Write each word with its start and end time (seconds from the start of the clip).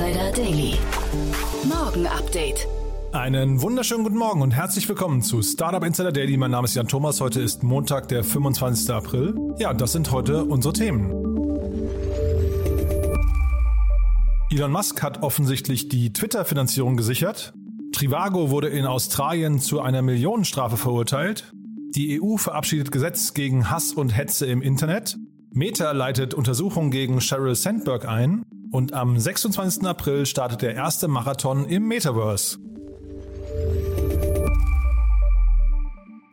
Insider 0.00 0.32
Daily. 0.32 0.78
Morgen 1.68 2.06
Update. 2.06 2.66
Einen 3.12 3.60
wunderschönen 3.60 4.02
guten 4.02 4.16
Morgen 4.16 4.40
und 4.40 4.52
herzlich 4.52 4.88
willkommen 4.88 5.20
zu 5.20 5.42
Startup 5.42 5.84
Insider 5.84 6.10
Daily. 6.10 6.38
Mein 6.38 6.52
Name 6.52 6.64
ist 6.64 6.74
Jan 6.74 6.88
Thomas. 6.88 7.20
Heute 7.20 7.42
ist 7.42 7.62
Montag, 7.62 8.08
der 8.08 8.24
25. 8.24 8.94
April. 8.94 9.34
Ja, 9.58 9.74
das 9.74 9.92
sind 9.92 10.10
heute 10.10 10.46
unsere 10.46 10.72
Themen. 10.72 11.10
Elon 14.50 14.72
Musk 14.72 15.02
hat 15.02 15.22
offensichtlich 15.22 15.90
die 15.90 16.14
Twitter-Finanzierung 16.14 16.96
gesichert. 16.96 17.52
Trivago 17.92 18.48
wurde 18.48 18.68
in 18.68 18.86
Australien 18.86 19.58
zu 19.58 19.82
einer 19.82 20.00
Millionenstrafe 20.00 20.78
verurteilt. 20.78 21.52
Die 21.94 22.22
EU 22.22 22.38
verabschiedet 22.38 22.90
Gesetz 22.90 23.34
gegen 23.34 23.68
Hass 23.68 23.92
und 23.92 24.16
Hetze 24.16 24.46
im 24.46 24.62
Internet. 24.62 25.18
Meta 25.52 25.92
leitet 25.92 26.32
Untersuchungen 26.32 26.90
gegen 26.90 27.20
Sheryl 27.20 27.54
Sandberg 27.54 28.08
ein. 28.08 28.46
Und 28.70 28.94
am 28.94 29.18
26. 29.18 29.84
April 29.84 30.26
startet 30.26 30.62
der 30.62 30.74
erste 30.74 31.08
Marathon 31.08 31.64
im 31.64 31.88
Metaverse. 31.88 32.58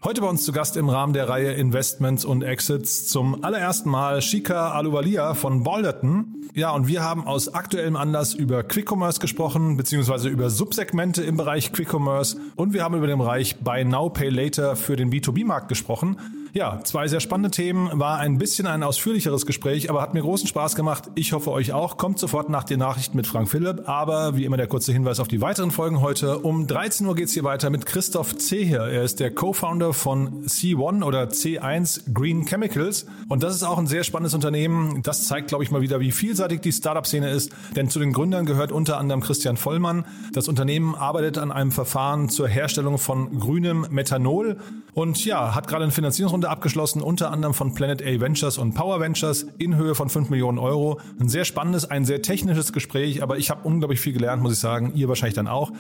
Heute 0.04 0.22
bei 0.22 0.28
uns 0.28 0.46
zu 0.46 0.52
Gast 0.52 0.78
im 0.78 0.88
Rahmen 0.88 1.14
der 1.14 1.28
Reihe 1.28 1.54
Investments 1.54 2.24
und 2.24 2.44
Exits 2.44 3.08
zum 3.08 3.44
allerersten 3.44 3.90
Mal 3.90 4.22
Shika 4.22 4.72
Aluvalia 4.72 5.34
von 5.34 5.64
Balderton. 5.64 6.36
Ja, 6.54 6.72
und 6.72 6.88
wir 6.88 7.04
haben 7.04 7.26
aus 7.26 7.54
aktuellem 7.54 7.96
Anlass 7.96 8.36
über 8.36 8.64
Quick 8.64 8.90
Commerce 8.92 9.20
gesprochen, 9.20 9.76
beziehungsweise 9.76 10.30
über 10.30 10.52
Subsegmente 10.52 11.24
im 11.24 11.38
Bereich 11.38 11.74
Quick 11.74 11.92
Commerce 11.92 12.38
und 12.56 12.74
wir 12.74 12.84
haben 12.84 12.96
über 12.96 13.08
den 13.08 13.18
Bereich 13.18 13.58
Buy 13.58 13.84
Now 13.84 14.10
Pay 14.10 14.30
Later 14.30 14.76
für 14.76 14.96
den 14.96 15.12
B2B-Markt 15.12 15.70
gesprochen. 15.70 16.18
Ja, 16.58 16.80
zwei 16.84 17.08
sehr 17.08 17.20
spannende 17.20 17.52
Themen, 17.52 17.88
war 18.00 18.18
ein 18.18 18.40
bisschen 18.40 18.66
ein 18.66 18.82
ausführlicheres 18.82 19.46
Gespräch, 19.46 19.92
aber 19.92 20.02
hat 20.02 20.16
mir 20.16 20.22
großen 20.22 20.48
Spaß 20.48 20.74
gemacht. 20.76 21.04
Ich 21.14 21.32
hoffe 21.34 21.52
euch 21.52 21.72
auch. 21.72 21.98
Kommt 21.98 22.18
sofort 22.18 22.50
nach 22.50 22.64
den 22.64 22.80
Nachrichten 22.80 23.16
mit 23.16 23.28
Frank 23.28 23.48
Philipp, 23.48 23.88
aber 23.88 24.36
wie 24.36 24.44
immer 24.44 24.58
der 24.58 24.66
kurze 24.66 24.92
Hinweis 24.92 25.20
auf 25.20 25.28
die 25.28 25.40
weiteren 25.40 25.70
Folgen 25.70 26.02
heute. 26.02 26.40
Um 26.40 26.66
13 26.66 27.06
Uhr 27.06 27.14
geht's 27.14 27.34
hier 27.34 27.44
weiter 27.44 27.70
mit 27.70 27.86
Christoph 27.86 28.38
Zeher. 28.38 28.88
Er 28.88 29.04
ist 29.04 29.20
der 29.20 29.30
Co-Founder 29.36 29.94
von 29.94 30.46
C1 30.46 31.04
oder 31.04 31.26
C1 31.26 32.12
Green 32.12 32.46
Chemicals 32.46 33.06
und 33.30 33.44
das 33.44 33.54
ist 33.54 33.62
auch 33.62 33.78
ein 33.78 33.86
sehr 33.86 34.04
spannendes 34.04 34.34
Unternehmen. 34.34 35.04
Das 35.04 35.26
zeigt, 35.26 35.50
glaube 35.50 35.64
ich, 35.64 35.70
mal 35.70 35.82
wieder, 35.82 36.00
wie 36.00 36.12
vielseitig 36.12 36.62
die 36.62 36.72
Startup-Szene 36.72 37.30
ist, 37.30 37.52
denn 37.76 37.92
zu 37.92 38.00
den 38.00 38.14
Gründern 38.14 38.48
gehört 38.48 38.72
unter 38.72 38.98
anderem 38.98 39.22
Christian 39.22 39.58
Vollmann. 39.58 40.06
Das 40.34 40.48
Unternehmen 40.48 40.96
arbeitet 40.96 41.38
an 41.38 41.52
einem 41.52 41.72
Verfahren 41.72 42.30
zur 42.30 42.48
Herstellung 42.48 42.98
von 42.98 43.40
grünem 43.40 43.86
Methanol 43.92 44.58
und 44.96 45.24
ja, 45.24 45.54
hat 45.54 45.68
gerade 45.68 45.84
eine 45.84 45.92
Finanzierungsrunde 45.92 46.47
abgeschlossen, 46.50 47.02
unter 47.02 47.32
anderem 47.32 47.54
von 47.54 47.74
Planet 47.74 48.02
A 48.02 48.20
Ventures 48.20 48.58
und 48.58 48.74
Power 48.74 49.00
Ventures 49.00 49.48
in 49.58 49.76
Höhe 49.76 49.96
von 49.96 50.10
5 50.10 50.30
Millionen 50.30 50.58
Euro. 50.58 51.00
Ein 51.20 51.30
sehr 51.30 51.46
spannendes, 51.46 51.90
ein 51.90 52.06
sehr 52.06 52.22
technisches 52.22 52.74
Gespräch, 52.74 53.24
aber 53.24 53.38
ich 53.38 53.50
habe 53.50 53.68
unglaublich 53.68 54.00
viel 54.00 54.14
gelernt, 54.14 54.42
muss 54.42 54.54
ich 54.54 54.60
sagen. 54.60 54.92
Ihr 54.96 55.08
wahrscheinlich 55.08 55.36
dann 55.36 55.48
auch. 55.48 55.72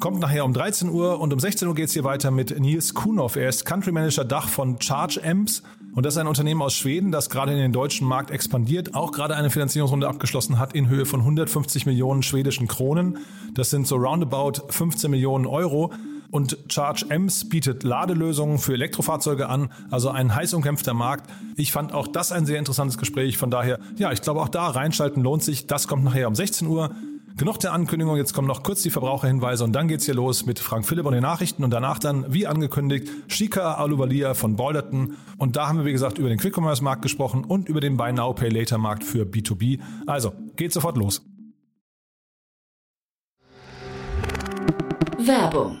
Kommt 0.00 0.20
nachher 0.20 0.44
um 0.44 0.52
13 0.52 0.88
Uhr 0.88 1.20
und 1.20 1.32
um 1.32 1.38
16 1.38 1.68
Uhr 1.68 1.74
geht's 1.74 1.92
hier 1.92 2.04
weiter 2.04 2.30
mit 2.30 2.58
Nils 2.58 2.94
Kuhnhoff. 2.94 3.36
Er 3.36 3.48
ist 3.48 3.64
Country 3.64 3.92
Manager 3.92 4.24
Dach 4.24 4.48
von 4.48 4.80
Charge 4.80 5.20
Amps 5.24 5.62
und 5.94 6.04
das 6.04 6.14
ist 6.14 6.18
ein 6.18 6.26
Unternehmen 6.26 6.60
aus 6.60 6.74
Schweden, 6.74 7.12
das 7.12 7.30
gerade 7.30 7.52
in 7.52 7.58
den 7.58 7.72
deutschen 7.72 8.06
Markt 8.06 8.30
expandiert, 8.30 8.94
auch 8.94 9.12
gerade 9.12 9.36
eine 9.36 9.50
Finanzierungsrunde 9.50 10.08
abgeschlossen 10.08 10.58
hat 10.58 10.74
in 10.74 10.88
Höhe 10.88 11.06
von 11.06 11.20
150 11.20 11.86
Millionen 11.86 12.22
schwedischen 12.22 12.66
Kronen. 12.66 13.18
Das 13.54 13.70
sind 13.70 13.86
so 13.86 13.96
roundabout 13.96 14.62
15 14.70 15.10
Millionen 15.10 15.46
Euro. 15.46 15.92
Und 16.32 16.58
Charge 16.68 17.06
Ems 17.10 17.48
bietet 17.48 17.84
Ladelösungen 17.84 18.58
für 18.58 18.72
Elektrofahrzeuge 18.72 19.48
an, 19.48 19.70
also 19.92 20.10
ein 20.10 20.34
heiß 20.34 20.54
umkämpfter 20.54 20.92
Markt. 20.92 21.30
Ich 21.56 21.70
fand 21.70 21.92
auch 21.94 22.08
das 22.08 22.32
ein 22.32 22.44
sehr 22.44 22.58
interessantes 22.58 22.98
Gespräch. 22.98 23.38
Von 23.38 23.52
daher, 23.52 23.78
ja, 23.96 24.10
ich 24.10 24.20
glaube 24.20 24.40
auch 24.40 24.48
da 24.48 24.66
reinschalten 24.66 25.22
lohnt 25.22 25.44
sich. 25.44 25.68
Das 25.68 25.86
kommt 25.86 26.02
nachher 26.02 26.26
um 26.26 26.34
16 26.34 26.66
Uhr. 26.66 26.90
Genug 27.36 27.58
der 27.58 27.72
Ankündigung, 27.72 28.16
jetzt 28.16 28.32
kommen 28.32 28.46
noch 28.46 28.62
kurz 28.62 28.82
die 28.82 28.90
Verbraucherhinweise 28.90 29.64
und 29.64 29.72
dann 29.72 29.88
geht's 29.88 30.04
hier 30.04 30.14
los 30.14 30.46
mit 30.46 30.60
Frank 30.60 30.86
Philipp 30.86 31.04
und 31.04 31.14
den 31.14 31.22
Nachrichten 31.22 31.64
und 31.64 31.72
danach 31.72 31.98
dann, 31.98 32.32
wie 32.32 32.46
angekündigt, 32.46 33.08
Shika 33.26 33.74
Aluvalia 33.74 34.34
von 34.34 34.54
Balderton. 34.54 35.16
Und 35.36 35.56
da 35.56 35.66
haben 35.66 35.78
wir, 35.78 35.84
wie 35.84 35.90
gesagt, 35.90 36.18
über 36.18 36.28
den 36.28 36.38
Quick-Commerce-Markt 36.38 37.02
gesprochen 37.02 37.44
und 37.44 37.68
über 37.68 37.80
den 37.80 37.96
Buy 37.96 38.12
Now 38.12 38.34
Pay 38.34 38.50
Later-Markt 38.50 39.02
für 39.02 39.24
B2B. 39.24 39.80
Also, 40.06 40.32
geht 40.54 40.72
sofort 40.72 40.96
los. 40.96 41.22
Werbung. 45.18 45.80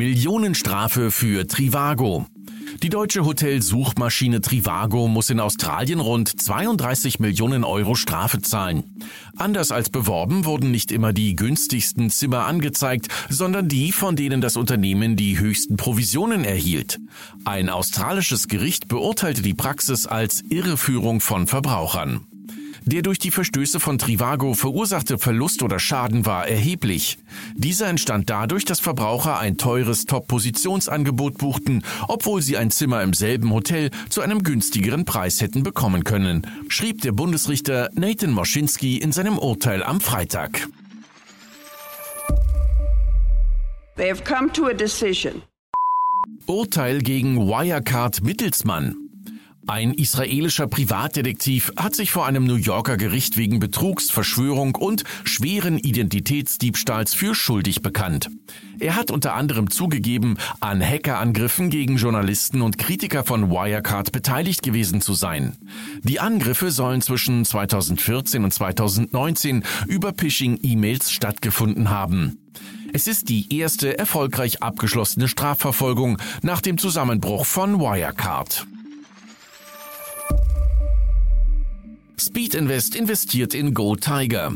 Millionenstrafe 0.00 1.10
für 1.10 1.46
Trivago. 1.46 2.26
Die 2.82 2.88
deutsche 2.88 3.24
Hotelsuchmaschine 3.26 4.40
Trivago 4.40 5.08
muss 5.08 5.28
in 5.28 5.40
Australien 5.40 6.00
rund 6.00 6.40
32 6.40 7.20
Millionen 7.20 7.64
Euro 7.64 7.94
Strafe 7.94 8.40
zahlen. 8.40 9.02
Anders 9.36 9.72
als 9.72 9.90
beworben 9.90 10.46
wurden 10.46 10.70
nicht 10.70 10.90
immer 10.90 11.12
die 11.12 11.36
günstigsten 11.36 12.08
Zimmer 12.08 12.46
angezeigt, 12.46 13.08
sondern 13.28 13.68
die, 13.68 13.92
von 13.92 14.16
denen 14.16 14.40
das 14.40 14.56
Unternehmen 14.56 15.16
die 15.16 15.38
höchsten 15.38 15.76
Provisionen 15.76 16.44
erhielt. 16.44 16.98
Ein 17.44 17.68
australisches 17.68 18.48
Gericht 18.48 18.88
beurteilte 18.88 19.42
die 19.42 19.54
Praxis 19.54 20.06
als 20.06 20.42
Irreführung 20.48 21.20
von 21.20 21.46
Verbrauchern. 21.46 22.26
Der 22.84 23.02
durch 23.02 23.18
die 23.18 23.30
Verstöße 23.30 23.78
von 23.78 23.98
Trivago 23.98 24.54
verursachte 24.54 25.18
Verlust 25.18 25.62
oder 25.62 25.78
Schaden 25.78 26.26
war 26.26 26.48
erheblich. 26.48 27.18
Dieser 27.54 27.88
entstand 27.88 28.30
dadurch, 28.30 28.64
dass 28.64 28.80
Verbraucher 28.80 29.38
ein 29.38 29.58
teures 29.58 30.06
Top-Positionsangebot 30.06 31.38
buchten, 31.38 31.82
obwohl 32.08 32.42
sie 32.42 32.56
ein 32.56 32.70
Zimmer 32.70 33.02
im 33.02 33.12
selben 33.12 33.52
Hotel 33.52 33.90
zu 34.08 34.20
einem 34.22 34.42
günstigeren 34.42 35.04
Preis 35.04 35.40
hätten 35.40 35.62
bekommen 35.62 36.04
können, 36.04 36.46
schrieb 36.68 37.02
der 37.02 37.12
Bundesrichter 37.12 37.90
Nathan 37.94 38.30
Moschinski 38.32 38.98
in 38.98 39.12
seinem 39.12 39.38
Urteil 39.38 39.82
am 39.82 40.00
Freitag. 40.00 40.68
They 43.96 44.08
have 44.08 44.24
come 44.24 44.50
to 44.52 44.66
a 44.66 44.72
decision. 44.72 45.42
Urteil 46.46 47.00
gegen 47.00 47.36
Wirecard 47.36 48.22
Mittelsmann. 48.22 48.99
Ein 49.70 49.94
israelischer 49.94 50.66
Privatdetektiv 50.66 51.72
hat 51.76 51.94
sich 51.94 52.10
vor 52.10 52.26
einem 52.26 52.42
New 52.42 52.56
Yorker 52.56 52.96
Gericht 52.96 53.36
wegen 53.36 53.60
Betrugs, 53.60 54.10
Verschwörung 54.10 54.74
und 54.74 55.04
schweren 55.22 55.78
Identitätsdiebstahls 55.78 57.14
für 57.14 57.36
schuldig 57.36 57.80
bekannt. 57.80 58.30
Er 58.80 58.96
hat 58.96 59.12
unter 59.12 59.34
anderem 59.34 59.70
zugegeben, 59.70 60.38
an 60.58 60.82
Hackerangriffen 60.82 61.70
gegen 61.70 61.98
Journalisten 61.98 62.62
und 62.62 62.78
Kritiker 62.78 63.22
von 63.22 63.48
Wirecard 63.48 64.10
beteiligt 64.10 64.64
gewesen 64.64 65.00
zu 65.00 65.14
sein. 65.14 65.56
Die 66.02 66.18
Angriffe 66.18 66.72
sollen 66.72 67.00
zwischen 67.00 67.44
2014 67.44 68.42
und 68.42 68.52
2019 68.52 69.62
über 69.86 70.12
Phishing-E-Mails 70.18 71.12
stattgefunden 71.12 71.90
haben. 71.90 72.40
Es 72.92 73.06
ist 73.06 73.28
die 73.28 73.56
erste 73.56 73.96
erfolgreich 73.96 74.64
abgeschlossene 74.64 75.28
Strafverfolgung 75.28 76.18
nach 76.42 76.60
dem 76.60 76.76
Zusammenbruch 76.76 77.46
von 77.46 77.78
Wirecard. 77.78 78.66
Speed 82.20 82.54
Invest 82.54 82.96
investiert 82.96 83.54
in 83.54 83.72
Go 83.72 83.96
Tiger. 83.96 84.52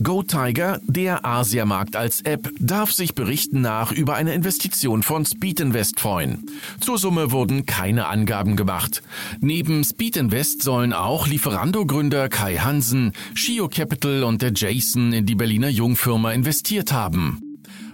Go 0.00 0.22
Tiger, 0.22 0.80
der 0.84 1.24
Asiamarkt 1.26 1.96
als 1.96 2.20
App, 2.20 2.48
darf 2.60 2.92
sich 2.92 3.16
Berichten 3.16 3.60
nach 3.60 3.90
über 3.90 4.14
eine 4.14 4.34
Investition 4.34 5.02
von 5.02 5.26
Speed 5.26 5.58
Invest 5.58 5.98
freuen. 5.98 6.46
Zur 6.80 6.96
Summe 6.96 7.32
wurden 7.32 7.66
keine 7.66 8.06
Angaben 8.06 8.54
gemacht. 8.54 9.02
Neben 9.40 9.82
Speed 9.82 10.16
Invest 10.16 10.62
sollen 10.62 10.92
auch 10.92 11.26
Lieferando-Gründer 11.26 12.28
Kai 12.28 12.58
Hansen, 12.58 13.12
Shio 13.34 13.68
Capital 13.68 14.22
und 14.22 14.40
der 14.40 14.52
Jason 14.54 15.12
in 15.12 15.26
die 15.26 15.34
Berliner 15.34 15.68
Jungfirma 15.68 16.30
investiert 16.30 16.92
haben. 16.92 17.47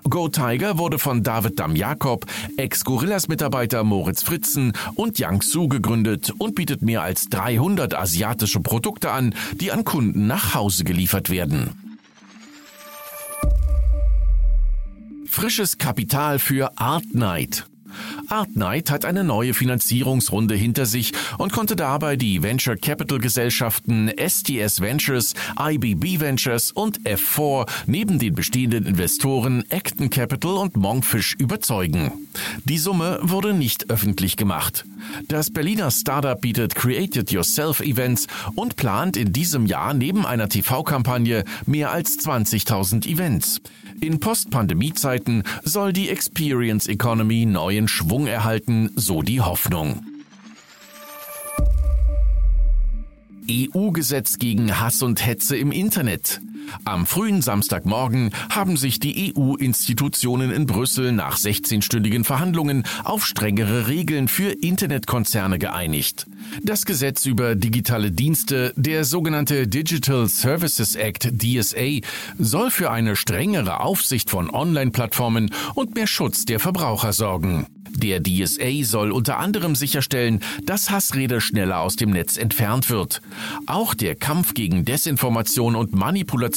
Go 0.08 0.28
Tiger 0.28 0.78
wurde 0.78 0.98
von 0.98 1.22
David 1.22 1.58
Dam-Jakob, 1.58 2.26
Ex-Gorillas-Mitarbeiter 2.56 3.84
Moritz 3.84 4.22
Fritzen 4.22 4.72
und 4.94 5.18
Yang 5.18 5.42
Su 5.42 5.68
gegründet 5.68 6.30
und 6.38 6.54
bietet 6.54 6.82
mehr 6.82 7.02
als 7.02 7.28
300 7.30 7.94
asiatische 7.94 8.60
Produkte 8.60 9.10
an, 9.10 9.34
die 9.60 9.72
an 9.72 9.84
Kunden 9.84 10.26
nach 10.26 10.54
Hause 10.54 10.84
geliefert 10.84 11.30
werden. 11.30 11.98
Frisches 15.26 15.78
Kapital 15.78 16.38
für 16.38 16.78
Art 16.78 17.12
Night. 17.12 17.66
Art 18.29 18.56
Night 18.56 18.91
hat 18.91 19.05
eine 19.05 19.25
neue 19.25 19.55
Finanzierungsrunde 19.55 20.55
hinter 20.55 20.87
sich 20.87 21.12
und 21.38 21.53
konnte 21.53 21.76
dabei 21.76 22.17
die 22.17 22.43
Venture 22.43 22.76
Capital 22.76 23.19
Gesellschaften 23.19 24.11
STS 24.17 24.81
Ventures, 24.81 25.35
IBB 25.59 26.21
Ventures 26.21 26.73
und 26.73 27.00
F4 27.00 27.69
neben 27.87 28.19
den 28.19 28.35
bestehenden 28.35 28.87
Investoren 28.87 29.65
Acton 29.71 30.11
Capital 30.11 30.55
und 30.55 30.76
Monkfish 30.76 31.35
überzeugen. 31.38 32.12
Die 32.65 32.79
Summe 32.79 33.19
wurde 33.23 33.55
nicht 33.55 33.91
öffentlich 33.91 34.37
gemacht. 34.37 34.85
Das 35.28 35.50
Berliner 35.50 35.90
Startup 35.90 36.40
bietet 36.40 36.74
Created 36.74 37.30
Yourself 37.30 37.80
Events 37.80 38.26
und 38.54 38.76
plant 38.76 39.16
in 39.16 39.32
diesem 39.32 39.66
Jahr 39.66 39.94
neben 39.94 40.26
einer 40.26 40.48
TV-Kampagne 40.48 41.44
mehr 41.66 41.90
als 41.90 42.18
20.000 42.18 43.06
Events. 43.06 43.60
In 44.00 44.20
Post-Pandemie-Zeiten 44.20 45.44
soll 45.62 45.92
die 45.92 46.08
Experience 46.08 46.88
Economy 46.88 47.46
neuen 47.46 47.88
Schwung 47.88 48.26
erhalten, 48.26 48.90
so 48.96 49.22
die 49.22 49.40
Hoffnung. 49.40 50.04
EU-Gesetz 53.50 54.38
gegen 54.38 54.80
Hass 54.80 55.02
und 55.02 55.24
Hetze 55.24 55.56
im 55.56 55.70
Internet. 55.70 56.40
Am 56.84 57.06
frühen 57.06 57.43
Samstagmorgen 57.43 58.31
haben 58.50 58.76
sich 58.76 59.00
die 59.00 59.34
EU-Institutionen 59.37 60.50
in 60.50 60.66
Brüssel 60.66 61.12
nach 61.12 61.38
16-stündigen 61.38 62.25
Verhandlungen 62.25 62.84
auf 63.05 63.26
strengere 63.26 63.88
Regeln 63.88 64.28
für 64.28 64.50
Internetkonzerne 64.50 65.58
geeinigt. 65.58 66.26
Das 66.62 66.84
Gesetz 66.84 67.26
über 67.26 67.55
digitale 67.55 68.11
Dienste, 68.11 68.72
der 68.76 69.05
sogenannte 69.05 69.66
Digital 69.66 70.28
Services 70.28 70.94
Act 70.94 71.32
DSA, 71.43 72.00
soll 72.38 72.70
für 72.70 72.90
eine 72.90 73.16
strengere 73.16 73.81
Aufsicht 73.81 74.31
von 74.31 74.50
Online-Plattformen 74.50 75.50
und 75.75 75.94
mehr 75.94 76.06
Schutz 76.06 76.44
der 76.44 76.61
Verbraucher 76.61 77.12
sorgen. 77.12 77.66
Der 77.96 78.20
DSA 78.20 78.82
soll 78.82 79.12
unter 79.12 79.38
anderem 79.38 79.76
sicherstellen, 79.76 80.40
dass 80.64 80.90
Hassrede 80.90 81.40
schneller 81.40 81.78
aus 81.78 81.94
dem 81.94 82.11
Netz 82.11 82.37
entfernt 82.37 82.90
wird. 82.90 83.22
Auch 83.66 83.94
der 83.94 84.16
Kampf 84.16 84.55
gegen 84.55 84.84
Desinformation 84.84 85.76
und 85.76 85.94
Manipulation 85.94 86.53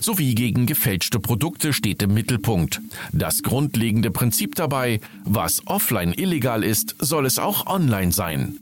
sowie 0.00 0.34
gegen 0.34 0.66
gefälschte 0.66 1.20
Produkte 1.20 1.72
steht 1.72 2.02
im 2.02 2.14
Mittelpunkt. 2.14 2.80
Das 3.12 3.42
grundlegende 3.42 4.10
Prinzip 4.10 4.54
dabei, 4.54 5.00
was 5.24 5.66
offline 5.66 6.12
illegal 6.12 6.64
ist, 6.64 6.94
soll 6.98 7.26
es 7.26 7.38
auch 7.38 7.66
online 7.66 8.12
sein. 8.12 8.58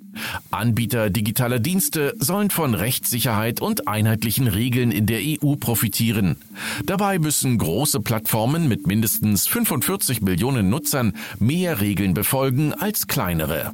Anbieter 0.51 1.11
digitaler 1.11 1.59
Dienste 1.59 2.15
sollen 2.19 2.51
von 2.51 2.75
Rechtssicherheit 2.75 3.61
und 3.61 3.89
einheitlichen 3.89 4.47
Regeln 4.47 4.91
in 4.91 5.07
der 5.07 5.21
EU 5.21 5.57
profitieren. 5.57 6.37
Dabei 6.85 7.19
müssen 7.19 7.57
große 7.59 8.01
Plattformen 8.01 8.69
mit 8.69 8.87
mindestens 8.87 9.47
45 9.47 10.21
Millionen 10.21 10.69
Nutzern 10.69 11.15
mehr 11.39 11.81
Regeln 11.81 12.15
befolgen 12.15 12.75
als 12.75 13.07
kleinere. 13.07 13.73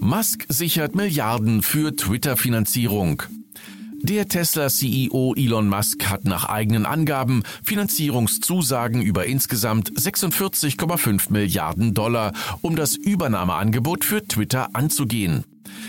Musk 0.00 0.46
sichert 0.48 0.94
Milliarden 0.94 1.62
für 1.62 1.94
Twitter-Finanzierung. 1.94 3.22
Der 4.02 4.28
Tesla-CEO 4.28 5.34
Elon 5.36 5.68
Musk 5.68 6.06
hat 6.08 6.24
nach 6.24 6.46
eigenen 6.46 6.86
Angaben 6.86 7.42
Finanzierungszusagen 7.62 9.02
über 9.02 9.26
insgesamt 9.26 9.92
46,5 9.92 11.30
Milliarden 11.30 11.92
Dollar, 11.92 12.32
um 12.62 12.76
das 12.76 12.96
Übernahmeangebot 12.96 14.06
für 14.06 14.26
Twitter 14.26 14.70
anzugehen. 14.72 15.44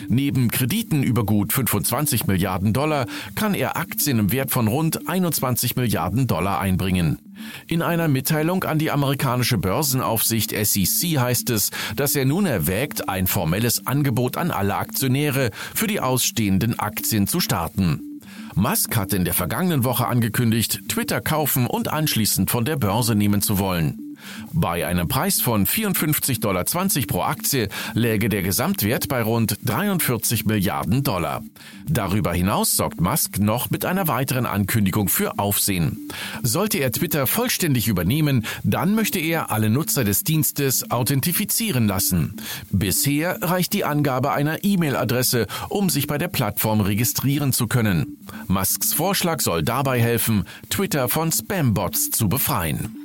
Neben 0.07 0.49
Krediten 0.49 1.03
über 1.03 1.25
gut 1.25 1.53
25 1.53 2.27
Milliarden 2.27 2.73
Dollar 2.73 3.05
kann 3.35 3.53
er 3.53 3.77
Aktien 3.77 4.19
im 4.19 4.31
Wert 4.31 4.51
von 4.51 4.67
rund 4.67 5.07
21 5.07 5.75
Milliarden 5.75 6.27
Dollar 6.27 6.59
einbringen. 6.59 7.19
In 7.67 7.81
einer 7.81 8.07
Mitteilung 8.07 8.63
an 8.63 8.79
die 8.79 8.91
amerikanische 8.91 9.57
Börsenaufsicht 9.57 10.51
SEC 10.51 11.19
heißt 11.19 11.49
es, 11.49 11.71
dass 11.95 12.15
er 12.15 12.25
nun 12.25 12.45
erwägt, 12.45 13.09
ein 13.09 13.27
formelles 13.27 13.87
Angebot 13.87 14.37
an 14.37 14.51
alle 14.51 14.75
Aktionäre 14.75 15.51
für 15.73 15.87
die 15.87 15.99
ausstehenden 15.99 16.77
Aktien 16.79 17.27
zu 17.27 17.39
starten. 17.39 18.19
Musk 18.55 18.97
hat 18.97 19.13
in 19.13 19.23
der 19.23 19.33
vergangenen 19.33 19.83
Woche 19.83 20.07
angekündigt, 20.07 20.81
Twitter 20.89 21.21
kaufen 21.21 21.67
und 21.67 21.87
anschließend 21.87 22.51
von 22.51 22.65
der 22.65 22.75
Börse 22.75 23.15
nehmen 23.15 23.41
zu 23.41 23.59
wollen. 23.59 24.10
Bei 24.53 24.85
einem 24.85 25.07
Preis 25.07 25.41
von 25.41 25.65
54,20 25.65 26.39
Dollar 26.39 26.65
pro 27.07 27.21
Aktie 27.21 27.69
läge 27.93 28.29
der 28.29 28.41
Gesamtwert 28.41 29.07
bei 29.07 29.21
rund 29.21 29.57
43 29.65 30.45
Milliarden 30.45 31.03
Dollar. 31.03 31.43
Darüber 31.87 32.33
hinaus 32.33 32.71
sorgt 32.71 33.01
Musk 33.01 33.39
noch 33.39 33.69
mit 33.69 33.85
einer 33.85 34.07
weiteren 34.07 34.45
Ankündigung 34.45 35.09
für 35.09 35.39
Aufsehen. 35.39 36.09
Sollte 36.43 36.77
er 36.79 36.91
Twitter 36.91 37.27
vollständig 37.27 37.87
übernehmen, 37.87 38.45
dann 38.63 38.95
möchte 38.95 39.19
er 39.19 39.51
alle 39.51 39.69
Nutzer 39.69 40.03
des 40.03 40.23
Dienstes 40.23 40.89
authentifizieren 40.91 41.87
lassen. 41.87 42.35
Bisher 42.71 43.41
reicht 43.41 43.73
die 43.73 43.85
Angabe 43.85 44.31
einer 44.31 44.63
E-Mail-Adresse, 44.63 45.47
um 45.69 45.89
sich 45.89 46.07
bei 46.07 46.17
der 46.17 46.27
Plattform 46.27 46.81
registrieren 46.81 47.53
zu 47.53 47.67
können. 47.67 48.17
Musks 48.47 48.93
Vorschlag 48.93 49.41
soll 49.41 49.63
dabei 49.63 50.01
helfen, 50.01 50.45
Twitter 50.69 51.09
von 51.09 51.31
Spam-Bots 51.31 52.11
zu 52.11 52.29
befreien. 52.29 53.00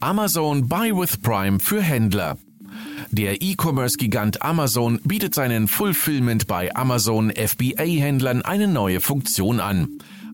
Amazon 0.00 0.68
Buy 0.68 0.92
with 0.92 1.22
Prime 1.22 1.60
für 1.60 1.80
Händler. 1.80 2.36
Der 3.10 3.40
E-Commerce-Gigant 3.40 4.42
Amazon 4.42 5.00
bietet 5.04 5.34
seinen 5.34 5.68
Fulfillment 5.68 6.46
bei 6.46 6.74
Amazon 6.74 7.30
FBA-Händlern 7.30 8.42
eine 8.42 8.68
neue 8.68 9.00
Funktion 9.00 9.60
an. 9.60 9.88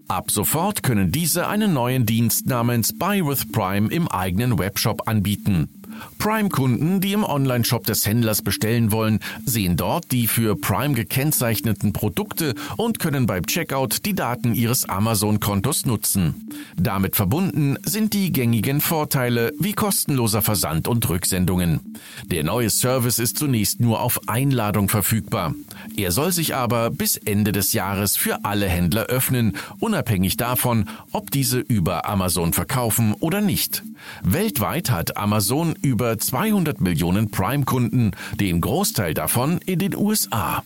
Ab 0.09 0.31
sofort 0.31 0.83
können 0.83 1.13
diese 1.13 1.49
einen 1.49 1.75
neuen 1.75 2.07
Dienst 2.07 2.47
namens 2.47 2.97
Buy 2.97 3.27
with 3.27 3.53
Prime 3.53 3.93
im 3.93 4.09
eigenen 4.09 4.59
Webshop 4.59 5.07
anbieten. 5.07 5.78
Prime-Kunden, 6.19 7.01
die 7.01 7.13
im 7.13 7.25
Onlineshop 7.25 7.85
des 7.85 8.07
Händlers 8.07 8.43
bestellen 8.43 8.93
wollen, 8.93 9.21
sehen 9.45 9.77
dort 9.77 10.11
die 10.13 10.27
für 10.27 10.57
Prime 10.57 10.95
gekennzeichneten 10.95 11.93
Produkte 11.93 12.55
und 12.77 12.99
können 12.99 13.27
beim 13.27 13.47
Checkout 13.47 14.05
die 14.05 14.15
Daten 14.15 14.55
ihres 14.55 14.89
Amazon-Kontos 14.89 15.87
nutzen. 15.87 16.49
Damit 16.77 17.17
verbunden 17.17 17.77
sind 17.85 18.15
die 18.15 18.33
gängigen 18.33 18.81
Vorteile 18.81 19.53
wie 19.59 19.73
kostenloser 19.73 20.43
Versand 20.43 20.89
und 20.89 21.09
Rücksendungen. 21.09 21.95
Der 22.27 22.45
neue 22.45 22.71
Service 22.71 23.19
ist 23.19 23.39
zunächst 23.39 23.81
nur 23.81 24.01
auf 24.01 24.29
Einladung 24.29 24.89
verfügbar. 24.89 25.55
Er 25.97 26.13
soll 26.13 26.33
sich 26.33 26.55
aber 26.55 26.91
bis 26.91 27.17
Ende 27.17 27.53
des 27.53 27.73
Jahres 27.73 28.17
für 28.17 28.45
alle 28.45 28.69
Händler 28.69 29.07
öffnen, 29.07 29.57
unabhängig 29.81 30.37
davon, 30.37 30.89
ob 31.13 31.31
diese 31.31 31.59
über 31.59 32.09
Amazon 32.09 32.53
verkaufen 32.53 33.15
oder 33.15 33.41
nicht. 33.41 33.83
Weltweit 34.23 34.91
hat 34.91 35.17
Amazon 35.17 35.75
über 35.83 35.88
200 36.19 36.81
Millionen 36.81 37.31
Prime-Kunden, 37.31 38.13
den 38.39 38.61
Großteil 38.61 39.15
davon 39.15 39.61
in 39.67 39.79
den 39.79 39.97
USA. 39.97 40.63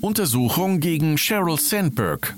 Untersuchung 0.00 0.80
gegen 0.80 1.18
Sheryl 1.18 1.58
Sandberg. 1.58 2.34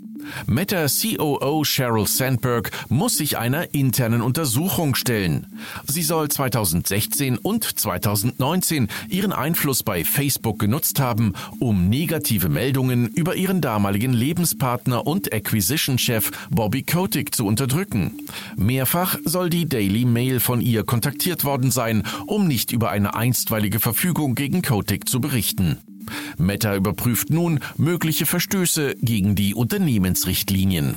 Meta 0.46 0.86
COO 0.86 1.64
Sheryl 1.64 2.06
Sandberg 2.06 2.70
muss 2.88 3.16
sich 3.16 3.38
einer 3.38 3.74
internen 3.74 4.22
Untersuchung 4.22 4.94
stellen. 4.94 5.46
Sie 5.86 6.02
soll 6.02 6.28
2016 6.28 7.38
und 7.38 7.64
2019 7.64 8.88
ihren 9.08 9.32
Einfluss 9.32 9.82
bei 9.82 10.04
Facebook 10.04 10.58
genutzt 10.58 11.00
haben, 11.00 11.34
um 11.58 11.88
negative 11.88 12.48
Meldungen 12.48 13.08
über 13.08 13.36
ihren 13.36 13.60
damaligen 13.60 14.12
Lebenspartner 14.12 15.06
und 15.06 15.32
Acquisition-Chef 15.32 16.30
Bobby 16.50 16.82
Kotick 16.82 17.34
zu 17.34 17.46
unterdrücken. 17.46 18.18
Mehrfach 18.56 19.18
soll 19.24 19.50
die 19.50 19.68
Daily 19.68 20.04
Mail 20.04 20.40
von 20.40 20.60
ihr 20.60 20.84
kontaktiert 20.84 21.44
worden 21.44 21.70
sein, 21.70 22.02
um 22.26 22.46
nicht 22.46 22.72
über 22.72 22.90
eine 22.90 23.14
einstweilige 23.14 23.80
Verfügung 23.80 24.34
gegen 24.34 24.62
Kotick 24.62 25.08
zu 25.08 25.20
berichten. 25.20 25.78
Meta 26.38 26.74
überprüft 26.74 27.30
nun 27.30 27.60
mögliche 27.76 28.26
Verstöße 28.26 28.94
gegen 29.00 29.34
die 29.34 29.54
Unternehmensrichtlinien. 29.54 30.94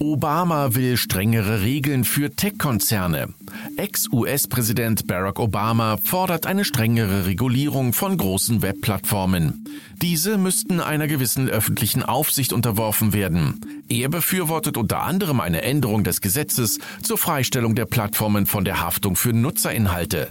Obama 0.00 0.76
will 0.76 0.96
strengere 0.96 1.62
Regeln 1.62 2.04
für 2.04 2.30
Tech-Konzerne. 2.30 3.34
Ex-US-Präsident 3.76 5.08
Barack 5.08 5.40
Obama 5.40 5.96
fordert 5.96 6.46
eine 6.46 6.64
strengere 6.64 7.26
Regulierung 7.26 7.92
von 7.92 8.16
großen 8.16 8.62
Webplattformen. 8.62 9.64
Diese 10.00 10.38
müssten 10.38 10.80
einer 10.80 11.08
gewissen 11.08 11.48
öffentlichen 11.48 12.04
Aufsicht 12.04 12.52
unterworfen 12.52 13.12
werden. 13.12 13.60
Er 13.88 14.08
befürwortet 14.08 14.76
unter 14.76 15.02
anderem 15.02 15.40
eine 15.40 15.62
Änderung 15.62 16.04
des 16.04 16.20
Gesetzes 16.20 16.78
zur 17.02 17.18
Freistellung 17.18 17.74
der 17.74 17.86
Plattformen 17.86 18.46
von 18.46 18.64
der 18.64 18.80
Haftung 18.80 19.16
für 19.16 19.32
Nutzerinhalte. 19.32 20.28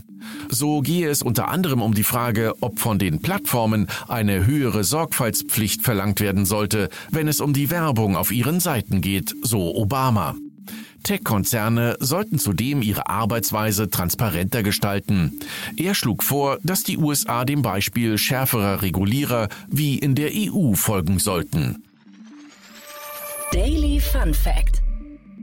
So 0.59 0.81
gehe 0.81 1.07
es 1.07 1.21
unter 1.21 1.49
anderem 1.49 1.83
um 1.83 1.93
die 1.93 2.03
Frage, 2.03 2.55
ob 2.61 2.79
von 2.79 2.97
den 2.97 3.21
Plattformen 3.21 3.85
eine 4.07 4.47
höhere 4.47 4.83
Sorgfaltspflicht 4.83 5.83
verlangt 5.83 6.19
werden 6.19 6.47
sollte, 6.47 6.89
wenn 7.11 7.27
es 7.27 7.41
um 7.41 7.53
die 7.53 7.69
Werbung 7.69 8.15
auf 8.15 8.31
ihren 8.31 8.59
Seiten 8.59 9.01
geht, 9.01 9.35
so 9.43 9.75
Obama. 9.75 10.35
Tech-Konzerne 11.03 11.97
sollten 11.99 12.39
zudem 12.39 12.81
ihre 12.81 13.07
Arbeitsweise 13.07 13.91
transparenter 13.91 14.63
gestalten. 14.63 15.39
Er 15.75 15.93
schlug 15.93 16.23
vor, 16.23 16.57
dass 16.63 16.81
die 16.81 16.97
USA 16.97 17.45
dem 17.45 17.61
Beispiel 17.61 18.17
schärferer 18.17 18.81
Regulierer 18.81 19.49
wie 19.69 19.99
in 19.99 20.15
der 20.15 20.31
EU 20.33 20.73
folgen 20.73 21.19
sollten. 21.19 21.83
Daily 23.51 23.99
Fun 23.99 24.33
Fact. 24.33 24.76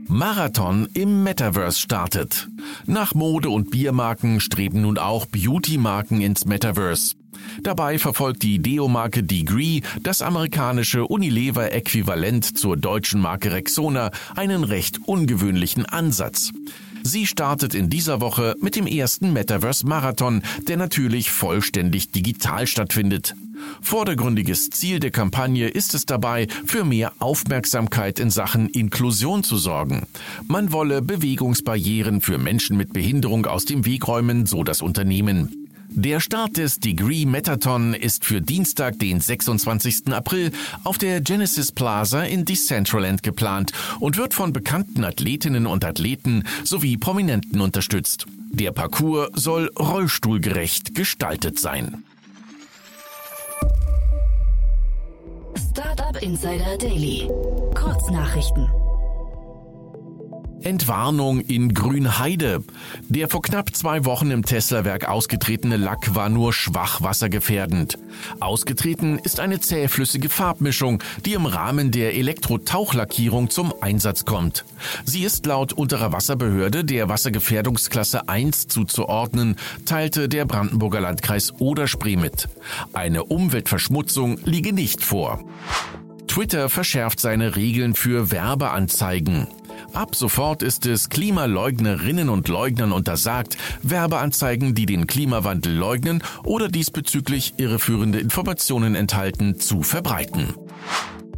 Marathon 0.07 0.87
im 0.93 1.23
Metaverse 1.23 1.79
startet. 1.79 2.47
Nach 2.85 3.15
Mode- 3.15 3.49
und 3.49 3.71
Biermarken 3.71 4.39
streben 4.39 4.81
nun 4.81 4.97
auch 4.97 5.25
Beauty-Marken 5.25 6.21
ins 6.21 6.45
Metaverse. 6.45 7.15
Dabei 7.63 7.97
verfolgt 7.97 8.43
die 8.43 8.59
Deo-Marke 8.59 9.23
Degree, 9.23 9.81
das 10.01 10.21
amerikanische 10.21 11.05
Unilever-Äquivalent 11.05 12.57
zur 12.57 12.77
deutschen 12.77 13.19
Marke 13.19 13.51
Rexona, 13.51 14.11
einen 14.35 14.63
recht 14.63 14.99
ungewöhnlichen 15.05 15.85
Ansatz. 15.85 16.51
Sie 17.03 17.27
startet 17.27 17.73
in 17.73 17.89
dieser 17.89 18.21
Woche 18.21 18.55
mit 18.61 18.75
dem 18.75 18.87
ersten 18.87 19.33
Metaverse 19.33 19.85
Marathon, 19.85 20.43
der 20.67 20.77
natürlich 20.77 21.31
vollständig 21.31 22.11
digital 22.11 22.67
stattfindet. 22.67 23.35
Vordergründiges 23.81 24.69
Ziel 24.69 24.99
der 24.99 25.11
Kampagne 25.11 25.67
ist 25.67 25.93
es 25.93 26.05
dabei, 26.05 26.47
für 26.65 26.85
mehr 26.85 27.13
Aufmerksamkeit 27.19 28.19
in 28.19 28.29
Sachen 28.29 28.69
Inklusion 28.69 29.43
zu 29.43 29.57
sorgen. 29.57 30.07
Man 30.47 30.71
wolle 30.71 31.01
Bewegungsbarrieren 31.01 32.21
für 32.21 32.37
Menschen 32.37 32.77
mit 32.77 32.93
Behinderung 32.93 33.45
aus 33.45 33.65
dem 33.65 33.85
Weg 33.85 34.07
räumen, 34.07 34.45
so 34.45 34.63
das 34.63 34.81
Unternehmen. 34.81 35.65
Der 35.97 36.19
Start 36.19 36.57
des 36.57 36.81
Degree 36.81 37.25
Metathon 37.25 37.93
ist 37.93 38.25
für 38.25 38.41
Dienstag, 38.41 38.99
den 38.99 39.21
26. 39.21 40.11
April 40.11 40.51
auf 40.83 40.97
der 40.97 41.21
Genesis 41.21 41.71
Plaza 41.71 42.23
in 42.23 42.43
Decentraland 42.43 43.23
geplant 43.23 43.71
und 44.01 44.17
wird 44.17 44.33
von 44.33 44.51
bekannten 44.51 45.05
Athletinnen 45.05 45.65
und 45.65 45.85
Athleten 45.85 46.43
sowie 46.65 46.97
Prominenten 46.97 47.61
unterstützt. 47.61 48.25
Der 48.51 48.73
Parcours 48.73 49.29
soll 49.35 49.71
rollstuhlgerecht 49.79 50.95
gestaltet 50.95 51.59
sein. 51.59 52.03
Startup 55.77 56.15
Insider 56.23 56.77
Daily. 56.77 57.29
Kurznachrichten. 57.73 58.69
Entwarnung 60.65 61.41
in 61.41 61.75
Grünheide. 61.75 62.63
Der 63.07 63.29
vor 63.29 63.43
knapp 63.43 63.75
zwei 63.75 64.03
Wochen 64.03 64.31
im 64.31 64.43
Tesla-Werk 64.43 65.07
ausgetretene 65.07 65.77
Lack 65.77 66.15
war 66.15 66.27
nur 66.29 66.53
schwach 66.53 67.01
wassergefährdend. 67.03 67.99
Ausgetreten 68.39 69.19
ist 69.19 69.39
eine 69.39 69.59
zähflüssige 69.59 70.27
Farbmischung, 70.27 71.03
die 71.23 71.33
im 71.33 71.45
Rahmen 71.45 71.91
der 71.91 72.15
Elektro-Tauchlackierung 72.15 73.51
zum 73.51 73.73
Einsatz 73.81 74.25
kommt. 74.25 74.65
Sie 75.05 75.23
ist 75.23 75.45
laut 75.45 75.71
unterer 75.71 76.11
Wasserbehörde 76.11 76.83
der 76.83 77.09
Wassergefährdungsklasse 77.09 78.27
1 78.27 78.67
zuzuordnen, 78.67 79.57
teilte 79.85 80.27
der 80.27 80.45
Brandenburger 80.45 80.99
Landkreis 80.99 81.53
Oder-Spree 81.59 82.15
mit. 82.15 82.49
Eine 82.91 83.25
Umweltverschmutzung 83.25 84.39
liege 84.45 84.73
nicht 84.73 85.03
vor. 85.03 85.43
Twitter 86.27 86.69
verschärft 86.69 87.19
seine 87.19 87.55
Regeln 87.55 87.93
für 87.93 88.31
Werbeanzeigen. 88.31 89.47
Ab 89.95 90.13
sofort 90.13 90.61
ist 90.61 90.85
es 90.85 91.07
Klimaleugnerinnen 91.07 92.27
und 92.27 92.49
Leugnern 92.49 92.91
untersagt, 92.91 93.57
Werbeanzeigen, 93.81 94.75
die 94.75 94.85
den 94.85 95.07
Klimawandel 95.07 95.73
leugnen 95.73 96.21
oder 96.43 96.67
diesbezüglich 96.67 97.53
irreführende 97.55 98.19
Informationen 98.19 98.95
enthalten, 98.95 99.57
zu 99.57 99.83
verbreiten. 99.83 100.53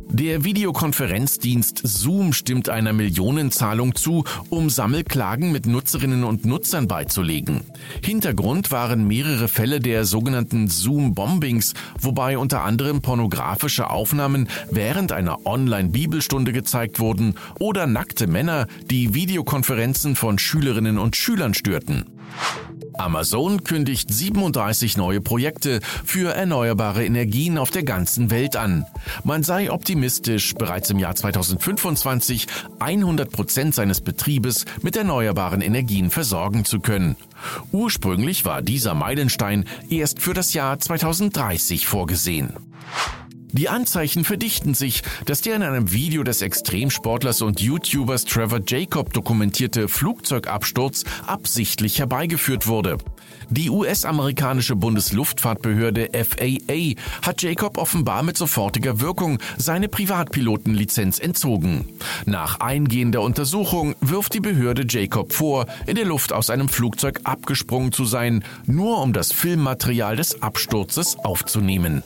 Der 0.10 0.44
Videokonferenzdienst 0.44 1.82
Zoom 1.84 2.34
stimmt 2.34 2.70
einer 2.70 2.94
Millionenzahlung 2.94 3.94
zu, 3.94 4.24
um 4.50 4.70
Sammelklagen 4.70 5.52
mit 5.52 5.66
Nutzerinnen 5.66 6.24
und 6.24 6.46
Nutzern 6.46 6.88
beizulegen. 6.88 7.62
Hintergrund 8.02 8.72
waren 8.72 9.08
mehrere 9.08 9.48
Fälle 9.48 9.80
der 9.80 10.06
sogenannten 10.06 10.70
Zoom-Bombings, 10.70 11.74
wobei 12.00 12.38
unter 12.38 12.64
anderem 12.64 13.02
pornografische 13.02 13.90
Aufnahmen 13.90 14.48
während 14.72 15.12
einer 15.12 15.46
Online-Bibelstunde 15.46 16.54
gezeigt 16.54 17.00
wurden 17.00 17.36
oder 17.60 17.86
nackte 17.86 18.28
Männer, 18.28 18.68
die 18.90 19.14
Videokonferenzen 19.14 20.16
von 20.16 20.40
Schülerinnen 20.40 20.98
und 20.98 21.16
Schülern 21.16 21.54
störten. 21.54 22.06
Amazon 22.98 23.64
kündigt 23.64 24.14
37 24.14 24.98
neue 24.98 25.22
Projekte 25.22 25.80
für 26.04 26.34
erneuerbare 26.34 27.06
Energien 27.06 27.58
auf 27.58 27.72
der 27.72 27.84
ganzen 27.84 28.32
Welt 28.32 28.56
an. 28.56 28.86
Man 29.24 29.44
sei 29.44 29.72
optimistisch, 29.72 30.54
bereits 30.56 30.90
im 30.90 31.00
Jahr 31.00 31.16
2025 31.16 32.48
100 32.80 33.32
Prozent 33.32 33.76
seines 33.76 34.02
Betriebes 34.02 34.66
mit 34.82 34.96
erneuerbaren 34.96 35.62
Energien 35.62 36.10
versorgen 36.10 36.66
zu 36.66 36.80
können. 36.80 37.16
Ursprünglich 37.72 38.46
war 38.46 38.62
dieser 38.62 38.94
Meilenstein 38.94 39.66
erst 39.90 40.22
für 40.22 40.34
das 40.34 40.54
Jahr 40.54 40.80
2030 40.80 41.88
vorgesehen. 41.88 42.54
Die 43.54 43.70
Anzeichen 43.70 44.26
verdichten 44.26 44.74
sich, 44.74 45.04
dass 45.26 45.42
der 45.42 45.56
in 45.56 45.64
einem 45.64 45.94
Video 45.94 46.24
des 46.24 46.42
Extremsportlers 46.42 47.42
und 47.42 47.62
YouTubers 47.62 48.26
Trevor 48.26 48.60
Jacob 48.68 49.14
dokumentierte 49.14 49.88
Flugzeugabsturz 49.88 51.06
absichtlich 51.26 52.00
herbeigeführt 52.00 52.68
wurde. 52.68 52.98
Die 53.50 53.70
US-amerikanische 53.70 54.76
Bundesluftfahrtbehörde 54.76 56.10
FAA 56.12 57.02
hat 57.26 57.42
Jacob 57.42 57.78
offenbar 57.78 58.22
mit 58.22 58.36
sofortiger 58.36 59.00
Wirkung 59.00 59.40
seine 59.58 59.88
Privatpilotenlizenz 59.88 61.20
entzogen. 61.20 61.86
Nach 62.26 62.60
eingehender 62.60 63.22
Untersuchung 63.22 63.96
wirft 64.02 64.34
die 64.34 64.42
Behörde 64.42 64.86
Jacob 64.88 65.32
vor, 65.32 65.68
in 65.86 65.96
der 65.96 66.06
Luft 66.06 66.34
aus 66.34 66.50
einem 66.50 66.68
Flugzeug 66.68 67.22
abgesprungen 67.24 67.94
zu 67.94 68.04
sein, 68.04 68.44
nur 68.66 69.02
um 69.02 69.14
das 69.14 69.32
Filmmaterial 69.32 70.18
des 70.18 70.42
Absturzes 70.42 71.16
aufzunehmen. 71.18 72.04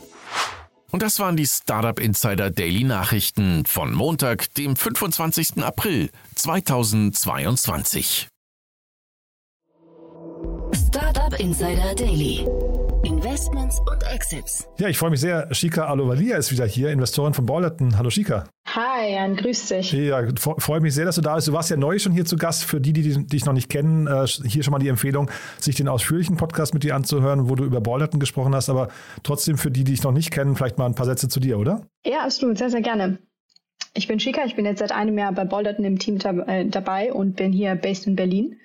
Und 0.92 1.02
das 1.02 1.20
waren 1.20 1.38
die 1.38 1.48
Startup 1.48 2.00
Insider 2.00 2.50
Daily 2.50 2.84
Nachrichten 2.84 3.66
von 3.66 3.94
Montag, 3.94 4.54
dem 4.56 4.76
25. 4.76 5.64
April 5.64 6.10
2022. 6.36 8.31
Startup 11.32 11.40
Insider 11.40 11.96
Daily. 11.96 12.46
Investments 13.04 13.80
und 13.80 14.04
Exits. 14.14 14.68
Ja, 14.78 14.90
ich 14.90 14.98
freue 14.98 15.12
mich 15.12 15.22
sehr. 15.22 15.48
Shika 15.54 15.86
Alovalia 15.86 16.38
ist 16.38 16.52
wieder 16.52 16.66
hier, 16.66 16.92
Investorin 16.92 17.34
von 17.34 17.46
Ballerton. 17.46 17.98
Hallo 17.98 18.10
Shika. 18.10 18.46
Hi, 18.68 19.14
Jan, 19.14 19.36
grüß 19.36 19.70
dich. 19.70 19.92
Ja, 19.94 20.24
freue 20.36 20.82
mich 20.82 20.94
sehr, 20.94 21.06
dass 21.06 21.16
du 21.16 21.22
da 21.22 21.36
bist. 21.36 21.48
Du 21.48 21.54
warst 21.54 21.70
ja 21.70 21.78
neu 21.78 22.00
schon 22.00 22.12
hier 22.12 22.26
zu 22.26 22.36
Gast. 22.36 22.66
Für 22.66 22.82
die, 22.82 22.94
die 22.94 23.26
dich 23.26 23.46
noch 23.46 23.54
nicht 23.54 23.70
kennen, 23.70 24.08
äh, 24.08 24.26
hier 24.28 24.64
schon 24.64 24.72
mal 24.72 24.80
die 24.80 24.88
Empfehlung, 24.88 25.32
sich 25.60 25.76
den 25.76 25.88
ausführlichen 25.88 26.38
Podcast 26.38 26.74
mit 26.74 26.84
dir 26.84 26.96
anzuhören, 26.96 27.50
wo 27.50 27.56
du 27.56 27.64
über 27.64 27.82
Ballerton 27.82 28.20
gesprochen 28.20 28.54
hast. 28.54 28.70
Aber 28.70 28.90
trotzdem 29.24 29.58
für 29.58 29.72
die, 29.72 29.84
die 29.84 29.94
dich 29.94 30.04
noch 30.04 30.14
nicht 30.14 30.32
kennen, 30.32 30.56
vielleicht 30.56 30.78
mal 30.78 30.86
ein 30.86 30.96
paar 30.96 31.06
Sätze 31.06 31.30
zu 31.30 31.40
dir, 31.40 31.60
oder? 31.60 31.88
Ja, 32.06 32.26
absolut, 32.26 32.58
sehr, 32.58 32.70
sehr 32.70 32.82
gerne. 32.82 33.20
Ich 33.94 34.08
bin 34.08 34.20
Shika, 34.20 34.46
ich 34.46 34.56
bin 34.56 34.66
jetzt 34.66 34.80
seit 34.80 34.92
einem 34.92 35.18
Jahr 35.18 35.32
bei 35.32 35.46
Balderton 35.46 35.86
im 35.86 35.98
Team 36.00 36.18
äh, 36.48 36.66
dabei 36.66 37.14
und 37.14 37.36
bin 37.36 37.52
hier 37.52 37.76
based 37.76 38.08
in 38.08 38.16
Berlin. 38.16 38.58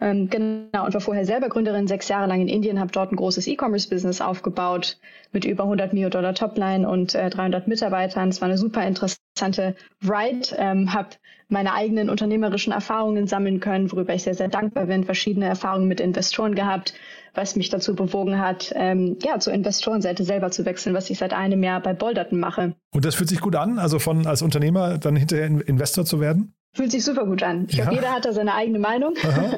Ähm, 0.00 0.30
genau, 0.30 0.84
und 0.84 0.94
war 0.94 1.00
vorher 1.00 1.24
selber 1.24 1.48
Gründerin, 1.48 1.88
sechs 1.88 2.08
Jahre 2.08 2.28
lang 2.28 2.40
in 2.40 2.48
Indien, 2.48 2.78
habe 2.78 2.92
dort 2.92 3.12
ein 3.12 3.16
großes 3.16 3.46
E-Commerce-Business 3.48 4.20
aufgebaut 4.20 4.96
mit 5.32 5.44
über 5.44 5.64
100 5.64 5.92
Mio 5.92 6.08
Dollar 6.08 6.34
Topline 6.34 6.88
und 6.88 7.14
äh, 7.14 7.30
300 7.30 7.66
Mitarbeitern. 7.66 8.28
Es 8.28 8.40
war 8.40 8.48
eine 8.48 8.58
super 8.58 8.86
interessante 8.86 9.74
Ride, 10.02 10.54
ähm, 10.56 10.92
habe 10.92 11.10
meine 11.48 11.72
eigenen 11.72 12.10
unternehmerischen 12.10 12.72
Erfahrungen 12.72 13.26
sammeln 13.26 13.58
können, 13.58 13.90
worüber 13.90 14.14
ich 14.14 14.22
sehr, 14.22 14.34
sehr 14.34 14.48
dankbar 14.48 14.86
bin, 14.86 15.04
verschiedene 15.04 15.46
Erfahrungen 15.46 15.88
mit 15.88 16.00
Investoren 16.00 16.54
gehabt, 16.54 16.94
was 17.34 17.56
mich 17.56 17.70
dazu 17.70 17.94
bewogen 17.94 18.38
hat, 18.38 18.72
ähm, 18.76 19.16
ja, 19.22 19.38
zur 19.40 19.52
Investorenseite 19.52 20.24
selber 20.24 20.50
zu 20.50 20.64
wechseln, 20.64 20.94
was 20.94 21.08
ich 21.10 21.18
seit 21.18 21.32
einem 21.32 21.62
Jahr 21.62 21.80
bei 21.80 21.94
Bolderton 21.94 22.38
mache. 22.38 22.74
Und 22.94 23.04
das 23.04 23.14
fühlt 23.14 23.30
sich 23.30 23.40
gut 23.40 23.56
an, 23.56 23.78
also 23.78 23.98
von 23.98 24.26
als 24.26 24.42
Unternehmer 24.42 24.98
dann 24.98 25.16
hinterher 25.16 25.46
Investor 25.66 26.04
zu 26.04 26.20
werden? 26.20 26.54
Fühlt 26.72 26.92
sich 26.92 27.04
super 27.04 27.24
gut 27.26 27.42
an. 27.42 27.66
Ich 27.68 27.76
ja. 27.76 27.84
glaube, 27.84 27.96
jeder 27.96 28.12
hat 28.12 28.24
da 28.24 28.32
seine 28.32 28.54
eigene 28.54 28.78
Meinung. 28.78 29.14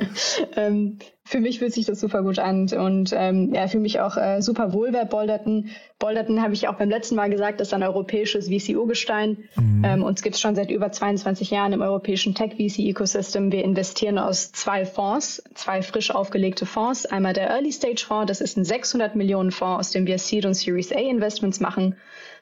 ähm, 0.56 0.98
für 1.24 1.40
mich 1.40 1.58
fühlt 1.58 1.72
sich 1.72 1.86
das 1.86 2.00
super 2.00 2.22
gut 2.22 2.38
an 2.38 2.68
und 2.76 3.12
ähm, 3.14 3.52
ja, 3.54 3.68
fühle 3.68 3.82
mich 3.82 4.00
auch 4.00 4.16
äh, 4.16 4.40
super 4.40 4.72
wohl 4.72 4.90
bei 4.90 5.04
Bolderton. 5.04 5.70
Bolderton 5.98 6.42
habe 6.42 6.54
ich 6.54 6.66
auch 6.66 6.74
beim 6.74 6.88
letzten 6.88 7.16
Mal 7.16 7.28
gesagt, 7.30 7.60
ist 7.60 7.74
ein 7.74 7.82
europäisches 7.82 8.48
VCO-Gestein. 8.48 9.44
Mhm. 9.56 9.84
Ähm, 9.84 10.02
uns 10.02 10.22
gibt 10.22 10.36
es 10.36 10.40
schon 10.40 10.54
seit 10.54 10.70
über 10.70 10.90
22 10.90 11.50
Jahren 11.50 11.72
im 11.72 11.82
europäischen 11.82 12.34
Tech-VC-Ecosystem. 12.34 13.52
Wir 13.52 13.64
investieren 13.64 14.18
aus 14.18 14.50
zwei 14.52 14.84
Fonds, 14.84 15.42
zwei 15.54 15.82
frisch 15.82 16.10
aufgelegte 16.10 16.64
Fonds. 16.64 17.06
Einmal 17.06 17.32
der 17.32 17.50
Early 17.50 17.70
Stage 17.70 18.04
Fonds, 18.06 18.28
das 18.28 18.40
ist 18.40 18.56
ein 18.56 18.64
600 18.64 19.14
Millionen 19.14 19.50
Fonds, 19.50 19.78
aus 19.78 19.90
dem 19.90 20.06
wir 20.06 20.18
Seed 20.18 20.46
und 20.46 20.54
Series 20.54 20.90
A 20.90 20.98
Investments 20.98 21.60
machen. 21.60 21.96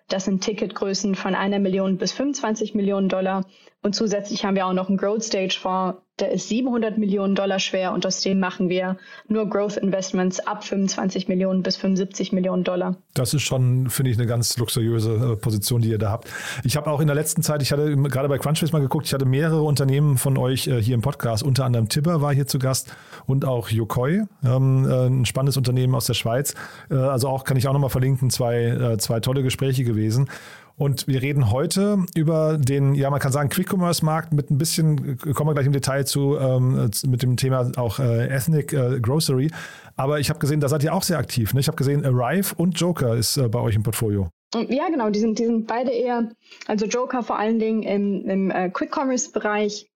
Das 0.09 0.25
sind 0.25 0.43
Ticketgrößen 0.43 1.15
von 1.15 1.35
einer 1.35 1.59
Million 1.59 1.99
bis 1.99 2.13
25 2.13 2.75
Millionen 2.75 3.11
Dollar. 3.11 3.45
Und 3.83 3.95
zusätzlich 3.95 4.45
haben 4.45 4.57
wir 4.57 4.67
auch 4.67 4.73
noch 4.73 4.89
einen 4.89 4.97
Growth 4.97 5.23
Stage 5.23 5.57
Fonds, 5.61 5.99
der 6.21 6.33
ist 6.33 6.49
700 6.49 6.99
Millionen 6.99 7.35
Dollar 7.35 7.59
schwer 7.59 7.93
und 7.93 8.05
aus 8.05 8.21
dem 8.21 8.41
machen 8.41 8.69
wir 8.69 8.97
nur 9.29 9.49
Growth 9.49 9.77
Investments 9.77 10.41
ab 10.41 10.65
25 10.65 11.29
Millionen 11.29 11.63
bis 11.63 11.77
75 11.77 12.33
Millionen 12.33 12.65
Dollar. 12.65 12.97
Das 13.15 13.35
ist 13.35 13.43
schon, 13.43 13.89
finde 13.89 14.11
ich, 14.11 14.19
eine 14.19 14.27
ganz 14.27 14.57
luxuriöse 14.57 15.35
äh, 15.35 15.37
Position, 15.37 15.81
die 15.81 15.91
ihr 15.91 15.99
da 15.99 16.11
habt. 16.11 16.29
Ich 16.65 16.77
habe 16.77 16.91
auch 16.91 17.01
in 17.01 17.07
der 17.07 17.15
letzten 17.15 17.43
Zeit, 17.43 17.63
ich 17.63 17.73
hatte 17.73 17.97
gerade 17.97 18.29
bei 18.29 18.39
Crunchbase 18.39 18.73
mal 18.73 18.81
geguckt, 18.81 19.07
ich 19.07 19.15
hatte 19.15 19.27
mehrere 19.27 19.63
Unternehmen 19.63 20.19
von 20.19 20.37
euch 20.37 20.67
äh, 20.67 20.83
hier 20.83 20.95
im 20.95 21.03
Podcast, 21.03 21.43
unter 21.43 21.65
anderem 21.65 21.89
Tibber 21.89 22.21
war 22.21 22.35
hier 22.35 22.47
zu 22.47 22.59
Gast 22.59 22.95
und 23.27 23.45
auch 23.45 23.71
Yokoi, 23.71 24.25
ähm, 24.45 24.87
äh, 24.91 25.07
ein 25.07 25.25
spannendes 25.25 25.57
Unternehmen 25.57 25.95
aus 25.95 26.07
der 26.07 26.15
Schweiz. 26.15 26.55
also 26.91 27.29
auch 27.29 27.45
kann 27.45 27.57
ich 27.57 27.69
auch 27.69 27.73
nochmal 27.73 27.91
verlinken, 27.91 28.31
zwei, 28.31 28.97
zwei 28.99 29.21
tolle 29.21 29.43
Gespräche 29.43 29.85
gewesen. 29.85 30.29
Und 30.79 31.09
wir 31.09 31.21
reden 31.21 31.51
heute 31.51 32.07
über 32.15 32.57
den, 32.57 32.95
ja, 32.95 33.11
man 33.11 33.19
kann 33.19 33.33
sagen, 33.33 33.49
Quick-Commerce-Markt 33.49 34.33
mit 34.33 34.49
ein 34.49 34.59
bisschen, 34.59 35.19
kommen 35.19 35.51
wir 35.51 35.55
gleich 35.55 35.67
im 35.67 35.73
Detail 35.73 36.05
zu, 36.05 36.39
ähm, 36.39 36.89
mit 37.07 37.23
dem 37.23 37.37
Thema 37.37 37.73
auch 37.77 37.99
äh, 37.99 38.29
Ethnic 38.29 38.73
äh, 38.73 39.01
Grocery. 39.01 39.51
Aber 39.97 40.21
ich 40.21 40.31
habe 40.31 40.39
gesehen, 40.39 40.61
da 40.61 40.69
seid 40.69 40.85
ihr 40.85 40.95
auch 40.95 41.03
sehr 41.03 41.19
aktiv. 41.19 41.53
Ne? 41.53 41.59
Ich 41.61 41.67
habe 41.67 41.77
gesehen, 41.77 42.05
Arrive 42.07 42.55
und 42.57 42.79
Joker 42.79 43.17
ist 43.17 43.37
äh, 43.37 43.49
bei 43.49 43.59
euch 43.59 43.75
im 43.75 43.83
Portfolio. 43.83 44.31
Ja, 44.55 44.89
genau, 44.89 45.11
die 45.11 45.19
sind, 45.19 45.41
die 45.41 45.45
sind 45.45 45.67
beide 45.67 45.91
eher, 45.91 46.31
also 46.67 46.87
Joker 46.87 47.25
vor 47.25 47.39
allen 47.39 47.59
Dingen 47.59 47.83
im, 47.83 48.31
im 48.31 48.51
äh, 48.53 48.71
Quick-Commerce-Bereich, 48.71 49.91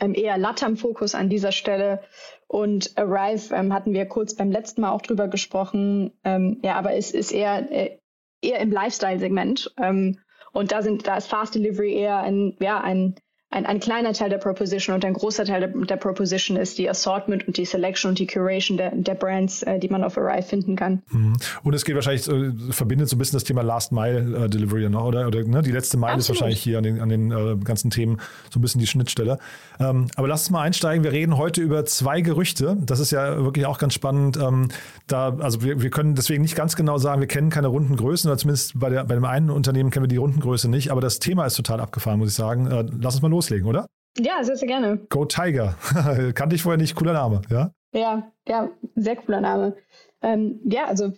ähm, 0.00 0.14
eher 0.14 0.38
Latam-Fokus 0.38 1.14
an 1.14 1.28
dieser 1.28 1.52
Stelle. 1.52 2.00
Und 2.48 2.96
Arrive 2.96 3.54
ähm, 3.54 3.72
hatten 3.72 3.92
wir 3.92 4.06
kurz 4.06 4.34
beim 4.34 4.50
letzten 4.50 4.80
Mal 4.80 4.90
auch 4.90 5.02
drüber 5.02 5.28
gesprochen. 5.28 6.10
Ähm, 6.24 6.58
ja, 6.64 6.74
aber 6.74 6.94
es 6.94 7.12
ist 7.12 7.32
eher 7.32 7.70
äh, 7.70 7.99
eher 8.42 8.60
im 8.60 8.70
Lifestyle-Segment. 8.70 9.72
Ähm, 9.78 10.18
und 10.52 10.72
da 10.72 10.82
sind, 10.82 11.06
da 11.06 11.16
ist 11.16 11.28
Fast 11.28 11.54
Delivery 11.54 11.94
eher 11.94 12.18
ein, 12.18 12.56
ja, 12.60 12.80
ein, 12.80 13.14
ein, 13.52 13.66
ein 13.66 13.80
kleiner 13.80 14.12
Teil 14.12 14.30
der 14.30 14.38
Proposition 14.38 14.94
und 14.94 15.04
ein 15.04 15.12
großer 15.12 15.44
Teil 15.44 15.60
der, 15.60 15.68
der 15.68 15.96
Proposition 15.96 16.56
ist 16.56 16.78
die 16.78 16.88
Assortment 16.88 17.48
und 17.48 17.56
die 17.56 17.64
Selection 17.64 18.10
und 18.10 18.18
die 18.20 18.26
Curation 18.28 18.76
der, 18.76 18.92
der 18.94 19.14
Brands, 19.14 19.64
äh, 19.64 19.80
die 19.80 19.88
man 19.88 20.04
auf 20.04 20.16
Arrive 20.16 20.44
finden 20.44 20.76
kann. 20.76 21.02
Mhm. 21.10 21.36
Und 21.64 21.74
es 21.74 21.84
geht 21.84 21.96
wahrscheinlich, 21.96 22.28
äh, 22.28 22.52
verbindet 22.72 23.08
so 23.08 23.16
ein 23.16 23.18
bisschen 23.18 23.36
das 23.36 23.42
Thema 23.42 23.62
Last 23.62 23.90
Mile 23.90 24.44
äh, 24.44 24.48
Delivery 24.48 24.88
noch, 24.88 25.04
oder? 25.04 25.26
oder 25.26 25.42
ne? 25.42 25.62
Die 25.62 25.72
letzte 25.72 25.96
Mile 25.96 26.12
Absolut. 26.12 26.20
ist 26.20 26.28
wahrscheinlich 26.28 26.62
hier 26.62 26.78
an 26.78 26.84
den, 26.84 27.00
an 27.00 27.08
den 27.08 27.32
äh, 27.32 27.56
ganzen 27.64 27.90
Themen 27.90 28.20
so 28.50 28.60
ein 28.60 28.62
bisschen 28.62 28.80
die 28.80 28.86
Schnittstelle. 28.86 29.38
Ähm, 29.80 30.06
aber 30.14 30.28
lass 30.28 30.42
uns 30.42 30.50
mal 30.50 30.62
einsteigen. 30.62 31.02
Wir 31.02 31.10
reden 31.10 31.36
heute 31.36 31.60
über 31.60 31.84
zwei 31.86 32.20
Gerüchte. 32.20 32.76
Das 32.80 33.00
ist 33.00 33.10
ja 33.10 33.42
wirklich 33.42 33.66
auch 33.66 33.78
ganz 33.78 33.94
spannend. 33.94 34.36
Ähm, 34.36 34.68
da, 35.08 35.36
also 35.40 35.64
wir, 35.64 35.82
wir 35.82 35.90
können 35.90 36.14
deswegen 36.14 36.42
nicht 36.42 36.54
ganz 36.54 36.76
genau 36.76 36.98
sagen, 36.98 37.20
wir 37.20 37.26
kennen 37.26 37.50
keine 37.50 37.66
runden 37.66 37.96
Größen, 37.96 38.30
oder 38.30 38.38
zumindest 38.38 38.78
bei, 38.78 38.90
der, 38.90 39.02
bei 39.02 39.14
dem 39.14 39.24
einen 39.24 39.50
Unternehmen 39.50 39.90
kennen 39.90 40.04
wir 40.04 40.08
die 40.08 40.18
Rundengröße 40.18 40.70
nicht. 40.70 40.92
Aber 40.92 41.00
das 41.00 41.18
Thema 41.18 41.46
ist 41.46 41.56
total 41.56 41.80
abgefahren, 41.80 42.20
muss 42.20 42.28
ich 42.28 42.36
sagen. 42.36 42.68
Äh, 42.68 42.84
lass 43.00 43.14
uns 43.14 43.22
mal 43.22 43.28
los 43.28 43.39
loslegen, 43.40 43.66
oder? 43.66 43.86
Ja, 44.18 44.42
sehr, 44.42 44.56
sehr 44.56 44.68
gerne. 44.68 44.98
Go 45.08 45.24
Tiger. 45.24 45.74
Kannte 46.34 46.56
ich 46.56 46.62
vorher 46.62 46.78
nicht. 46.78 46.94
Cooler 46.94 47.14
Name, 47.14 47.40
ja? 47.50 47.72
Ja, 47.92 48.30
ja, 48.46 48.68
sehr 48.94 49.16
cooler 49.16 49.40
Name. 49.40 49.76
Ähm, 50.22 50.60
ja, 50.64 50.84
also 50.86 51.12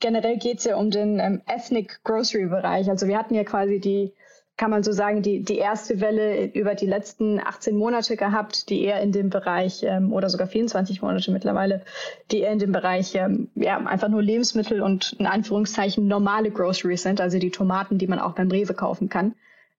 generell 0.00 0.38
geht 0.38 0.58
es 0.58 0.64
ja 0.64 0.76
um 0.76 0.90
den 0.90 1.18
ähm, 1.20 1.42
Ethnic 1.46 2.02
Grocery 2.02 2.46
Bereich. 2.46 2.88
Also 2.88 3.06
wir 3.08 3.18
hatten 3.18 3.34
ja 3.34 3.44
quasi 3.44 3.78
die, 3.78 4.14
kann 4.56 4.70
man 4.70 4.82
so 4.82 4.92
sagen, 4.92 5.22
die, 5.22 5.42
die 5.42 5.58
erste 5.58 6.00
Welle 6.00 6.46
über 6.46 6.74
die 6.74 6.86
letzten 6.86 7.40
18 7.40 7.76
Monate 7.76 8.16
gehabt, 8.16 8.70
die 8.70 8.82
eher 8.82 9.00
in 9.02 9.12
dem 9.12 9.28
Bereich, 9.28 9.82
ähm, 9.82 10.12
oder 10.12 10.30
sogar 10.30 10.46
24 10.46 11.02
Monate 11.02 11.30
mittlerweile, 11.30 11.82
die 12.30 12.40
eher 12.40 12.52
in 12.52 12.58
dem 12.58 12.72
Bereich, 12.72 13.14
ähm, 13.16 13.50
ja, 13.54 13.76
einfach 13.76 14.08
nur 14.08 14.22
Lebensmittel 14.22 14.80
und 14.80 15.14
in 15.18 15.26
Anführungszeichen 15.26 16.06
normale 16.08 16.50
Groceries 16.50 17.02
sind, 17.02 17.20
also 17.20 17.38
die 17.38 17.50
Tomaten, 17.50 17.98
die 17.98 18.06
man 18.06 18.18
auch 18.18 18.34
beim 18.34 18.50
Rewe 18.50 18.72
kaufen 18.72 19.08
kann. 19.08 19.34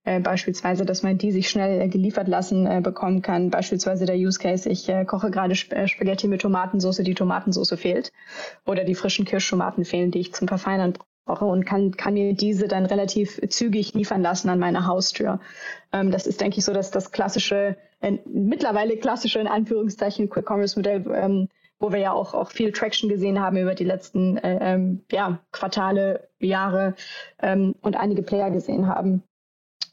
Äh, 0.07 0.21
beispielsweise, 0.21 0.85
dass 0.85 1.03
man 1.03 1.17
die 1.17 1.33
sich 1.33 1.49
schnell 1.49 1.81
äh, 1.81 1.89
geliefert 1.89 2.29
lassen 2.29 2.65
äh, 2.65 2.79
bekommen 2.81 3.21
kann. 3.21 3.49
Beispielsweise 3.49 4.05
der 4.05 4.15
Use 4.15 4.39
Case, 4.39 4.69
ich 4.69 4.87
äh, 4.87 5.03
koche 5.03 5.31
gerade 5.31 5.51
Sp 5.51 5.75
Spaghetti 5.85 6.29
mit 6.29 6.43
Tomatensauce, 6.43 6.99
die 7.03 7.13
Tomatensauce 7.13 7.73
fehlt. 7.77 8.13
Oder 8.65 8.85
die 8.85 8.95
frischen 8.95 9.25
Kirschtomaten 9.25 9.83
fehlen, 9.83 10.11
die 10.11 10.19
ich 10.19 10.33
zum 10.33 10.47
Verfeinern 10.47 10.93
brauche 11.25 11.43
und 11.43 11.65
kann, 11.65 11.91
kann 11.91 12.13
mir 12.13 12.33
diese 12.33 12.69
dann 12.69 12.85
relativ 12.85 13.41
zügig 13.49 13.95
liefern 13.95 14.21
lassen 14.21 14.47
an 14.47 14.59
meine 14.59 14.87
Haustür. 14.87 15.41
Ähm, 15.91 16.09
das 16.09 16.25
ist, 16.25 16.39
denke 16.39 16.59
ich, 16.59 16.63
so, 16.63 16.71
dass 16.71 16.89
das 16.89 17.11
klassische, 17.11 17.75
mittlerweile 18.23 18.95
klassische 18.95 19.39
in 19.39 19.47
Anführungszeichen 19.47 20.29
Quick-Commerce-Modell, 20.29 21.03
ähm, 21.13 21.49
wo 21.79 21.91
wir 21.91 21.99
ja 21.99 22.13
auch, 22.13 22.33
auch 22.33 22.51
viel 22.51 22.71
Traction 22.71 23.09
gesehen 23.09 23.41
haben 23.41 23.57
über 23.57 23.75
die 23.75 23.83
letzten 23.83 24.37
äh, 24.37 24.57
ähm, 24.61 25.03
ja, 25.11 25.39
Quartale, 25.51 26.29
Jahre 26.39 26.95
ähm, 27.41 27.75
und 27.81 27.97
einige 27.97 28.23
Player 28.23 28.51
gesehen 28.51 28.87
haben. 28.87 29.23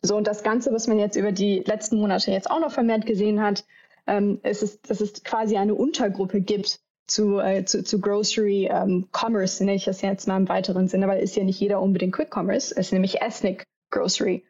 So, 0.04 0.16
und 0.16 0.26
das 0.26 0.42
Ganze, 0.42 0.70
was 0.70 0.86
man 0.86 0.98
jetzt 0.98 1.16
über 1.16 1.32
die 1.32 1.60
letzten 1.60 1.98
Monate 1.98 2.30
jetzt 2.30 2.50
auch 2.50 2.60
noch 2.60 2.70
vermehrt 2.70 3.06
gesehen 3.06 3.40
hat, 3.40 3.64
ähm, 4.06 4.38
ist, 4.42 4.62
es, 4.62 4.82
dass 4.82 5.00
es 5.00 5.24
quasi 5.24 5.56
eine 5.56 5.74
Untergruppe 5.74 6.42
gibt 6.42 6.80
zu, 7.06 7.38
äh, 7.38 7.64
zu, 7.64 7.82
zu 7.82 8.00
Grocery 8.02 8.68
ähm, 8.70 9.08
Commerce, 9.12 9.64
nenne 9.64 9.76
ich 9.76 9.84
das 9.84 10.02
jetzt 10.02 10.28
mal 10.28 10.36
im 10.36 10.48
weiteren 10.48 10.88
Sinne, 10.88 11.08
weil 11.08 11.22
ist 11.22 11.36
ja 11.36 11.44
nicht 11.44 11.58
jeder 11.58 11.80
unbedingt 11.80 12.14
Quick 12.14 12.28
Commerce, 12.36 12.72
es 12.72 12.88
ist 12.88 12.92
nämlich 12.92 13.22
Ethnic 13.22 13.64
Grocery. 13.90 14.44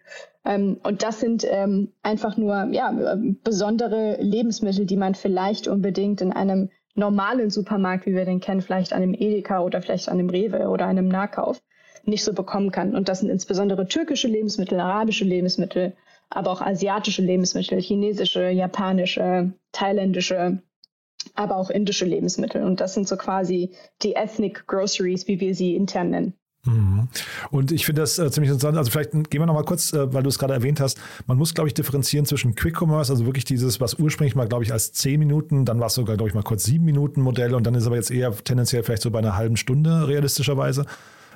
Ähm, 0.45 0.81
und 0.83 1.05
das 1.05 1.21
sind 1.21 1.47
ähm, 1.49 1.93
einfach 2.03 2.37
nur 2.37 2.69
ja, 2.73 3.17
besondere 3.45 4.17
Lebensmittel, 4.21 4.87
die 4.87 4.97
man 4.97 5.15
vielleicht 5.15 5.69
unbedingt 5.69 6.21
in 6.21 6.33
einem 6.33 6.71
normalen 6.97 7.51
Supermarkt, 7.51 8.07
wie 8.07 8.15
wir 8.15 8.25
den 8.25 8.41
kennen, 8.41 8.61
vielleicht 8.61 8.93
an 8.93 9.03
einem 9.03 9.15
Edeka 9.15 9.61
oder 9.61 9.81
vielleicht 9.81 10.09
an 10.09 10.19
einem 10.19 10.31
Rewe 10.31 10.69
oder 10.69 10.87
einem 10.87 11.07
Nahkauf, 11.07 11.63
nicht 12.07 12.25
so 12.25 12.33
bekommen 12.33 12.71
kann. 12.71 12.95
Und 12.95 13.09
das 13.09 13.21
sind 13.21 13.31
insbesondere 13.31 13.87
türkische 13.87 14.29
Lebensmittel, 14.29 14.81
arabische 14.81 15.25
Lebensmittel, 15.25 15.95
aber 16.31 16.51
auch 16.51 16.61
asiatische 16.61 17.23
Lebensmittel, 17.23 17.81
chinesische, 17.81 18.49
japanische, 18.49 19.53
thailändische, 19.73 20.63
aber 21.35 21.57
auch 21.57 21.71
indische 21.71 22.05
Lebensmittel. 22.05 22.63
Und 22.63 22.81
das 22.81 22.95
sind 22.95 23.09
so 23.09 23.17
quasi 23.17 23.71
die 24.03 24.15
Ethnic 24.15 24.67
Groceries, 24.67 25.29
wie 25.29 25.41
wir 25.41 25.55
sie 25.55 25.75
intern 25.77 26.11
nennen. 26.11 26.35
Mhm. 26.67 27.09
Und 27.51 27.73
ich 27.73 27.85
finde 27.85 28.03
das 28.03 28.19
äh, 28.19 28.31
ziemlich 28.31 28.51
interessant. 28.51 28.79
Also 28.79 28.91
vielleicht 28.91 29.13
gehen 29.13 29.41
wir 29.41 29.47
noch 29.47 29.55
mal 29.55 29.65
kurz, 29.65 29.93
äh, 29.93 30.13
weil 30.13 30.23
du 30.23 30.29
es 30.29 30.39
gerade 30.39 30.55
erwähnt 30.55 30.81
hast. 30.81 30.99
Man 31.27 31.37
muss, 31.37 31.55
glaube 31.55 31.69
ich, 31.69 31.75
differenzieren 31.75 32.25
zwischen 32.25 32.55
Quick 32.55 32.81
Commerce, 32.81 33.13
also 33.13 33.27
wirklich 33.27 33.45
dieses, 33.45 33.81
was 33.81 33.95
ursprünglich 33.95 34.35
mal, 34.35 34.49
glaube 34.49 34.65
ich, 34.65 34.73
als 34.73 34.93
zehn 34.93 35.19
Minuten, 35.19 35.65
dann 35.65 35.79
war 35.79 35.89
es 35.89 35.95
sogar, 35.95 36.17
glaube 36.17 36.31
ich, 36.31 36.35
mal 36.35 36.43
kurz 36.43 36.65
sieben 36.65 36.85
Minuten 36.85 37.21
Modell 37.21 37.55
und 37.55 37.67
dann 37.67 37.75
ist 37.75 37.87
aber 37.87 37.97
jetzt 37.97 38.11
eher 38.11 38.35
tendenziell 38.35 38.83
vielleicht 38.83 39.03
so 39.03 39.11
bei 39.11 39.19
einer 39.19 39.37
halben 39.37 39.57
Stunde 39.57 40.09
realistischerweise 40.09 40.87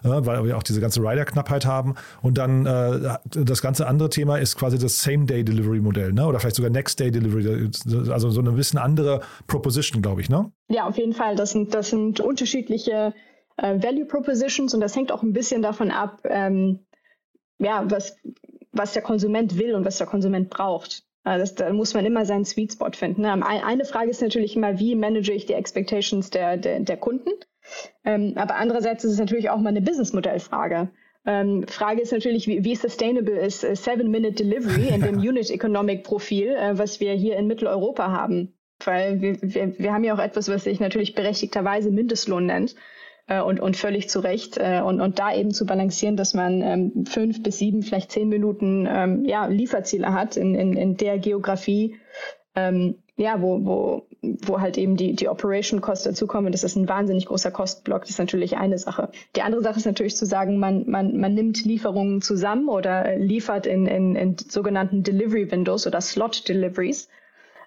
weil 0.02 0.44
wir 0.44 0.56
auch 0.56 0.62
diese 0.62 0.80
ganze 0.80 1.00
Rider-Knappheit 1.00 1.66
haben. 1.66 1.94
Und 2.22 2.38
dann 2.38 2.66
äh, 2.66 3.16
das 3.30 3.62
ganze 3.62 3.86
andere 3.86 4.10
Thema 4.10 4.38
ist 4.38 4.56
quasi 4.56 4.78
das 4.78 5.02
Same-Day-Delivery-Modell, 5.02 6.12
ne? 6.12 6.26
oder 6.26 6.40
vielleicht 6.40 6.56
sogar 6.56 6.70
Next-Day-Delivery, 6.70 7.70
also 8.10 8.30
so 8.30 8.40
eine 8.40 8.52
bisschen 8.52 8.78
andere 8.78 9.20
Proposition, 9.46 10.02
glaube 10.02 10.20
ich, 10.20 10.28
ne? 10.28 10.50
Ja, 10.68 10.86
auf 10.86 10.96
jeden 10.96 11.12
Fall. 11.12 11.36
Das 11.36 11.50
sind, 11.50 11.74
das 11.74 11.90
sind 11.90 12.20
unterschiedliche 12.20 13.14
äh, 13.56 13.82
Value 13.82 14.06
Propositions 14.06 14.74
und 14.74 14.80
das 14.80 14.94
hängt 14.96 15.12
auch 15.12 15.22
ein 15.22 15.32
bisschen 15.32 15.62
davon 15.62 15.90
ab, 15.90 16.20
ähm, 16.24 16.80
ja, 17.58 17.84
was, 17.88 18.16
was 18.72 18.92
der 18.92 19.02
Konsument 19.02 19.58
will 19.58 19.74
und 19.74 19.84
was 19.84 19.98
der 19.98 20.06
Konsument 20.06 20.50
braucht. 20.50 21.04
Das, 21.24 21.54
da 21.54 21.70
muss 21.72 21.92
man 21.92 22.06
immer 22.06 22.24
seinen 22.24 22.46
Sweet 22.46 22.72
Spot 22.72 22.90
finden. 22.92 23.22
Ne? 23.22 23.44
Eine 23.44 23.84
Frage 23.84 24.08
ist 24.08 24.22
natürlich 24.22 24.56
immer, 24.56 24.78
wie 24.78 24.94
manage 24.94 25.32
ich 25.32 25.44
die 25.44 25.52
Expectations 25.52 26.30
der, 26.30 26.56
der, 26.56 26.80
der 26.80 26.96
Kunden? 26.96 27.30
Ähm, 28.04 28.34
aber 28.36 28.56
andererseits 28.56 29.04
ist 29.04 29.12
es 29.12 29.18
natürlich 29.18 29.50
auch 29.50 29.58
mal 29.58 29.70
eine 29.70 29.82
Businessmodellfrage. 29.82 30.88
Ähm, 31.26 31.66
Frage 31.68 32.00
ist 32.00 32.12
natürlich, 32.12 32.46
wie, 32.46 32.64
wie 32.64 32.74
sustainable 32.74 33.38
ist 33.38 33.62
äh, 33.62 33.76
Seven-Minute 33.76 34.44
Delivery 34.44 34.88
in 34.94 35.02
dem 35.02 35.18
Unit 35.18 35.50
Economic 35.50 36.04
Profil, 36.04 36.48
äh, 36.48 36.78
was 36.78 37.00
wir 37.00 37.12
hier 37.12 37.36
in 37.36 37.46
Mitteleuropa 37.46 38.10
haben. 38.10 38.54
weil 38.84 39.20
wir, 39.20 39.36
wir, 39.42 39.78
wir 39.78 39.92
haben 39.92 40.04
ja 40.04 40.14
auch 40.14 40.20
etwas, 40.20 40.48
was 40.48 40.64
sich 40.64 40.80
natürlich 40.80 41.14
berechtigterweise 41.14 41.90
Mindestlohn 41.90 42.46
nennt 42.46 42.76
äh, 43.26 43.40
und, 43.40 43.60
und 43.60 43.76
völlig 43.76 44.08
zu 44.08 44.20
Recht. 44.20 44.56
Äh, 44.58 44.80
und, 44.80 45.00
und 45.00 45.18
da 45.18 45.34
eben 45.34 45.52
zu 45.52 45.66
balancieren, 45.66 46.16
dass 46.16 46.34
man 46.34 46.62
ähm, 46.62 47.04
fünf 47.06 47.42
bis 47.42 47.58
sieben, 47.58 47.82
vielleicht 47.82 48.10
zehn 48.10 48.28
Minuten 48.28 48.88
ähm, 48.90 49.24
ja, 49.24 49.46
Lieferziele 49.46 50.12
hat 50.12 50.36
in, 50.36 50.54
in, 50.54 50.76
in 50.76 50.96
der 50.96 51.18
Geografie, 51.18 51.96
ähm, 52.56 52.96
ja, 53.18 53.42
wo, 53.42 53.64
wo, 53.64 54.06
wo 54.22 54.60
halt 54.60 54.78
eben 54.78 54.96
die, 54.96 55.14
die 55.14 55.28
Operation 55.28 55.80
Cost 55.80 56.06
dazukommen. 56.06 56.52
Das 56.52 56.62
ist 56.62 56.76
ein 56.76 56.88
wahnsinnig 56.88 57.26
großer 57.26 57.50
Kostenblock. 57.50 58.02
Das 58.02 58.10
ist 58.10 58.18
natürlich 58.18 58.56
eine 58.56 58.78
Sache. 58.78 59.10
Die 59.34 59.42
andere 59.42 59.60
Sache 59.60 59.80
ist 59.80 59.86
natürlich 59.86 60.16
zu 60.16 60.24
sagen, 60.24 60.58
man, 60.60 60.88
man, 60.88 61.18
man 61.18 61.34
nimmt 61.34 61.64
Lieferungen 61.64 62.22
zusammen 62.22 62.68
oder 62.68 63.16
liefert 63.16 63.66
in, 63.66 63.86
in, 63.86 64.14
in 64.14 64.38
sogenannten 64.38 65.02
Delivery 65.02 65.50
Windows 65.50 65.88
oder 65.88 66.00
Slot 66.00 66.48
Deliveries, 66.48 67.08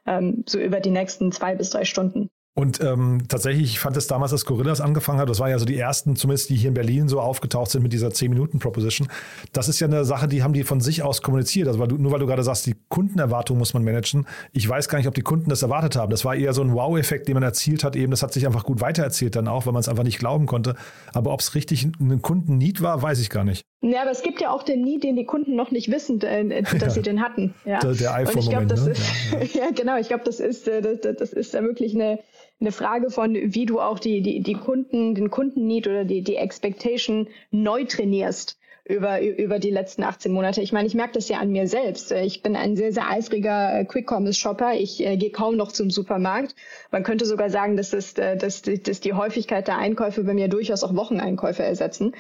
ähm, 0.08 0.46
so 0.48 0.58
über 0.58 0.80
die 0.80 0.90
nächsten 0.90 1.34
zwei 1.34 1.54
bis 1.56 1.70
drei 1.70 1.84
Stunden. 1.84 2.30
Und 2.54 2.82
ähm, 2.82 3.24
tatsächlich, 3.30 3.64
ich 3.64 3.80
fand 3.80 3.96
es 3.96 4.08
damals, 4.08 4.34
als 4.34 4.46
Gorillas 4.46 4.82
angefangen 4.82 5.20
hat, 5.20 5.30
das 5.30 5.40
war 5.40 5.50
ja 5.50 5.58
so 5.58 5.64
die 5.64 5.78
ersten, 5.78 6.18
zumindest 6.18 6.50
die 6.50 6.56
hier 6.56 6.68
in 6.68 6.74
Berlin 6.74 7.08
so 7.08 7.22
aufgetaucht 7.22 7.72
sind 7.72 7.82
mit 7.82 7.94
dieser 7.94 8.10
10-Minuten-Proposition. 8.10 9.08
Das 9.54 9.70
ist 9.70 9.80
ja 9.80 9.88
eine 9.88 10.04
Sache, 10.04 10.28
die 10.28 10.44
haben 10.44 10.52
die 10.52 10.64
von 10.64 10.82
sich 10.82 11.02
aus 11.02 11.22
kommuniziert. 11.22 11.70
Also 11.70 11.80
weil 11.80 11.88
du, 11.88 11.98
nur 11.98 12.12
weil 12.12 12.20
du 12.20 12.28
gerade 12.28 12.44
sagst, 12.44 12.66
die 12.66 12.76
Kundenerwartung 12.90 13.58
muss 13.58 13.74
man 13.74 13.86
managen. 13.86 14.28
Ich 14.52 14.68
weiß 14.68 14.90
gar 14.90 14.98
nicht, 14.98 15.08
ob 15.08 15.16
die 15.16 15.22
Kunden 15.22 15.50
das 15.50 15.62
erwartet 15.62 15.96
haben. 15.96 16.12
Das 16.12 16.26
war 16.26 16.36
eher 16.36 16.54
so 16.54 16.62
ein 16.62 16.74
Wow-Effekt, 16.74 17.30
den 17.30 17.36
man 17.36 17.44
erzielt 17.44 17.86
hat. 17.86 17.96
Eben, 17.96 18.12
das 18.12 18.22
hat 18.22 18.34
sich 18.34 18.46
einfach 18.46 18.66
gut 18.66 18.82
weitererzählt 18.82 19.38
dann 19.38 19.48
auch, 19.48 19.66
weil 19.66 19.72
man 19.72 19.80
es 19.80 19.88
einfach 19.88 20.04
nicht 20.04 20.20
glauben 20.20 20.46
konnte. 20.46 20.76
Aber 21.14 21.32
ob 21.32 21.40
es 21.40 21.56
richtig 21.56 21.86
ein 21.86 22.22
Kunden-Need 22.22 22.82
war, 22.82 23.02
weiß 23.02 23.22
ich 23.22 23.30
gar 23.30 23.46
nicht. 23.46 23.64
Ja, 23.82 24.02
aber 24.02 24.12
es 24.12 24.22
gibt 24.24 24.42
ja 24.42 24.52
auch 24.52 24.64
den 24.64 24.82
Need, 24.82 25.04
den 25.04 25.16
die 25.16 25.26
Kunden 25.26 25.56
noch 25.56 25.72
nicht 25.72 25.90
wissen, 25.90 26.22
äh, 26.22 26.62
dass 26.64 26.82
ja. 26.82 26.90
sie 26.90 27.02
den 27.02 27.22
hatten. 27.22 27.56
Ja. 27.64 27.80
Der, 27.80 27.94
der 27.94 28.14
iPhone-Moment. 28.14 28.76
Ne? 28.76 28.94
Ja, 29.32 29.40
ja. 29.64 29.72
genau. 29.72 29.98
Ich 29.98 30.10
glaube, 30.10 30.24
das 30.26 30.42
ist, 30.42 30.68
äh, 30.68 30.82
das, 30.82 31.16
das 31.18 31.32
ist 31.32 31.54
da 31.54 31.64
wirklich 31.64 31.96
eine 31.96 32.20
eine 32.62 32.71
Frage 32.71 33.10
von, 33.10 33.34
wie 33.34 33.65
du 33.65 33.82
auch 33.82 34.00
die, 34.00 34.21
die, 34.21 34.41
die 34.41 34.54
Kunden, 34.54 35.15
den 35.15 35.30
Kundenneed 35.30 35.88
oder 35.88 36.06
die, 36.06 36.21
die 36.21 36.36
Expectation 36.36 37.28
neu 37.50 37.84
trainierst 37.86 38.58
über, 38.86 39.21
über 39.21 39.60
die 39.60 39.69
letzten 39.69 40.04
18 40.04 40.32
Monate. 40.32 40.62
Ich 40.62 40.71
meine, 40.71 40.88
ich 40.88 40.95
merke 40.95 41.13
das 41.13 41.30
ja 41.30 41.39
an 41.39 41.52
mir 41.52 41.67
selbst. 41.67 42.12
Ich 42.12 42.41
bin 42.41 42.56
ein 42.56 42.76
sehr, 42.76 42.91
sehr 42.91 43.10
eifriger 43.10 43.80
äh, 43.80 43.86
Quick-Commerce-Shopper. 43.86 44.76
Ich 44.76 45.06
äh, 45.06 45.17
gehe 45.17 45.32
kaum 45.32 45.56
noch 45.56 45.71
zum 45.71 45.89
Supermarkt. 45.89 46.56
Man 46.91 47.04
könnte 47.04 47.26
sogar 47.26 47.50
sagen, 47.50 47.78
dass, 47.78 47.91
das, 47.91 48.13
äh, 48.13 48.38
dass, 48.38 48.62
dass 48.62 49.00
die 49.00 49.13
Häufigkeit 49.13 49.67
der 49.67 49.78
Einkäufe 49.78 50.24
bei 50.24 50.34
mir 50.34 50.47
durchaus 50.47 50.84
auch 50.84 50.95
Wocheneinkäufe 50.95 51.63
ersetzen. 51.63 52.13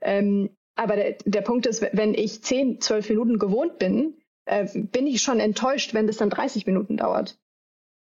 Ähm, 0.00 0.50
aber 0.74 0.96
der, 0.96 1.16
der 1.24 1.40
Punkt 1.40 1.66
ist, 1.66 1.86
wenn 1.92 2.14
ich 2.14 2.42
10, 2.42 2.80
12 2.80 3.08
Minuten 3.10 3.38
gewohnt 3.38 3.78
bin, 3.78 4.14
äh, 4.46 4.66
bin 4.74 5.06
ich 5.06 5.22
schon 5.22 5.40
enttäuscht, 5.40 5.94
wenn 5.94 6.06
das 6.06 6.18
dann 6.18 6.30
30 6.30 6.66
Minuten 6.66 6.96
dauert. 6.96 7.38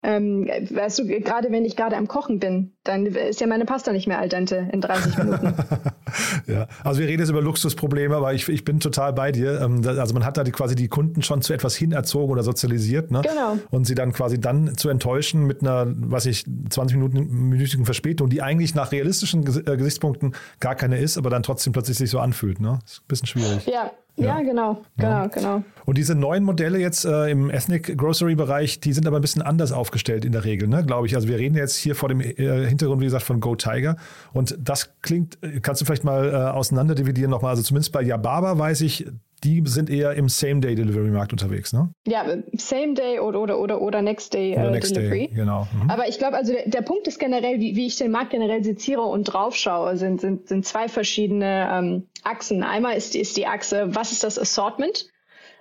Ähm, 0.03 0.47
weißt 0.47 0.99
du, 0.99 1.05
gerade 1.05 1.51
wenn 1.51 1.63
ich 1.63 1.75
gerade 1.75 1.95
am 1.95 2.07
Kochen 2.07 2.39
bin, 2.39 2.73
dann 2.83 3.05
ist 3.05 3.39
ja 3.39 3.45
meine 3.45 3.65
Pasta 3.65 3.91
nicht 3.91 4.07
mehr 4.07 4.17
al 4.17 4.29
dente 4.29 4.67
in 4.71 4.81
30 4.81 5.17
Minuten. 5.19 5.53
ja, 6.47 6.67
also 6.83 6.99
wir 6.99 7.07
reden 7.07 7.19
jetzt 7.19 7.29
über 7.29 7.41
Luxusprobleme, 7.41 8.15
aber 8.15 8.33
ich, 8.33 8.49
ich 8.49 8.65
bin 8.65 8.79
total 8.79 9.13
bei 9.13 9.31
dir. 9.31 9.61
Ähm, 9.61 9.81
also 9.85 10.15
man 10.15 10.25
hat 10.25 10.37
da 10.37 10.43
die, 10.43 10.51
quasi 10.51 10.73
die 10.73 10.87
Kunden 10.87 11.21
schon 11.21 11.43
zu 11.43 11.53
etwas 11.53 11.75
hinerzogen 11.75 12.31
oder 12.31 12.41
sozialisiert, 12.41 13.11
ne? 13.11 13.21
Genau. 13.21 13.59
Und 13.69 13.85
sie 13.85 13.93
dann 13.93 14.11
quasi 14.11 14.39
dann 14.39 14.75
zu 14.75 14.89
enttäuschen 14.89 15.45
mit 15.45 15.61
einer, 15.61 15.85
was 15.87 16.25
ich, 16.25 16.45
20 16.69 16.97
Minuten 16.97 17.49
minütigen 17.49 17.85
Verspätung, 17.85 18.27
die 18.29 18.41
eigentlich 18.41 18.73
nach 18.73 18.91
realistischen 18.91 19.45
äh, 19.45 19.77
Gesichtspunkten 19.77 20.33
gar 20.59 20.73
keine 20.73 20.97
ist, 20.97 21.19
aber 21.19 21.29
dann 21.29 21.43
trotzdem 21.43 21.73
plötzlich 21.73 21.97
sich 21.97 22.09
so 22.09 22.19
anfühlt, 22.19 22.59
ne? 22.59 22.79
Ist 22.85 23.01
ein 23.01 23.07
bisschen 23.07 23.27
schwierig. 23.27 23.67
Ja, 23.67 23.91
ja, 24.15 24.25
ja, 24.25 24.41
genau, 24.41 24.81
genau, 24.97 25.09
ja. 25.09 25.27
genau. 25.27 25.63
Und 25.85 25.97
diese 25.97 26.15
neuen 26.15 26.43
Modelle 26.43 26.79
jetzt 26.79 27.05
äh, 27.05 27.29
im 27.29 27.49
Ethnic 27.49 27.97
Grocery 27.97 28.35
Bereich, 28.35 28.79
die 28.79 28.93
sind 28.93 29.07
aber 29.07 29.17
ein 29.19 29.21
bisschen 29.21 29.41
anders 29.41 29.71
aufgestellt 29.71 30.25
in 30.25 30.31
der 30.31 30.43
Regel, 30.43 30.67
ne, 30.67 30.85
glaube 30.85 31.07
ich. 31.07 31.15
Also 31.15 31.27
wir 31.27 31.37
reden 31.37 31.55
jetzt 31.55 31.75
hier 31.75 31.95
vor 31.95 32.09
dem 32.09 32.21
äh, 32.21 32.67
Hintergrund, 32.67 33.01
wie 33.01 33.05
gesagt, 33.05 33.23
von 33.23 33.39
Go 33.39 33.55
Tiger. 33.55 33.95
Und 34.33 34.57
das 34.59 34.93
klingt, 35.01 35.37
kannst 35.61 35.81
du 35.81 35.85
vielleicht 35.85 36.03
mal 36.03 36.29
äh, 36.29 36.35
auseinander 36.35 36.95
dividieren 36.95 37.31
nochmal. 37.31 37.51
Also 37.51 37.63
zumindest 37.63 37.91
bei 37.91 38.01
Yababa 38.01 38.57
weiß 38.57 38.81
ich, 38.81 39.07
die 39.43 39.63
sind 39.65 39.89
eher 39.89 40.13
im 40.13 40.29
Same-Day-Delivery-Markt 40.29 41.31
unterwegs, 41.31 41.73
ne? 41.73 41.93
Ja, 42.05 42.25
Same-Day 42.53 43.19
oder, 43.19 43.39
oder, 43.41 43.59
oder, 43.59 43.81
oder 43.81 44.01
Next-Day 44.01 44.53
äh, 44.53 44.69
Next 44.69 44.93
genau. 44.93 45.67
Mhm. 45.73 45.89
Aber 45.89 46.07
ich 46.07 46.19
glaube, 46.19 46.37
also 46.37 46.53
der, 46.53 46.67
der, 46.67 46.81
Punkt 46.81 47.07
ist 47.07 47.19
generell, 47.19 47.59
wie, 47.59 47.75
wie 47.75 47.87
ich 47.87 47.97
den 47.97 48.11
Markt 48.11 48.31
generell 48.31 48.63
seziere 48.63 49.01
und 49.01 49.23
draufschaue, 49.23 49.97
sind, 49.97 50.21
sind, 50.21 50.47
sind 50.47 50.65
zwei 50.65 50.87
verschiedene 50.87 51.69
ähm, 51.71 52.07
Achsen. 52.23 52.63
Einmal 52.63 52.95
ist, 52.95 53.15
ist 53.15 53.35
die 53.35 53.47
Achse, 53.47 53.95
was 53.95 54.11
ist 54.11 54.23
das 54.23 54.37
Assortment? 54.37 55.07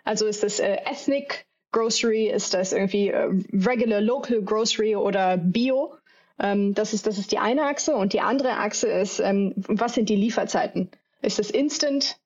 Also 0.05 0.27
ist 0.27 0.43
das 0.43 0.61
äh, 0.61 0.77
Ethnic 0.85 1.47
Grocery, 1.73 2.27
ist 2.27 2.53
das 2.53 2.73
irgendwie 2.73 3.09
äh, 3.09 3.31
Regular 3.53 4.01
Local 4.01 4.43
Grocery 4.43 4.97
oder 4.97 5.37
Bio? 5.37 5.95
Ähm, 6.39 6.75
das, 6.75 6.93
ist, 6.93 7.07
das 7.07 7.19
ist 7.19 7.33
die 7.33 7.39
eine 7.39 7.65
Achse. 7.65 7.95
Und 7.95 8.13
die 8.13 8.21
andere 8.21 8.59
Achse 8.59 8.89
ist, 8.89 9.21
ähm, 9.21 9.55
was 9.57 9.95
sind 9.95 10.09
die 10.09 10.17
Lieferzeiten? 10.17 10.91
Ist 11.23 11.39
das 11.39 11.51
Instant? 11.51 12.20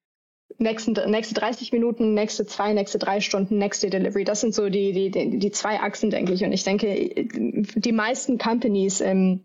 Nächsten, 0.58 0.94
nächste 1.10 1.34
30 1.34 1.72
Minuten, 1.72 2.14
nächste 2.14 2.46
zwei, 2.46 2.72
nächste 2.72 2.98
drei 2.98 3.20
Stunden, 3.20 3.58
nächste 3.58 3.90
Delivery. 3.90 4.24
Das 4.24 4.40
sind 4.40 4.54
so 4.54 4.68
die, 4.68 4.92
die, 4.92 5.10
die, 5.10 5.38
die 5.38 5.50
zwei 5.50 5.80
Achsen, 5.80 6.10
denke 6.10 6.32
ich. 6.32 6.44
Und 6.44 6.52
ich 6.52 6.64
denke, 6.64 6.86
die 6.86 7.92
meisten 7.92 8.38
Companies 8.38 9.00
im, 9.00 9.44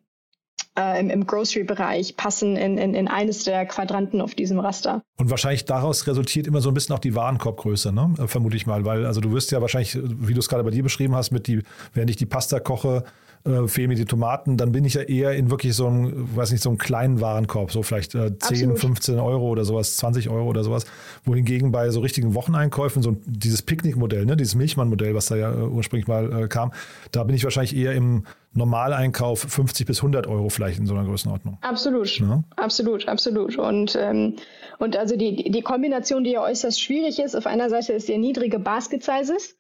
äh, 0.80 1.00
im, 1.00 1.10
im 1.10 1.28
Grocery-Bereich 1.28 2.16
passen 2.16 2.56
in, 2.56 2.78
in, 2.78 2.94
in 2.94 3.08
eines 3.08 3.44
der 3.44 3.66
Quadranten 3.66 4.22
auf 4.22 4.34
diesem 4.34 4.60
Raster. 4.60 5.02
Und 5.18 5.30
wahrscheinlich 5.30 5.66
daraus 5.66 6.08
resultiert 6.08 6.48
immer 6.48 6.62
so 6.62 6.70
ein 6.70 6.74
bisschen 6.74 6.96
auch 6.96 7.00
die 7.00 7.16
Warenkorbgröße, 7.16 7.92
ne? 7.92 8.14
vermute 8.28 8.56
ich 8.56 8.66
mal. 8.66 8.86
Weil 8.86 9.06
also 9.06 9.20
du 9.20 9.32
wirst 9.34 9.52
ja 9.52 9.62
wahrscheinlich, 9.62 9.98
wie 10.02 10.34
du 10.34 10.40
es 10.40 10.48
gerade 10.48 10.64
bei 10.64 10.72
dir 10.72 10.84
beschrieben 10.84 11.16
hast, 11.16 11.32
mit 11.32 11.48
die, 11.48 11.62
während 11.94 12.10
ich 12.10 12.16
die 12.16 12.26
Pasta 12.26 12.60
koche, 12.60 13.04
äh, 13.46 13.68
fehlen 13.68 13.88
mir 13.88 13.96
die 13.96 14.06
Tomaten, 14.06 14.58
dann 14.58 14.74
bin 14.74 14.84
ich 14.84 14.96
ja 14.96 15.02
eher 15.02 15.32
in 15.32 15.50
wirklich 15.50 15.74
so 15.74 15.88
einem, 15.88 16.36
weiß 16.36 16.52
nicht, 16.52 16.62
so 16.62 16.70
einem 16.70 16.78
kleinen 16.78 17.22
Warenkorb, 17.22 17.72
so 17.72 17.84
vielleicht 17.84 18.14
äh, 18.14 18.38
10, 18.38 18.72
Absolut. 18.72 18.80
15 18.80 19.20
Euro 19.20 19.48
oder 19.48 19.64
sowas, 19.64 19.96
20 19.96 20.30
Euro 20.30 20.50
oder 20.50 20.64
sowas. 20.64 20.86
Wohingegen 21.24 21.72
bei 21.72 21.90
so 21.90 22.02
richtigen 22.02 22.34
Wocheneinkäufen, 22.34 23.02
so 23.02 23.16
dieses 23.26 23.62
Picknickmodell, 23.62 24.26
ne, 24.26 24.36
dieses 24.36 24.56
Milchmann-Modell, 24.56 25.16
was 25.16 25.28
da 25.28 25.38
ja 25.38 25.54
äh, 25.54 25.56
ursprünglich 25.56 26.08
mal 26.08 26.44
äh, 26.44 26.48
kam, 26.50 26.74
da 27.12 27.24
bin 27.24 27.34
ich 27.34 27.46
wahrscheinlich 27.46 27.78
eher 27.78 27.94
im 27.94 28.24
Normaleinkauf 28.54 29.42
50 29.42 29.86
bis 29.86 30.00
100 30.00 30.28
Euro 30.28 30.50
vielleicht 30.50 30.80
in 30.80 30.86
so 30.86 30.94
einer 30.96 31.06
Größenordnung. 31.06 31.58
Absolut, 31.62 32.20
ja? 32.20 32.44
absolut, 32.56 33.08
absolut. 33.08 33.58
Und, 33.58 33.96
ähm, 34.00 34.36
und 34.80 34.98
also 34.98 35.16
die, 35.16 35.52
die 35.52 35.62
Kombination, 35.62 36.24
die 36.24 36.32
ja 36.32 36.42
äußerst 36.42 36.82
schwierig 36.82 37.20
ist, 37.20 37.36
auf 37.36 37.46
einer 37.46 37.70
Seite 37.70 37.94
ist 37.94 38.10
der 38.10 38.18
niedrige 38.18 38.60
Basket 38.60 39.04
Sizes, 39.04 39.56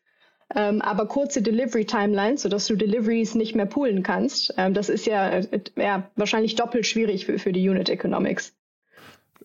ähm, 0.55 0.81
aber 0.81 1.05
kurze 1.05 1.41
Delivery 1.41 1.85
Timelines, 1.85 2.41
sodass 2.41 2.65
du 2.65 2.75
Deliveries 2.75 3.35
nicht 3.35 3.55
mehr 3.55 3.67
poolen 3.67 4.01
kannst. 4.01 4.53
Ähm, 4.57 4.73
das 4.73 4.89
ist 4.89 5.05
ja, 5.05 5.29
äh, 5.29 5.61
ja 5.75 6.09
wahrscheinlich 6.15 6.55
doppelt 6.55 6.87
schwierig 6.87 7.27
für, 7.27 7.37
für 7.37 7.51
die 7.51 7.67
Unit 7.69 7.89
Economics. 7.89 8.55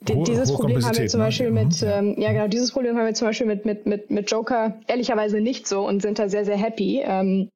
D 0.01 0.23
dieses 0.27 0.53
Problem 0.53 0.85
haben 0.85 0.97
wir 0.97 1.07
zum 1.07 1.21
ne? 1.21 1.27
Beispiel 1.27 1.51
ne? 1.51 1.65
mit, 1.65 1.83
ähm, 1.83 2.15
ja 2.19 2.33
genau, 2.33 2.49
dieses 2.49 2.73
Problem 2.73 2.97
haben 2.97 3.07
wir 3.07 3.15
zum 3.15 3.29
Beispiel 3.29 3.47
mit, 3.47 3.65
mit, 3.65 3.87
mit, 3.87 4.11
mit 4.11 4.31
Joker 4.31 4.79
ehrlicherweise 4.87 5.41
nicht 5.41 5.67
so 5.67 5.87
und 5.87 6.03
sind 6.03 6.19
da 6.19 6.29
sehr, 6.29 6.45
sehr 6.45 6.57
happy. 6.57 7.03
Ähm, 7.05 7.49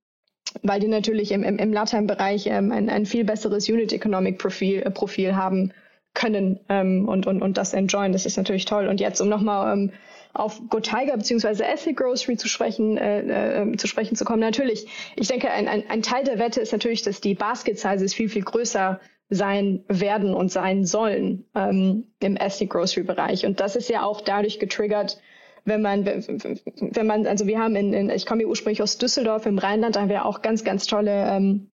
weil 0.63 0.81
die 0.81 0.89
natürlich 0.89 1.33
im, 1.33 1.43
im, 1.43 1.59
im 1.59 1.73
Latam-Bereich 1.73 2.47
ähm, 2.47 2.73
ein, 2.73 2.89
ein 2.89 3.07
viel 3.07 3.25
besseres 3.25 3.69
Unit 3.69 3.93
Economic 3.93 4.39
Profil, 4.39 4.83
äh, 4.83 4.91
Profil 4.91 5.37
haben 5.37 5.73
können 6.15 6.61
ähm, 6.69 7.09
und, 7.09 7.27
und, 7.27 7.43
und 7.43 7.59
das 7.59 7.75
enjoyen. 7.75 8.13
Das 8.13 8.27
ist 8.27 8.37
natürlich 8.37 8.65
toll. 8.65 8.89
Und 8.89 9.01
jetzt, 9.01 9.21
um 9.21 9.29
nochmal 9.29 9.73
ähm, 9.73 9.93
auf 10.35 10.61
Go 10.69 10.81
Tiger 10.81 11.17
bzw. 11.17 11.63
Ethnic 11.63 11.97
Grocery 11.97 12.37
zu 12.37 12.49
sprechen, 12.49 12.97
äh, 12.97 13.63
äh, 13.63 13.77
zu 13.77 13.87
sprechen 13.87 14.17
zu 14.17 14.25
kommen. 14.25 14.41
Natürlich, 14.41 14.87
ich 15.17 15.29
denke, 15.29 15.51
ein, 15.51 15.69
ein, 15.69 15.85
ein 15.89 16.03
Teil 16.03 16.25
der 16.25 16.39
Wette 16.39 16.61
ist 16.61 16.73
natürlich, 16.73 17.03
dass 17.03 17.21
die 17.21 17.35
Basket 17.35 17.79
Sizes 17.79 18.15
viel, 18.15 18.29
viel 18.29 18.43
größer 18.43 19.01
sein 19.31 19.85
werden 19.89 20.33
und 20.33 20.51
sein 20.51 20.87
sollen 20.87 21.45
ähm, 21.55 22.07
im 22.21 22.37
Ethnic 22.37 22.71
Grocery 22.71 23.03
Bereich. 23.03 23.45
Und 23.45 23.61
das 23.61 23.77
ist 23.77 23.91
ja 23.91 24.03
auch 24.03 24.23
dadurch 24.23 24.59
getriggert, 24.59 25.21
wenn 25.69 25.83
man, 25.83 26.05
wenn 26.07 27.07
man, 27.07 27.27
also 27.27 27.47
wir 27.47 27.59
haben 27.59 27.77
in, 27.77 27.93
in 27.93 28.11
ich 28.11 28.27
komme 28.27 28.47
ursprünglich 28.47 28.83
aus 28.83 28.99
Düsseldorf 28.99 29.47
im 29.47 29.59
Rheinland, 29.59 29.97
da 29.97 30.01
haben 30.01 30.09
wir 30.09 30.25
auch 30.25 30.43
ganz, 30.43 30.65
ganz 30.65 30.87
tolle 30.87 31.29
ähm, 31.29 31.71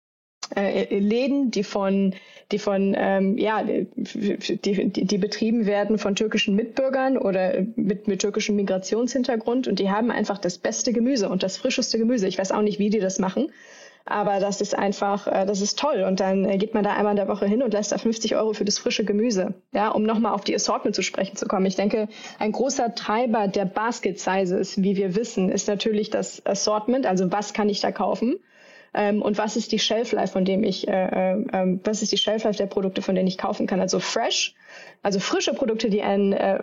äh, 0.56 1.00
Läden, 1.00 1.52
die 1.52 1.64
von 1.64 2.14
die 2.52 2.60
von 2.60 2.94
ähm, 2.98 3.38
ja 3.38 3.64
die, 3.64 3.88
die, 3.96 5.06
die 5.06 5.18
betrieben 5.18 5.66
werden 5.66 5.98
von 5.98 6.16
türkischen 6.16 6.56
Mitbürgern 6.56 7.18
oder 7.18 7.66
mit, 7.76 8.08
mit 8.08 8.22
türkischem 8.22 8.56
Migrationshintergrund 8.58 9.68
und 9.68 9.80
die 9.80 9.90
haben 9.90 10.12
einfach 10.12 10.38
das 10.38 10.58
beste 10.58 10.94
Gemüse 10.94 11.30
und 11.30 11.44
das 11.44 11.58
frischeste 11.58 11.98
Gemüse. 11.98 12.28
Ich 12.28 12.38
weiß 12.38 12.52
auch 12.52 12.62
nicht, 12.62 12.80
wie 12.80 12.90
die 12.90 13.00
das 13.00 13.20
machen. 13.20 13.52
Aber 14.06 14.40
das 14.40 14.60
ist 14.60 14.78
einfach, 14.78 15.28
äh, 15.28 15.46
das 15.46 15.62
ist 15.62 15.80
toll. 15.80 16.04
Und 16.08 16.20
dann 16.20 16.46
äh, 16.46 16.58
geht 16.58 16.74
man 16.74 16.84
da 16.84 16.94
einmal 16.94 17.14
in 17.14 17.18
der 17.18 17.28
Woche 17.28 17.46
hin 17.46 17.64
und 17.64 17.74
lässt 17.74 17.92
da 17.92 17.98
50 17.98 18.36
Euro 18.36 18.54
für 18.54 18.66
das 18.66 18.78
frische 18.78 19.06
Gemüse. 19.06 19.54
Ja, 19.72 19.90
um 19.90 20.04
nochmal 20.04 20.34
auf 20.34 20.44
die 20.44 20.56
Assortment 20.56 20.96
zu 20.96 21.04
sprechen 21.04 21.38
zu 21.38 21.48
kommen. 21.48 21.66
Ich 21.66 21.76
denke, 21.76 22.08
ein 22.40 22.52
großer 22.52 22.96
Treiber 22.96 23.48
der 23.48 23.66
Basket 23.66 24.20
Sizes, 24.20 24.82
wie 24.82 24.98
wir 24.98 25.16
wissen, 25.16 25.50
ist 25.50 25.68
natürlich 25.68 26.10
das 26.10 26.46
Assortment. 26.46 27.06
Also 27.06 27.32
was 27.32 27.54
kann 27.54 27.70
ich 27.70 27.80
da 27.80 27.92
kaufen? 27.92 28.40
ähm, 28.94 29.22
und 29.22 29.38
was 29.38 29.56
ist 29.56 29.72
die 29.72 29.80
Shelflife, 29.80 30.34
von 30.34 30.46
dem 30.46 30.64
ich, 30.64 30.88
äh, 30.88 30.92
äh, 30.92 31.46
ähm, 31.54 31.80
was 31.84 32.02
ist 32.02 32.12
die 32.12 32.18
Shelflife 32.18 32.58
der 32.58 32.68
Produkte, 32.68 33.02
von 33.02 33.16
denen 33.16 33.28
ich 33.28 33.38
kaufen 33.38 33.68
kann. 33.68 33.80
Also 33.80 34.00
fresh, 34.00 34.54
also 35.02 35.20
frische 35.20 35.54
Produkte, 35.54 35.90
die 35.90 36.02
ein 36.02 36.34
äh, 36.34 36.60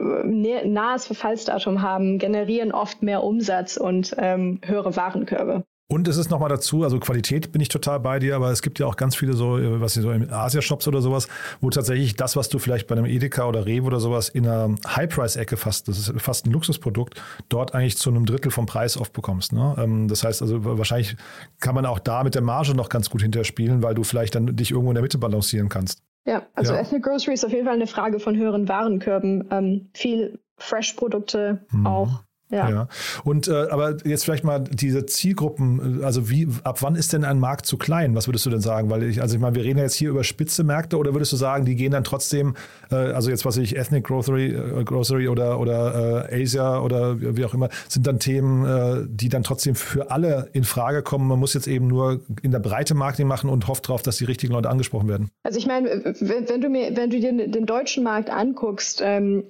nahes 0.64 1.07
Verfallsdatum 1.07 1.83
haben, 1.83 2.18
generieren 2.18 2.72
oft 2.72 3.03
mehr 3.03 3.24
Umsatz 3.24 3.76
und 3.76 4.14
ähm, 4.18 4.61
höhere 4.64 4.96
Warenkörbe. 4.96 5.64
Und 5.90 6.07
es 6.07 6.16
ist 6.16 6.31
nochmal 6.31 6.48
dazu, 6.48 6.85
also 6.85 7.00
Qualität 7.00 7.50
bin 7.50 7.61
ich 7.61 7.68
total 7.68 7.98
bei 7.98 8.20
dir, 8.20 8.37
aber 8.37 8.53
es 8.53 8.62
gibt 8.62 8.79
ja 8.79 8.87
auch 8.87 8.96
ganz 8.96 9.16
viele 9.16 9.33
so, 9.33 9.59
äh, 9.59 9.81
was 9.81 9.94
so 9.94 10.12
in 10.12 10.31
Asia-Shops 10.31 10.87
oder 10.87 11.03
sowas, 11.03 11.26
wo 11.61 11.68
tatsächlich 11.68 12.14
das, 12.14 12.37
was 12.37 12.48
du 12.48 12.61
vielleicht 12.61 12.87
bei 12.87 12.94
einem 12.94 13.07
Edeka 13.07 13.48
oder 13.48 13.66
Rewe 13.66 13.87
oder 13.87 13.98
sowas 13.98 14.29
in 14.29 14.46
einer 14.46 14.76
High-Price-Ecke 14.87 15.57
fast, 15.57 15.88
das 15.88 15.98
ist 15.98 16.12
fast 16.22 16.46
ein 16.46 16.53
Luxusprodukt, 16.53 17.20
dort 17.48 17.74
eigentlich 17.74 17.98
zu 17.98 18.09
einem 18.09 18.24
Drittel 18.24 18.53
vom 18.53 18.66
Preis 18.66 18.96
oft 18.96 19.12
bekommst. 19.12 19.53
Ne? 19.53 19.74
Ähm, 19.79 20.07
das 20.07 20.22
heißt 20.22 20.42
also, 20.42 20.64
wahrscheinlich 20.64 21.16
kann 21.59 21.74
man 21.74 21.85
auch 21.87 21.98
da 21.98 22.22
mit 22.22 22.37
der 22.37 22.42
Marge 22.42 22.72
noch 22.76 22.88
ganz 22.88 23.11
gut 23.11 23.22
hinterspielen, 23.22 23.83
weil 23.83 23.96
du 23.96 24.05
vielleicht 24.05 24.37
dann 24.37 24.55
dich 24.55 24.70
irgendwo 24.70 24.92
in 24.92 24.94
der 24.94 25.03
Mitte 25.03 25.18
balancieren 25.18 25.68
kannst. 25.68 26.05
Ja, 26.24 26.46
also 26.55 26.72
ja. 26.72 26.79
Ethnic 26.79 27.03
Grocery 27.03 27.35
ist 27.35 27.44
auf 27.44 27.50
jeden 27.50 27.64
Fall 27.64 27.74
eine 27.74 27.88
Frage 27.88 28.20
von 28.20 28.37
höheren 28.37 28.68
Warenkörben. 28.68 29.48
Ähm, 29.50 29.90
viel 29.92 30.38
Fresh-Produkte 30.57 31.66
mhm. 31.72 31.87
auch 31.87 32.22
ja. 32.51 32.69
ja. 32.69 32.89
Und 33.25 33.49
äh, 33.49 33.69
aber 33.71 33.97
jetzt 34.05 34.25
vielleicht 34.25 34.45
mal 34.45 34.61
diese 34.61 35.07
Zielgruppen, 35.07 36.03
also 36.03 36.29
wie, 36.29 36.49
ab 36.65 36.83
wann 36.83 36.97
ist 36.97 37.13
denn 37.13 37.25
ein 37.25 37.39
Markt 37.39 37.67
zu 37.67 37.77
klein? 37.77 38.15
Was 38.15 38.27
würdest 38.29 38.45
du 38.47 38.51
denn 38.51 38.61
sagen? 38.61 38.91
Weil 38.91 39.05
ich, 39.05 39.23
also 39.23 39.37
ich 39.37 39.41
meine, 39.41 39.55
wir 39.55 39.65
reden 39.65 39.79
ja 39.79 39.85
jetzt 39.85 39.95
hier 39.95 40.11
über 40.11 40.25
spitze 40.25 40.65
Märkte 40.65 40.99
oder 40.99 41.15
würdest 41.15 41.33
du 41.33 41.37
sagen, 41.37 41.65
die 41.65 41.77
gehen 41.77 41.93
dann 41.93 42.05
trotzdem, 42.05 42.57
äh, 42.91 42.97
also 42.97 43.31
jetzt 43.31 43.45
was 43.45 43.57
ich, 43.57 43.77
Ethnic 43.77 44.05
Grocery, 44.05 44.49
äh, 44.49 44.85
Grocery 44.85 45.29
oder, 45.29 45.61
oder 45.61 46.29
äh, 46.31 46.43
Asia 46.43 46.81
oder 46.81 47.21
wie 47.21 47.45
auch 47.45 47.55
immer, 47.55 47.69
sind 47.89 48.07
dann 48.07 48.19
Themen, 48.19 48.67
äh, 48.67 49.07
die 49.09 49.29
dann 49.29 49.43
trotzdem 49.43 49.75
für 49.75 50.11
alle 50.11 50.51
in 50.53 50.65
Frage 50.65 51.03
kommen. 51.03 51.29
Man 51.29 51.39
muss 51.39 51.55
jetzt 51.55 51.69
eben 51.69 51.87
nur 51.87 52.21
in 52.43 52.51
der 52.51 52.59
Breite 52.59 52.95
Marketing 52.95 53.29
machen 53.29 53.49
und 53.49 53.69
hofft 53.69 53.89
darauf, 53.89 54.03
dass 54.03 54.17
die 54.17 54.25
richtigen 54.25 54.53
Leute 54.53 54.69
angesprochen 54.71 55.09
werden. 55.09 55.31
Also 55.45 55.59
ich 55.59 55.67
meine, 55.67 55.89
wenn, 56.21 56.49
wenn 56.49 56.61
du 56.61 56.69
mir, 56.69 56.97
wenn 56.97 57.11
du 57.11 57.21
dir 57.21 57.49
den 57.49 57.67
deutschen 57.67 58.03
Markt 58.03 58.31
anguckst, 58.31 59.01
ähm, 59.03 59.45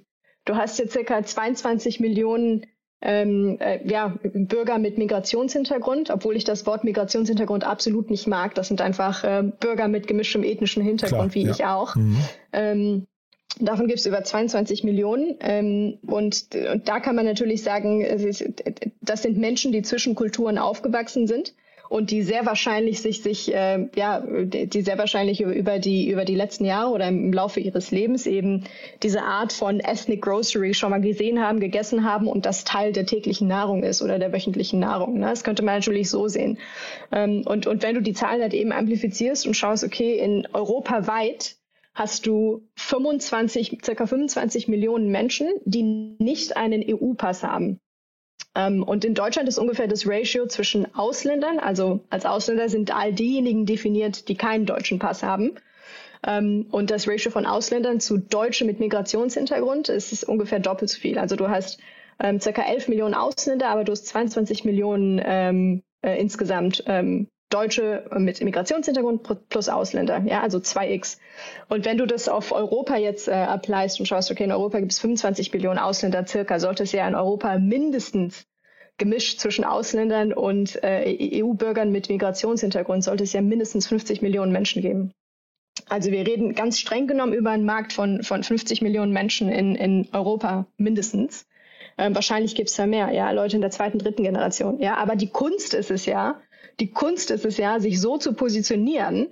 du 0.45 0.57
hast 0.57 0.79
jetzt 0.79 0.93
circa 0.93 1.23
22 1.23 2.01
Millionen 2.01 2.67
ähm, 3.03 3.57
äh, 3.61 3.87
ja, 3.89 4.15
Bürger 4.23 4.79
mit 4.79 4.99
Migrationshintergrund, 4.99 6.11
obwohl 6.11 6.37
ich 6.37 6.45
das 6.45 6.67
Wort 6.67 6.85
Migrationshintergrund 6.85 7.65
absolut 7.65 8.11
nicht 8.11 8.27
mag. 8.27 8.55
Das 8.55 8.69
sind 8.69 8.81
einfach 8.81 9.25
äh, 9.25 9.43
Bürger 9.59 9.89
mit 9.89 10.07
gemischtem 10.07 10.43
ethnischen 10.43 10.83
Hintergrund, 10.83 11.33
Klar, 11.33 11.35
wie 11.35 11.47
ja. 11.47 11.51
ich 11.51 11.65
auch. 11.65 11.97
Mhm. 11.97 12.17
Ähm, 12.53 13.07
Davon 13.59 13.89
gibt 13.89 13.99
es 13.99 14.07
über 14.07 14.23
22 14.23 14.85
Millionen. 14.85 15.37
Ähm, 15.41 15.99
und, 16.07 16.47
und 16.55 16.89
da 16.89 17.01
kann 17.01 17.17
man 17.17 17.27
natürlich 17.27 17.63
sagen, 17.63 18.07
das 19.01 19.23
sind 19.23 19.39
Menschen, 19.39 19.73
die 19.73 19.83
zwischen 19.83 20.15
Kulturen 20.15 20.57
aufgewachsen 20.57 21.27
sind 21.27 21.53
und 21.91 22.13
die 22.13 22.23
sehr 22.23 22.47
wahrscheinlich 22.47 23.03
sich 23.03 23.21
sich 23.21 23.53
äh, 23.53 23.89
ja 23.97 24.23
die 24.25 24.83
sehr 24.83 24.97
wahrscheinlich 24.97 25.41
über 25.41 25.81
die 25.81 26.09
über 26.09 26.25
die 26.25 26.37
letzten 26.37 26.65
Jahre 26.65 26.93
oder 26.93 27.09
im 27.09 27.33
Laufe 27.33 27.59
ihres 27.59 27.91
Lebens 27.91 28.27
eben 28.27 28.63
diese 29.03 29.23
Art 29.23 29.53
von 29.53 29.81
Ethnic 29.81 30.23
Grocery 30.23 30.73
schon 30.73 30.91
mal 30.91 31.01
gesehen 31.01 31.43
haben, 31.43 31.59
gegessen 31.59 32.05
haben 32.05 32.29
und 32.29 32.47
das 32.47 32.63
Teil 32.63 32.93
der 32.93 33.07
täglichen 33.07 33.49
Nahrung 33.49 33.83
ist 33.83 34.03
oder 34.03 34.21
der 34.21 34.33
wöchentlichen 34.33 34.79
Nahrung. 34.79 35.19
Ne? 35.19 35.27
Das 35.27 35.43
könnte 35.43 35.65
man 35.65 35.75
natürlich 35.75 36.09
so 36.11 36.29
sehen. 36.29 36.59
Ähm, 37.11 37.43
und 37.45 37.67
und 37.67 37.83
wenn 37.83 37.97
du 37.97 38.03
die 38.03 38.15
Zahlen 38.15 38.41
halt 38.41 38.55
eben 38.55 38.71
amplifizierst 38.71 39.49
und 39.49 39.55
schaust, 39.55 39.83
okay, 39.83 40.17
in 40.17 40.47
Europa 40.53 41.09
weit 41.09 41.57
hast 41.93 42.25
du 42.25 42.69
25, 42.77 43.79
circa 43.85 44.07
25 44.07 44.69
Millionen 44.69 45.11
Menschen, 45.11 45.49
die 45.65 45.83
nicht 45.83 46.57
einen 46.57 46.85
EU-Pass 46.87 47.43
haben. 47.43 47.81
Ähm, 48.55 48.83
und 48.83 49.05
in 49.05 49.15
Deutschland 49.15 49.49
ist 49.49 49.59
ungefähr 49.59 49.87
das 49.87 50.07
Ratio 50.07 50.47
zwischen 50.47 50.95
Ausländern, 50.95 51.59
also 51.59 52.01
als 52.11 52.27
Ausländer 52.27 52.69
sind 52.69 52.95
all 52.95 53.13
diejenigen 53.13 53.67
definiert, 53.67 54.29
die 54.29 54.37
keinen 54.37 54.67
deutschen 54.67 54.99
Pass 54.99 55.23
haben. 55.23 55.53
Ähm, 56.27 56.67
und 56.71 56.91
das 56.91 57.09
Ratio 57.09 57.31
von 57.31 57.47
Ausländern 57.47 58.01
zu 58.01 58.19
Deutschen 58.19 58.67
mit 58.67 58.81
Migrationshintergrund 58.81 59.89
ist, 59.89 60.25
ungefähr 60.25 60.59
doppelt 60.59 60.91
so 60.91 61.01
viel. 61.01 61.19
Also 61.19 61.37
du 61.37 61.49
hast 61.49 61.81
ähm, 62.19 62.41
circa 62.41 62.63
11 62.63 62.89
Millionen 62.89 63.15
Ausländer, 63.15 63.69
aber 63.69 63.85
du 63.85 63.93
hast 63.93 64.07
22 64.07 64.65
Millionen 64.65 65.21
ähm, 65.25 65.83
äh, 66.03 66.21
insgesamt 66.21 66.85
ähm, 66.87 67.29
Deutsche 67.51 68.09
mit 68.17 68.43
Migrationshintergrund 68.43 69.49
plus 69.49 69.69
Ausländer, 69.69 70.23
ja, 70.25 70.41
also 70.41 70.59
2x. 70.59 71.19
Und 71.69 71.85
wenn 71.85 71.99
du 71.99 72.07
das 72.07 72.29
auf 72.29 72.53
Europa 72.53 72.97
jetzt 72.97 73.29
äh, 73.29 73.33
applyst 73.33 73.99
und 73.99 74.07
schaust, 74.07 74.31
okay, 74.31 74.45
in 74.45 74.53
Europa 74.53 74.79
gibt 74.79 74.93
es 74.93 75.01
25 75.01 75.53
Millionen 75.53 75.79
Ausländer 75.79 76.27
circa, 76.27 76.61
sollte 76.61 76.85
es 76.85 76.93
ja 76.93 77.07
in 77.07 77.15
Europa 77.17 77.59
mindestens 77.59 78.47
gemischt 78.99 79.41
zwischen 79.41 79.65
Ausländern 79.65 80.33
und 80.33 80.83
äh, 80.85 81.43
EU-Bürgern 81.43 81.91
mit 81.91 82.09
Migrationshintergrund, 82.09 83.03
sollte 83.03 83.25
es 83.25 83.33
ja 83.33 83.43
mindestens 83.43 83.89
50 83.89 84.23
Millionen 84.23 84.53
Menschen 84.53 84.83
geben. 84.83 85.13
Also 85.89 86.13
wir 86.13 86.27
reden 86.27 86.55
ganz 86.55 86.79
streng 86.79 87.09
genommen 87.09 87.33
über 87.33 87.51
einen 87.51 87.65
Markt 87.65 87.93
von, 87.93 88.23
von 88.23 88.45
50 88.45 88.83
Millionen 88.83 89.13
Menschen 89.13 89.49
in, 89.49 89.75
in 89.75 90.09
Europa 90.13 90.67
mindestens. 90.77 91.47
Ähm, 91.99 92.15
wahrscheinlich 92.15 92.55
gibt 92.55 92.71
es 92.71 92.77
da 92.77 92.87
mehr, 92.87 93.11
ja, 93.13 93.31
Leute 93.33 93.57
in 93.57 93.63
der 93.63 93.71
zweiten, 93.71 93.99
dritten 93.99 94.23
Generation. 94.23 94.79
Ja, 94.81 94.97
aber 94.99 95.17
die 95.17 95.31
Kunst 95.31 95.75
ist 95.75 95.91
es 95.91 96.07
ja, 96.07 96.41
die 96.81 96.91
Kunst 96.91 97.31
ist 97.31 97.45
es 97.45 97.57
ja, 97.59 97.79
sich 97.79 98.01
so 98.01 98.19
zu 98.19 98.33
positionieren, 98.33 99.29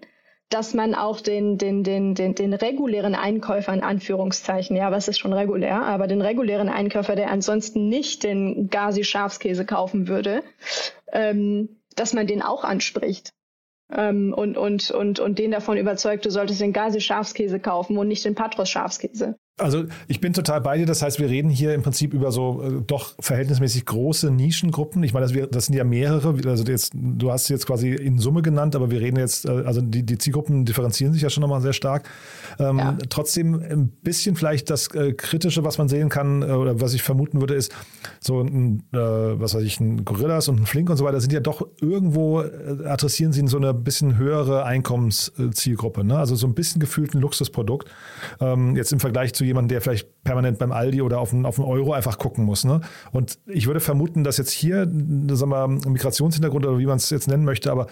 dass 0.51 0.73
man 0.73 0.95
auch 0.95 1.21
den, 1.21 1.59
den, 1.59 1.83
den, 1.83 2.15
den, 2.15 2.35
den 2.35 2.55
regulären 2.55 3.15
Einkäufer 3.15 3.75
in 3.75 3.83
Anführungszeichen, 3.83 4.77
ja, 4.77 4.91
was 4.91 5.09
ist 5.09 5.19
schon 5.19 5.33
regulär, 5.33 5.83
aber 5.83 6.07
den 6.07 6.23
regulären 6.23 6.69
Einkäufer, 6.69 7.17
der 7.17 7.31
ansonsten 7.31 7.89
nicht 7.89 8.23
den 8.23 8.69
Gazi-Schafskäse 8.69 9.67
kaufen 9.67 10.09
würde, 10.09 10.43
ähm, 11.13 11.81
dass 11.97 12.15
man 12.15 12.27
den 12.27 12.43
auch 12.43 12.65
anspricht. 12.65 13.31
Ähm, 13.91 14.33
und, 14.35 14.57
und, 14.57 14.91
und, 14.91 15.21
und 15.21 15.39
den 15.39 15.51
davon 15.51 15.77
überzeugt, 15.77 16.25
du 16.25 16.31
solltest 16.31 16.61
den 16.61 16.73
Gazi-Schafskäse 16.73 17.61
kaufen 17.61 17.99
und 17.99 18.09
nicht 18.09 18.25
den 18.25 18.35
Patros-Schafskäse. 18.35 19.39
Also 19.59 19.85
ich 20.07 20.21
bin 20.21 20.33
total 20.33 20.61
bei 20.61 20.79
dir. 20.79 20.87
Das 20.87 21.03
heißt, 21.03 21.19
wir 21.19 21.29
reden 21.29 21.51
hier 21.51 21.75
im 21.75 21.83
Prinzip 21.83 22.15
über 22.15 22.33
so 22.33 22.63
äh, 22.63 22.83
doch 22.87 23.15
verhältnismäßig 23.21 23.85
große 23.87 24.31
Nischengruppen. 24.31 25.03
Ich 25.03 25.13
meine, 25.13 25.27
das, 25.27 25.35
wir, 25.35 25.47
das 25.47 25.67
sind 25.67 25.75
ja 25.75 25.85
mehrere. 25.85 26.35
Also 26.49 26.65
jetzt, 26.65 26.93
du 26.95 27.31
hast 27.31 27.43
es 27.43 27.49
jetzt 27.49 27.67
quasi 27.67 27.91
in 27.91 28.19
Summe 28.19 28.43
genannt, 28.43 28.77
aber 28.77 28.91
wir 28.91 29.01
reden 29.01 29.19
jetzt, 29.19 29.47
äh, 29.47 29.51
also 29.51 29.81
die, 29.81 30.05
die 30.05 30.19
Zielgruppen 30.19 30.65
differenzieren 30.65 31.13
sich 31.13 31.23
ja 31.23 31.31
schon 31.31 31.41
nochmal 31.41 31.61
sehr 31.61 31.73
stark. 31.73 32.09
Ähm, 32.59 32.79
ja. 32.79 32.97
Trotzdem 33.09 33.55
ein 33.55 33.89
bisschen 33.89 34.37
vielleicht 34.37 34.71
das 34.71 34.89
äh, 34.95 35.13
Kritische, 35.13 35.65
was 35.65 35.79
man 35.79 35.89
sehen 35.89 36.09
kann, 36.09 36.43
äh, 36.43 36.47
oder 36.47 36.81
was 36.81 36.95
ich 36.95 37.03
vermuten 37.03 37.41
würde, 37.41 37.55
ist 37.55 37.75
so 38.21 38.41
ein, 38.41 38.85
äh, 38.93 38.99
was 38.99 39.55
weiß 39.55 39.63
ich, 39.63 39.81
ein 39.81 40.05
Gorillas 40.05 40.49
und 40.49 40.61
ein 40.61 40.67
Flink 40.67 40.91
und 40.91 40.97
so 40.97 41.05
weiter 41.05 41.21
sind 41.21 41.33
ja 41.33 41.41
doch 41.41 41.67
irgendwo, 41.81 42.43
äh, 42.43 42.85
adressieren 42.87 43.33
sie 43.33 43.41
in 43.41 43.49
so 43.49 43.57
eine 43.57 43.75
bisschen 43.75 44.17
höhere 44.17 44.65
Einkommenszielgruppe. 44.65 46.05
Ne? 46.05 46.17
Also 46.17 46.37
so 46.37 46.47
ein 46.47 46.55
bisschen 46.55 46.81
gefühlt 46.81 47.15
ein 47.15 47.21
Luxusprodukt. 47.21 47.89
Ähm, 48.41 48.77
jetzt 48.77 48.93
im 48.93 49.01
Vergleich 49.01 49.35
zu 49.35 49.45
jemandem, 49.49 49.69
der 49.69 49.81
vielleicht 49.81 50.23
permanent 50.23 50.59
beim 50.59 50.73
Aldi 50.73 51.03
oder 51.03 51.21
auf 51.21 51.33
einen, 51.33 51.47
auf 51.47 51.59
einen 51.59 51.69
Euro 51.69 51.93
einfach 51.93 52.19
gucken 52.19 52.45
muss. 52.45 52.65
Ne? 52.65 52.81
Und 53.13 53.39
ich 53.47 53.67
würde 53.67 53.81
vermuten, 53.81 54.25
dass 54.25 54.39
jetzt 54.39 54.51
hier, 54.51 54.87
sagen 54.87 55.51
wir, 55.51 55.69
Migrationshintergrund 55.69 56.67
oder 56.67 56.79
wie 56.79 56.87
man 56.87 56.97
es 56.97 57.11
jetzt 57.11 57.29
nennen 57.29 57.45
möchte, 57.45 57.71
aber 57.73 57.87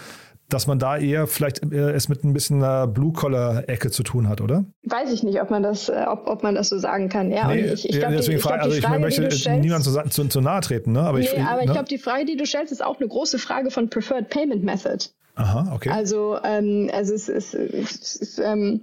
dass 0.49 0.67
man 0.67 0.79
da 0.79 0.97
eher 0.97 1.27
vielleicht 1.27 1.63
äh, 1.73 1.91
es 1.91 2.09
mit 2.09 2.23
ein 2.23 2.33
bisschen 2.33 2.63
einer 2.63 2.87
Blue-Collar-Ecke 2.87 3.91
zu 3.91 4.03
tun 4.03 4.29
hat, 4.29 4.41
oder? 4.41 4.65
Weiß 4.85 5.13
ich 5.13 5.23
nicht, 5.23 5.41
ob 5.41 5.51
man 5.51 5.63
das, 5.63 5.89
äh, 5.89 6.05
ob, 6.09 6.29
ob 6.29 6.43
man 6.43 6.55
das 6.55 6.69
so 6.69 6.79
sagen 6.79 7.09
kann. 7.09 7.33
Ja, 7.33 7.49
nee, 7.49 7.63
ich, 7.63 7.89
ich 7.89 7.99
glaub, 7.99 8.13
deswegen 8.13 8.39
die, 8.39 8.43
frage, 8.43 8.63
also 8.63 8.77
ich 8.77 8.85
Frage, 8.85 9.01
möchte 9.01 9.29
niemand 9.59 9.85
zu, 9.85 9.93
zu, 10.09 10.29
zu, 10.29 10.41
nahe 10.41 10.61
treten, 10.61 10.93
ne? 10.93 11.01
Aber 11.01 11.19
nee, 11.19 11.25
ich, 11.25 11.39
aber 11.41 11.59
ne? 11.59 11.65
ich 11.65 11.73
glaube, 11.73 11.89
die 11.89 11.99
Frage, 11.99 12.25
die 12.27 12.37
du 12.37 12.47
stellst, 12.47 12.71
ist 12.71 12.85
auch 12.85 12.99
eine 12.99 13.09
große 13.09 13.39
Frage 13.39 13.71
von 13.71 13.91
Preferred 13.91 14.29
Payment 14.29 14.63
Method. 14.63 15.07
Aha, 15.35 15.73
okay. 15.75 15.91
Also, 15.91 16.39
ähm, 16.45 16.91
also 16.93 17.13
es 17.15 17.29
ist, 17.29 17.55
es 17.55 18.17
ist 18.17 18.39
ähm, 18.39 18.83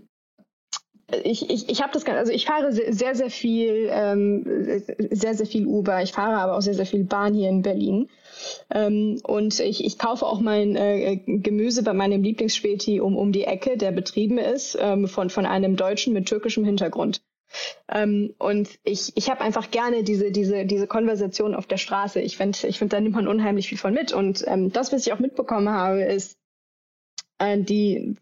ich, 1.24 1.50
ich, 1.50 1.70
ich 1.70 1.82
habe 1.82 1.92
das 1.94 2.06
also 2.06 2.32
ich 2.32 2.46
fahre 2.46 2.72
sehr, 2.72 3.16
sehr 3.16 3.30
viel, 3.30 3.90
ähm, 3.92 4.44
sehr, 5.12 5.34
sehr 5.34 5.46
viel 5.46 5.68
Uber. 5.68 6.02
Ich 6.02 6.12
fahre 6.12 6.38
aber 6.38 6.56
auch 6.56 6.62
sehr, 6.62 6.74
sehr 6.74 6.86
viel 6.86 7.04
Bahn 7.04 7.34
hier 7.34 7.50
in 7.50 7.62
Berlin. 7.62 8.10
Ähm, 8.70 9.20
und 9.24 9.60
ich, 9.60 9.84
ich 9.84 9.98
kaufe 9.98 10.26
auch 10.26 10.40
mein 10.40 10.76
äh, 10.76 11.18
Gemüse 11.26 11.84
bei 11.84 11.94
meinem 11.94 12.24
Lieblingsspäti 12.24 13.00
um, 13.00 13.18
um 13.18 13.32
die 13.32 13.44
Ecke, 13.44 13.78
der 13.78 13.92
betrieben 13.92 14.38
ist, 14.38 14.78
ähm, 14.80 15.08
von, 15.08 15.30
von 15.30 15.46
einem 15.46 15.76
Deutschen 15.76 16.14
mit 16.14 16.28
türkischem 16.28 16.64
Hintergrund. 16.64 17.22
Ähm, 17.88 18.34
und 18.40 18.70
ich, 18.84 19.12
ich 19.16 19.30
habe 19.30 19.42
einfach 19.42 19.72
gerne 19.72 20.04
diese, 20.04 20.32
diese, 20.32 20.66
diese 20.66 20.88
Konversation 20.88 21.54
auf 21.54 21.68
der 21.68 21.78
Straße. 21.78 22.20
Ich 22.22 22.38
finde, 22.38 22.58
ich 22.68 22.80
find, 22.80 22.94
da 22.94 23.00
nimmt 23.00 23.16
man 23.16 23.28
unheimlich 23.28 23.70
viel 23.70 23.78
von 23.78 23.94
mit. 23.94 24.14
Und 24.14 24.44
ähm, 24.48 24.72
das, 24.72 24.92
was 24.92 25.06
ich 25.06 25.14
auch 25.14 25.20
mitbekommen 25.20 25.70
habe, 25.70 26.02
ist, 26.02 26.38
äh, 27.38 27.60
die 27.60 28.16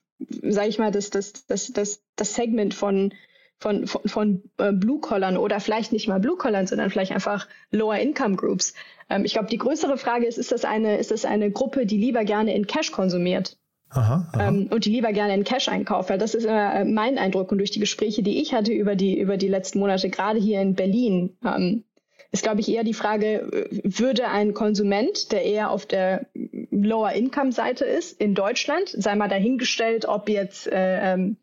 sage 0.44 0.70
ich 0.70 0.80
mal, 0.80 0.92
das, 0.92 1.10
das, 1.10 1.46
das, 1.48 1.72
das, 1.74 2.04
das 2.16 2.36
Segment 2.36 2.74
von, 2.74 3.14
von, 3.60 3.88
von, 3.88 4.02
von 4.06 4.44
äh, 4.58 4.72
Blue-Collern 4.72 5.38
oder 5.38 5.60
vielleicht 5.60 5.92
nicht 5.92 6.08
mal 6.08 6.20
Blue-Collern, 6.20 6.68
sondern 6.68 6.90
vielleicht 6.90 7.12
einfach 7.12 7.48
Lower-Income-Groups. 7.72 8.74
Ähm, 9.10 9.26
ich 9.26 9.34
glaube, 9.34 9.50
die 9.50 9.58
größere 9.58 9.98
Frage 9.98 10.26
ist, 10.26 10.38
ist 10.38 10.52
das, 10.52 10.66
eine, 10.66 10.98
ist 10.98 11.12
das 11.12 11.26
eine 11.26 11.52
Gruppe, 11.52 11.86
die 11.86 11.98
lieber 11.98 12.24
gerne 12.24 12.56
in 12.56 12.68
Cash 12.68 12.92
konsumiert? 12.92 13.58
Aha, 13.90 14.30
aha. 14.32 14.48
Ähm, 14.48 14.70
und 14.72 14.86
die 14.86 14.92
lieber 14.92 15.12
gerne 15.12 15.34
in 15.34 15.44
Cash 15.44 15.68
einkauft, 15.68 16.10
weil 16.10 16.18
das 16.18 16.34
ist 16.34 16.46
äh, 16.46 16.86
mein 16.86 17.18
Eindruck 17.18 17.52
und 17.52 17.58
durch 17.58 17.72
die 17.72 17.80
Gespräche, 17.80 18.24
die 18.24 18.42
ich 18.42 18.54
hatte 18.54 18.72
über 18.72 18.96
die 18.96 19.20
über 19.20 19.36
die 19.36 19.50
letzten 19.50 19.80
Monate, 19.80 20.10
gerade 20.10 20.40
hier 20.40 20.62
in 20.62 20.76
Berlin, 20.76 21.36
ähm, 21.46 21.84
ist, 22.32 22.44
glaube 22.44 22.62
ich, 22.62 22.70
eher 22.70 22.84
die 22.84 22.94
Frage, 22.94 23.70
würde 23.84 24.28
ein 24.28 24.54
Konsument, 24.54 25.32
der 25.32 25.44
eher 25.44 25.70
auf 25.70 25.86
der 25.86 26.28
Lower-Income-Seite 26.72 27.86
ist, 27.86 28.20
in 28.22 28.36
Deutschland, 28.36 28.90
sei 28.90 29.16
mal 29.16 29.28
dahingestellt, 29.28 30.06
ob 30.06 30.30
jetzt 30.30 30.68
äh, 30.68 31.14
ähm, 31.14 31.38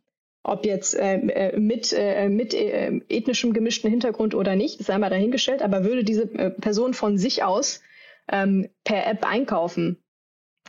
ob 0.44 0.64
jetzt 0.64 0.94
äh, 0.94 1.16
äh 1.16 1.58
mit, 1.58 1.92
äh, 1.92 2.28
mit 2.28 2.54
äh, 2.54 3.00
ethnischem 3.10 3.52
gemischten 3.52 3.90
Hintergrund 3.90 4.34
oder 4.34 4.56
nicht, 4.56 4.82
sei 4.82 4.96
mal 4.96 5.10
dahingestellt, 5.10 5.62
aber 5.62 5.84
würde 5.84 6.04
diese 6.04 6.22
äh, 6.22 6.50
Person 6.50 6.94
von 6.94 7.18
sich 7.18 7.42
aus 7.42 7.82
ähm, 8.30 8.68
per 8.84 9.06
App 9.06 9.26
einkaufen, 9.28 9.98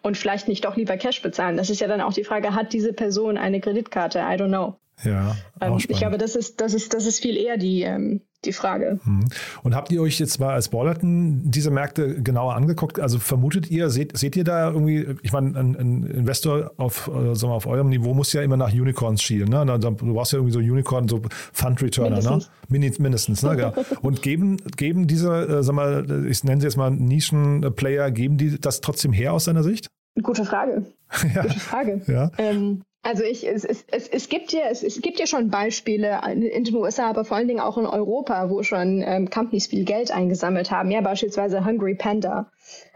und 0.02 0.18
vielleicht 0.18 0.48
nicht 0.48 0.66
doch 0.66 0.76
lieber 0.76 0.98
Cash 0.98 1.22
bezahlen. 1.22 1.58
Das 1.58 1.70
ist 1.70 1.82
ja 1.82 1.88
dann 1.88 2.02
auch 2.02 2.14
die 2.14 2.24
Frage, 2.24 2.56
hat 2.56 2.74
diese 2.74 2.94
Person 2.94 3.38
eine 3.38 3.60
Kreditkarte? 3.60 4.20
I 4.20 4.36
don't 4.36 4.48
know. 4.48 4.76
Ja, 5.04 5.36
ähm, 5.62 5.78
ich 5.78 5.88
glaube, 5.88 6.18
das 6.18 6.36
ist, 6.36 6.60
das 6.62 6.74
ist, 6.74 6.94
das 6.94 7.06
ist 7.06 7.22
viel 7.22 7.38
eher 7.38 7.58
die, 7.58 7.84
ähm, 7.84 8.22
die 8.46 8.54
Frage. 8.54 9.00
Mhm. 9.04 9.28
Und 9.64 9.76
habt 9.76 9.92
ihr 9.92 10.02
euch 10.02 10.20
jetzt 10.20 10.40
mal 10.40 10.54
als 10.54 10.70
Ballerton 10.70 11.42
diese 11.52 11.72
Märkte 11.72 12.22
genauer 12.22 12.56
angeguckt? 12.56 13.00
Also 13.00 13.20
vermutet 13.20 13.70
ihr, 13.70 13.90
seht, 13.90 14.18
seht 14.18 14.36
ihr 14.36 14.44
da 14.44 14.72
irgendwie, 14.72 15.16
ich 15.24 15.34
meine, 15.34 15.60
ein, 15.60 15.76
ein 15.76 16.04
Investor 16.04 16.72
auf, 16.78 17.08
äh, 17.08 17.36
sagen 17.36 17.52
wir, 17.52 17.56
auf 17.56 17.68
eurem 17.68 17.90
Niveau 17.90 18.14
muss 18.14 18.32
ja 18.34 18.42
immer 18.42 18.58
nach 18.58 18.72
Unicorns 18.72 19.22
schielen. 19.22 19.50
Ne? 19.50 19.66
Du 19.80 20.14
brauchst 20.14 20.32
ja 20.32 20.38
irgendwie 20.40 20.54
so 20.54 20.60
Unicorn, 20.60 21.08
so 21.08 21.22
Fund 21.52 21.82
Returner, 21.82 22.16
mindestens. 22.16 22.50
ne? 22.70 23.04
mindestens, 23.04 23.44
ne? 23.44 23.60
ja. 23.60 23.74
Und 24.02 24.22
geben, 24.22 24.58
geben 24.78 25.08
diese, 25.08 25.60
äh, 25.60 25.64
sag 25.64 25.76
mal, 25.76 26.26
ich 26.28 26.44
nenne 26.44 26.62
sie 26.62 26.68
jetzt 26.68 26.78
mal 26.78 26.92
Nischenplayer, 26.92 28.12
geben 28.12 28.38
die 28.38 28.60
das 28.60 28.82
trotzdem 28.82 29.12
her 29.12 29.34
aus 29.34 29.46
deiner 29.46 29.64
Sicht? 29.64 29.88
Gute 30.22 30.46
Frage. 30.46 30.86
ja. 31.36 31.42
Gute 31.42 31.60
Frage. 31.60 32.02
Ja. 32.08 32.32
Ähm, 32.38 32.84
also 33.02 33.24
ich, 33.24 33.48
es, 33.48 33.64
es, 33.64 33.86
es, 33.90 34.08
es, 34.10 34.28
gibt 34.28 34.52
ja, 34.52 34.64
es, 34.70 34.84
es 34.84 35.02
gibt 35.02 35.20
ja 35.20 35.26
schon 35.26 35.50
Beispiele 35.50 36.20
in 36.30 36.64
den 36.64 36.76
USA, 36.76 37.10
aber 37.10 37.24
vor 37.24 37.38
allen 37.38 37.48
Dingen 37.48 37.62
auch 37.62 37.78
in 37.78 37.86
Europa, 37.86 38.50
wo 38.50 38.62
schon 38.62 39.02
ähm, 39.02 39.30
Companies 39.30 39.68
viel 39.68 39.86
Geld 39.86 40.12
eingesammelt 40.12 40.70
haben. 40.70 40.92
Ja, 40.92 41.00
beispielsweise 41.00 41.66
Hungry 41.66 41.96
Panda. 41.96 42.52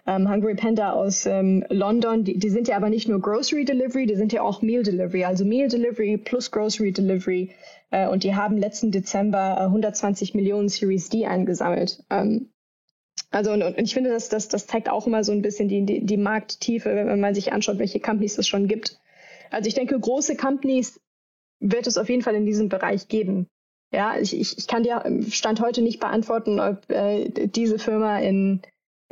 Ähm, 0.05 0.29
Hungry 0.29 0.55
Panda 0.55 0.91
aus 0.91 1.25
ähm, 1.25 1.65
London, 1.69 2.25
die, 2.25 2.37
die 2.37 2.49
sind 2.49 2.67
ja 2.67 2.75
aber 2.75 2.89
nicht 2.89 3.07
nur 3.07 3.21
Grocery 3.21 3.63
Delivery, 3.63 4.05
die 4.05 4.15
sind 4.15 4.33
ja 4.33 4.41
auch 4.41 4.61
Meal 4.61 4.83
Delivery, 4.83 5.23
also 5.23 5.45
Meal 5.45 5.69
Delivery 5.69 6.17
plus 6.17 6.51
Grocery 6.51 6.91
Delivery. 6.91 7.51
Äh, 7.89 8.09
und 8.09 8.23
die 8.23 8.35
haben 8.35 8.57
letzten 8.57 8.91
Dezember 8.91 9.55
äh, 9.57 9.63
120 9.63 10.33
Millionen 10.33 10.67
Series 10.67 11.07
D 11.07 11.25
eingesammelt. 11.25 12.03
Ähm, 12.09 12.49
also 13.31 13.53
und, 13.53 13.63
und 13.63 13.79
ich 13.79 13.93
finde, 13.93 14.09
das, 14.09 14.27
das, 14.27 14.49
das 14.49 14.67
zeigt 14.67 14.89
auch 14.89 15.07
immer 15.07 15.23
so 15.23 15.31
ein 15.31 15.41
bisschen 15.41 15.69
die, 15.69 15.85
die, 15.85 16.05
die 16.05 16.17
Markttiefe, 16.17 16.93
wenn 16.93 17.21
man 17.21 17.33
sich 17.33 17.53
anschaut, 17.53 17.79
welche 17.79 18.01
Companies 18.01 18.37
es 18.37 18.47
schon 18.47 18.67
gibt. 18.67 18.99
Also 19.53 19.67
ich 19.67 19.75
denke, 19.75 19.99
große 19.99 20.35
Companies 20.35 20.99
wird 21.59 21.87
es 21.87 21.97
auf 21.97 22.09
jeden 22.09 22.21
Fall 22.21 22.35
in 22.35 22.45
diesem 22.45 22.69
Bereich 22.69 23.07
geben. 23.07 23.47
Ja, 23.91 24.17
ich, 24.17 24.37
ich, 24.37 24.57
ich 24.57 24.67
kann 24.67 24.83
dir 24.83 25.03
Stand 25.29 25.61
heute 25.61 25.81
nicht 25.81 25.99
beantworten, 25.99 26.59
ob 26.59 26.89
äh, 26.89 27.29
diese 27.29 27.77
Firma 27.77 28.17
in, 28.19 28.61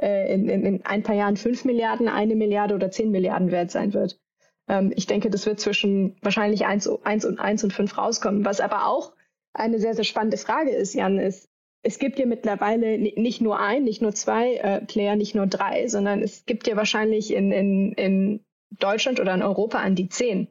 äh, 0.02 0.34
in, 0.34 0.50
in 0.50 0.86
ein 0.86 1.04
paar 1.04 1.16
Jahren 1.16 1.38
fünf 1.38 1.66
Milliarden, 1.66 2.10
eine 2.10 2.36
Milliarde 2.36 2.74
oder 2.74 2.90
zehn 2.90 3.12
Milliarden 3.12 3.52
wert 3.52 3.70
sein 3.70 3.94
wird. 3.94 4.20
Ähm, 4.68 4.92
ich 4.96 5.06
denke, 5.06 5.30
das 5.30 5.46
wird 5.46 5.60
zwischen 5.60 6.16
wahrscheinlich 6.22 6.66
eins, 6.66 6.90
eins 7.04 7.26
und 7.26 7.40
eins 7.40 7.64
und 7.64 7.74
fünf 7.74 7.96
rauskommen. 7.96 8.44
Was 8.44 8.60
aber 8.60 8.88
auch 8.88 9.14
eine 9.54 9.80
sehr, 9.80 9.94
sehr 9.94 10.04
spannende 10.04 10.38
Frage 10.38 10.72
ist, 10.72 10.96
Jan, 10.96 11.20
ist, 11.20 11.48
es 11.84 12.00
gibt 12.00 12.18
ja 12.18 12.26
mittlerweile 12.26 12.98
nicht 12.98 13.42
nur 13.42 13.60
ein, 13.60 13.84
nicht 13.84 14.02
nur 14.02 14.14
zwei 14.14 14.56
äh, 14.56 14.82
Player, 14.82 15.16
nicht 15.16 15.36
nur 15.36 15.46
drei, 15.46 15.88
sondern 15.88 16.24
es 16.24 16.46
gibt 16.46 16.68
ja 16.68 16.76
wahrscheinlich 16.76 17.34
in, 17.34 17.52
in, 17.52 17.94
in 17.94 18.46
Deutschland 18.72 19.20
oder 19.20 19.34
in 19.34 19.44
Europa 19.44 19.80
an 19.80 19.96
die 19.96 20.10
zehn. 20.10 20.48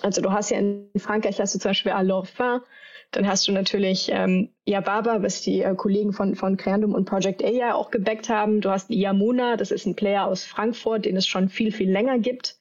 Also 0.00 0.22
du 0.22 0.32
hast 0.32 0.50
ja 0.50 0.58
in 0.58 0.90
Frankreich 0.96 1.40
hast 1.40 1.54
du 1.54 1.58
zum 1.58 1.70
Beispiel 1.70 1.92
Alorfin, 1.92 2.60
dann 3.10 3.26
hast 3.26 3.46
du 3.46 3.52
natürlich 3.52 4.08
ähm, 4.10 4.50
was 4.66 5.42
die 5.42 5.62
äh, 5.62 5.74
Kollegen 5.74 6.12
von, 6.12 6.34
von 6.34 6.56
Creandum 6.56 6.94
und 6.94 7.04
Project 7.04 7.44
A 7.44 7.48
ja 7.48 7.74
auch 7.74 7.90
gebackt 7.90 8.28
haben. 8.28 8.60
Du 8.60 8.70
hast 8.70 8.90
Yamuna, 8.90 9.56
das 9.56 9.70
ist 9.70 9.86
ein 9.86 9.96
Player 9.96 10.26
aus 10.26 10.44
Frankfurt, 10.44 11.04
den 11.04 11.16
es 11.16 11.26
schon 11.26 11.48
viel, 11.48 11.72
viel 11.72 11.90
länger 11.90 12.18
gibt, 12.18 12.56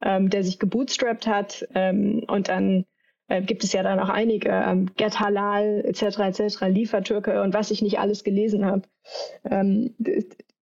ähm, 0.00 0.30
der 0.30 0.42
sich 0.42 0.58
gebootstrapped 0.58 1.26
hat. 1.26 1.68
Ähm, 1.74 2.24
und 2.28 2.48
dann 2.48 2.86
äh, 3.28 3.42
gibt 3.42 3.62
es 3.62 3.72
ja 3.72 3.82
dann 3.82 4.00
auch 4.00 4.08
einige, 4.08 4.48
ähm, 4.48 4.90
Get 4.96 5.20
Halal 5.20 5.84
etc. 5.84 6.18
etc., 6.18 6.62
Liefertürke 6.62 7.42
und 7.42 7.52
was 7.52 7.70
ich 7.70 7.82
nicht 7.82 7.98
alles 7.98 8.24
gelesen 8.24 8.64
habe. 8.64 8.82
Ähm, 9.44 9.94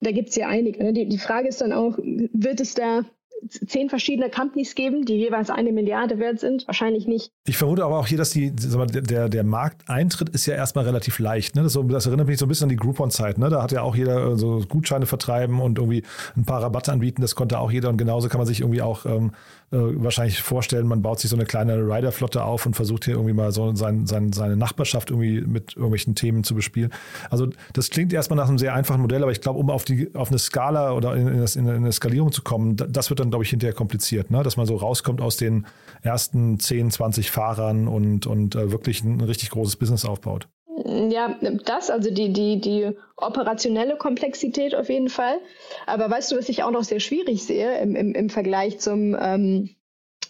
da 0.01 0.13
gibt 0.13 0.31
es 0.31 0.37
ja 0.37 0.49
einige. 0.49 0.83
Ne? 0.83 0.93
Die, 0.93 1.09
die 1.09 1.19
Frage 1.19 1.49
ist 1.49 1.61
dann 1.61 1.73
auch, 1.73 1.99
wird 1.99 2.61
es 2.61 2.75
da 2.75 3.05
zehn 3.49 3.89
verschiedene 3.89 4.31
Companies 4.31 4.75
geben, 4.75 5.05
die 5.05 5.15
jeweils 5.15 5.51
eine 5.51 5.73
Milliarde 5.73 6.19
wert 6.19 6.41
sind? 6.41 6.67
Wahrscheinlich 6.67 7.07
nicht. 7.07 7.31
Ich 7.47 7.57
vermute 7.57 7.85
aber 7.85 7.99
auch 7.99 8.07
hier, 8.07 8.19
dass 8.19 8.31
die, 8.31 8.53
mal, 8.77 8.87
der, 8.87 9.29
der 9.29 9.45
Markteintritt 9.45 10.31
ist 10.31 10.47
ja 10.47 10.55
erstmal 10.55 10.85
relativ 10.85 11.19
leicht. 11.19 11.55
Ne? 11.55 11.63
Das, 11.63 11.79
das, 11.89 12.07
erinnert 12.07 12.27
mich 12.27 12.39
so 12.39 12.47
ein 12.47 12.49
bisschen 12.49 12.65
an 12.65 12.71
die 12.71 12.77
Groupon-Zeit. 12.77 13.39
Ne? 13.39 13.49
Da 13.49 13.63
hat 13.63 13.73
ja 13.73 13.83
auch 13.83 13.95
jeder 13.95 14.33
äh, 14.33 14.37
so 14.37 14.65
Gutscheine 14.69 15.07
vertreiben 15.07 15.61
und 15.61 15.79
irgendwie 15.79 16.03
ein 16.37 16.45
paar 16.45 16.63
Rabatte 16.63 16.93
anbieten. 16.93 17.23
Das 17.23 17.35
konnte 17.35 17.59
auch 17.59 17.71
jeder. 17.71 17.89
Und 17.89 17.97
genauso 17.97 18.29
kann 18.29 18.39
man 18.39 18.47
sich 18.47 18.61
irgendwie 18.61 18.83
auch 18.83 19.07
ähm, 19.07 19.31
äh, 19.31 19.58
wahrscheinlich 19.71 20.41
vorstellen, 20.41 20.87
man 20.87 21.03
baut 21.03 21.21
sich 21.21 21.31
so 21.31 21.37
eine 21.37 21.45
kleine 21.45 21.77
Rider-Flotte 21.77 22.43
auf 22.43 22.65
und 22.65 22.75
versucht 22.75 23.05
hier 23.05 23.15
irgendwie 23.15 23.35
mal 23.35 23.53
so 23.53 23.75
sein, 23.75 24.07
sein, 24.07 24.33
seine 24.33 24.57
Nachbarschaft 24.57 25.11
irgendwie 25.11 25.43
mit 25.43 25.77
irgendwelchen 25.77 26.15
Themen 26.15 26.43
zu 26.43 26.55
bespielen. 26.55 26.91
Also 27.29 27.49
das 27.75 27.91
klingt 27.91 28.13
erstmal 28.13 28.39
nach 28.39 28.49
einem 28.49 28.59
sehr 28.59 28.75
einfachen 28.75 29.03
Modell, 29.03 29.23
aber 29.23 29.33
ich 29.33 29.41
glaube, 29.41 29.59
um 29.59 29.69
auf, 29.71 29.85
die, 29.85 30.15
auf 30.15 30.31
eine 30.31 30.39
Skala 30.39 30.93
oder 30.93 31.15
in, 31.17 31.29
in, 31.29 31.47
in 31.55 31.69
eine 31.69 31.93
Skalierung 31.93 32.33
zu 32.33 32.43
kommen, 32.43 32.77
das 32.77 33.11
wird 33.11 33.21
dann, 33.21 33.31
glaube 33.31 33.45
ich, 33.45 33.51
hinterher 33.51 33.75
kompliziert, 33.75 34.31
ne? 34.31 34.43
dass 34.43 34.57
man 34.57 34.67
so 34.67 34.77
rauskommt 34.77 35.21
aus 35.21 35.37
den 35.37 35.67
ersten 36.03 36.59
10, 36.59 36.91
20 36.91 37.31
Fahrern 37.31 37.89
und, 37.89 38.27
und 38.27 38.55
äh, 38.55 38.73
wirklich 38.73 39.05
ein 39.05 39.21
richtig 39.21 39.51
großes 39.51 39.77
Business 39.77 40.05
aufbaut. 40.05 40.49
Ja, 40.85 41.37
das, 41.65 41.91
also 41.91 42.11
die, 42.11 42.33
die, 42.33 42.61
die 42.61 42.91
operationelle 43.17 43.97
Komplexität 43.97 44.75
auf 44.75 44.89
jeden 44.89 45.09
Fall. 45.09 45.41
Aber 45.87 46.11
weißt 46.11 46.33
du, 46.33 46.37
was 46.37 46.49
ich 46.49 46.63
auch 46.63 46.71
noch 46.71 46.85
sehr 46.85 47.01
schwierig 47.01 47.45
sehe 47.45 47.79
im, 47.81 47.97
im, 47.97 48.15
im 48.15 48.31
Vergleich 48.31 48.79
zum, 48.79 49.17
ähm, 49.19 49.75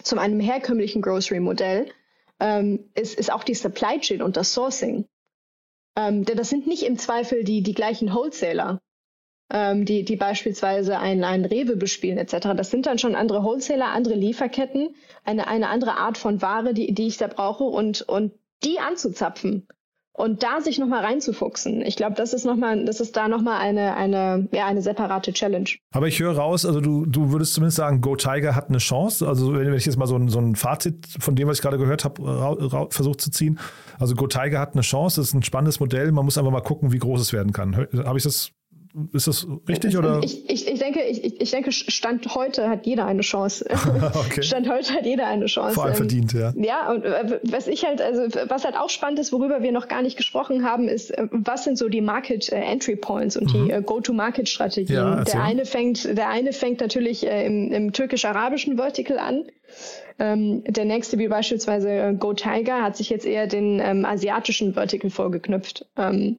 zum 0.02 0.18
einem 0.18 0.40
herkömmlichen 0.40 1.02
Grocery-Modell, 1.02 1.86
ähm, 2.40 2.90
ist, 2.94 3.18
ist 3.18 3.32
auch 3.32 3.44
die 3.44 3.54
Supply 3.54 3.98
Chain 4.00 4.22
und 4.22 4.36
das 4.36 4.54
Sourcing. 4.54 5.06
Ähm, 5.96 6.24
denn 6.24 6.36
das 6.36 6.48
sind 6.48 6.66
nicht 6.66 6.84
im 6.84 6.96
Zweifel 6.96 7.44
die, 7.44 7.62
die 7.62 7.74
gleichen 7.74 8.14
Wholesaler, 8.14 8.80
ähm, 9.52 9.84
die, 9.84 10.04
die 10.04 10.16
beispielsweise 10.16 10.98
einen, 10.98 11.24
einen 11.24 11.44
Rewe 11.44 11.76
bespielen 11.76 12.16
etc. 12.16 12.54
Das 12.56 12.70
sind 12.70 12.86
dann 12.86 12.98
schon 12.98 13.16
andere 13.16 13.42
Wholesaler, 13.42 13.88
andere 13.88 14.14
Lieferketten, 14.14 14.94
eine, 15.24 15.48
eine 15.48 15.68
andere 15.68 15.94
Art 15.94 16.16
von 16.16 16.40
Ware, 16.40 16.72
die, 16.72 16.94
die 16.94 17.08
ich 17.08 17.18
da 17.18 17.26
brauche 17.26 17.64
und, 17.64 18.02
und 18.02 18.32
die 18.62 18.78
anzuzapfen 18.78 19.66
und 20.18 20.42
da 20.42 20.60
sich 20.60 20.80
nochmal 20.80 21.04
reinzufuchsen, 21.04 21.80
ich 21.80 21.94
glaube, 21.94 22.16
das 22.16 22.32
ist 22.32 22.44
nochmal, 22.44 22.84
das 22.84 22.98
ist 22.98 23.16
da 23.16 23.28
nochmal 23.28 23.60
eine, 23.60 23.94
eine, 23.94 24.48
ja, 24.50 24.66
eine 24.66 24.82
separate 24.82 25.32
Challenge. 25.32 25.68
Aber 25.92 26.08
ich 26.08 26.18
höre 26.18 26.36
raus, 26.36 26.66
also 26.66 26.80
du, 26.80 27.06
du 27.06 27.30
würdest 27.30 27.54
zumindest 27.54 27.76
sagen, 27.76 28.00
Go 28.00 28.16
Tiger 28.16 28.56
hat 28.56 28.68
eine 28.68 28.78
Chance. 28.78 29.28
Also 29.28 29.54
wenn 29.54 29.72
ich 29.74 29.86
jetzt 29.86 29.96
mal 29.96 30.08
so 30.08 30.16
ein, 30.16 30.28
so 30.28 30.40
ein 30.40 30.56
Fazit 30.56 31.06
von 31.20 31.36
dem, 31.36 31.46
was 31.46 31.58
ich 31.58 31.62
gerade 31.62 31.78
gehört 31.78 32.04
habe, 32.04 32.88
versucht 32.90 33.20
zu 33.20 33.30
ziehen. 33.30 33.60
Also 34.00 34.16
Go 34.16 34.26
Tiger 34.26 34.58
hat 34.58 34.72
eine 34.72 34.82
Chance, 34.82 35.20
das 35.20 35.28
ist 35.28 35.34
ein 35.34 35.44
spannendes 35.44 35.78
Modell. 35.78 36.10
Man 36.10 36.24
muss 36.24 36.36
einfach 36.36 36.50
mal 36.50 36.62
gucken, 36.62 36.92
wie 36.92 36.98
groß 36.98 37.20
es 37.20 37.32
werden 37.32 37.52
kann. 37.52 37.76
Habe 37.76 38.18
ich 38.18 38.24
das 38.24 38.50
ist 39.12 39.26
das 39.26 39.46
richtig 39.68 39.96
oder? 39.96 40.20
Ich, 40.22 40.48
ich, 40.48 40.66
ich 40.66 40.78
denke, 40.78 41.02
ich, 41.02 41.40
ich 41.40 41.50
denke, 41.50 41.72
Stand 41.72 42.34
heute 42.34 42.68
hat 42.68 42.86
jeder 42.86 43.06
eine 43.06 43.22
Chance. 43.22 43.66
okay. 44.14 44.42
Stand 44.42 44.68
heute 44.68 44.94
hat 44.94 45.06
jeder 45.06 45.26
eine 45.26 45.46
Chance. 45.46 45.74
Vor 45.74 45.84
allem 45.84 45.94
verdient, 45.94 46.32
ja. 46.32 46.52
Ja, 46.56 46.90
und 46.90 47.04
äh, 47.04 47.40
was 47.44 47.66
ich 47.66 47.84
halt, 47.84 48.00
also 48.00 48.22
was 48.48 48.64
halt 48.64 48.76
auch 48.76 48.90
spannend 48.90 49.18
ist, 49.18 49.32
worüber 49.32 49.62
wir 49.62 49.72
noch 49.72 49.88
gar 49.88 50.02
nicht 50.02 50.16
gesprochen 50.16 50.64
haben, 50.64 50.88
ist, 50.88 51.10
äh, 51.10 51.28
was 51.30 51.64
sind 51.64 51.78
so 51.78 51.88
die 51.88 52.00
Market 52.00 52.50
äh, 52.50 52.60
Entry 52.60 52.96
Points 52.96 53.36
und 53.36 53.52
mhm. 53.52 53.68
die 53.68 53.82
Go-to-Market-Strategien. 53.82 54.96
Ja, 54.96 55.24
der 55.24 55.42
eine 55.42 55.64
fängt, 55.64 56.04
der 56.04 56.28
eine 56.28 56.52
fängt 56.52 56.80
natürlich 56.80 57.24
im, 57.24 57.72
im 57.72 57.92
türkisch-arabischen 57.92 58.76
Vertical 58.76 59.18
an. 59.18 59.44
Ähm, 60.18 60.64
der 60.64 60.84
nächste, 60.84 61.18
wie 61.18 61.28
beispielsweise 61.28 62.16
Go 62.18 62.32
Tiger, 62.32 62.82
hat 62.82 62.96
sich 62.96 63.08
jetzt 63.10 63.26
eher 63.26 63.46
den 63.46 63.80
ähm, 63.80 64.04
asiatischen 64.04 64.74
Vertical 64.74 65.10
vorgeknüpft. 65.10 65.86
Ähm, 65.96 66.38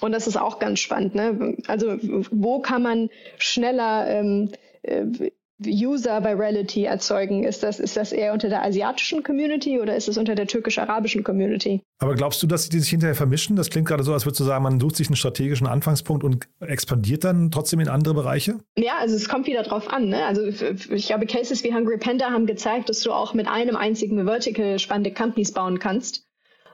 und 0.00 0.12
das 0.12 0.26
ist 0.26 0.36
auch 0.36 0.58
ganz 0.58 0.80
spannend. 0.80 1.14
Ne? 1.14 1.56
Also 1.66 1.96
wo 2.30 2.60
kann 2.60 2.82
man 2.82 3.10
schneller 3.38 4.06
ähm, 4.08 4.50
äh, 4.82 5.30
User 5.66 6.22
Virality 6.22 6.84
erzeugen? 6.84 7.42
Ist 7.42 7.62
das, 7.64 7.80
ist 7.80 7.96
das 7.96 8.12
eher 8.12 8.32
unter 8.32 8.48
der 8.48 8.62
asiatischen 8.62 9.24
Community 9.24 9.80
oder 9.80 9.96
ist 9.96 10.08
es 10.08 10.16
unter 10.16 10.36
der 10.36 10.46
türkisch-arabischen 10.46 11.24
Community? 11.24 11.82
Aber 11.98 12.14
glaubst 12.14 12.42
du, 12.42 12.46
dass 12.46 12.68
die 12.68 12.78
sich 12.78 12.90
hinterher 12.90 13.16
vermischen? 13.16 13.56
Das 13.56 13.68
klingt 13.68 13.88
gerade 13.88 14.04
so, 14.04 14.12
als 14.12 14.24
würdest 14.24 14.40
du 14.40 14.44
sagen, 14.44 14.62
man 14.62 14.78
sucht 14.78 14.96
sich 14.96 15.08
einen 15.08 15.16
strategischen 15.16 15.66
Anfangspunkt 15.66 16.22
und 16.22 16.48
expandiert 16.60 17.24
dann 17.24 17.50
trotzdem 17.50 17.80
in 17.80 17.88
andere 17.88 18.14
Bereiche? 18.14 18.60
Ja, 18.76 18.98
also 19.00 19.16
es 19.16 19.28
kommt 19.28 19.48
wieder 19.48 19.64
drauf 19.64 19.92
an. 19.92 20.08
Ne? 20.08 20.24
Also 20.24 20.42
ich 20.44 21.08
glaube, 21.08 21.26
Cases 21.26 21.64
wie 21.64 21.74
Hungry 21.74 21.98
Panda 21.98 22.30
haben 22.30 22.46
gezeigt, 22.46 22.88
dass 22.88 23.00
du 23.00 23.12
auch 23.12 23.34
mit 23.34 23.48
einem 23.48 23.74
einzigen 23.74 24.24
Vertical 24.24 24.78
spannende 24.78 25.12
Companies 25.12 25.52
bauen 25.52 25.80
kannst. 25.80 26.27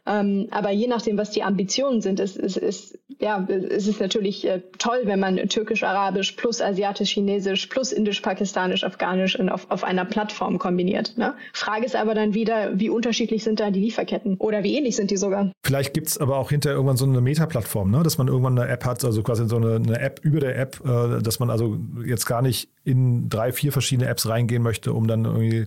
Ähm, 0.07 0.49
aber 0.51 0.71
je 0.71 0.87
nachdem, 0.87 1.17
was 1.17 1.31
die 1.31 1.43
Ambitionen 1.43 2.03
sind, 2.03 2.21
ist, 2.21 2.37
ist, 2.37 2.59
ist, 2.59 2.99
ja, 3.21 3.39
ist 3.39 3.89
es 3.89 4.01
natürlich 4.01 4.47
äh, 4.47 4.61
toll, 4.79 5.03
wenn 5.05 5.19
man 5.19 5.37
türkisch-arabisch 5.37 6.33
plus 6.33 6.61
asiatisch-chinesisch 6.61 7.67
plus 7.69 7.91
indisch-pakistanisch-afghanisch 7.93 9.41
auf, 9.41 9.71
auf 9.71 9.83
einer 9.83 10.05
Plattform 10.05 10.59
kombiniert. 10.59 11.17
Ne? 11.17 11.35
Frage 11.55 11.87
ist 11.87 11.97
aber 11.97 12.15
dann 12.15 12.35
wieder, 12.35 12.79
wie 12.79 12.91
unterschiedlich 12.91 13.45
sind 13.45 13.61
da 13.61 13.71
die 13.71 13.81
Lieferketten 13.81 14.37
oder 14.37 14.63
wie 14.63 14.77
ähnlich 14.77 14.97
sind 14.97 15.11
die 15.11 15.17
sogar? 15.17 15.53
Vielleicht 15.65 15.95
gibt 15.95 16.09
es 16.09 16.19
aber 16.19 16.37
auch 16.37 16.51
hinterher 16.51 16.77
irgendwann 16.77 16.99
so 16.99 17.07
eine 17.07 17.23
Meta-Plattform, 17.23 17.91
ne? 17.91 18.03
dass 18.03 18.19
man 18.19 18.29
irgendwann 18.29 18.59
eine 18.59 18.71
App 18.71 18.85
hat, 18.85 19.03
also 19.05 19.23
quasi 19.23 19.49
so 19.49 19.57
eine, 19.57 19.77
eine 19.77 20.01
App 20.01 20.21
über 20.23 20.41
der 20.41 20.59
App, 20.59 20.81
äh, 20.85 21.23
dass 21.23 21.39
man 21.39 21.49
also 21.49 21.79
jetzt 22.05 22.27
gar 22.27 22.43
nicht 22.43 22.69
in 22.85 23.31
drei, 23.31 23.53
vier 23.53 23.73
verschiedene 23.73 24.09
Apps 24.09 24.29
reingehen 24.29 24.63
möchte, 24.63 24.93
um 24.93 25.07
dann 25.07 25.25
irgendwie 25.25 25.65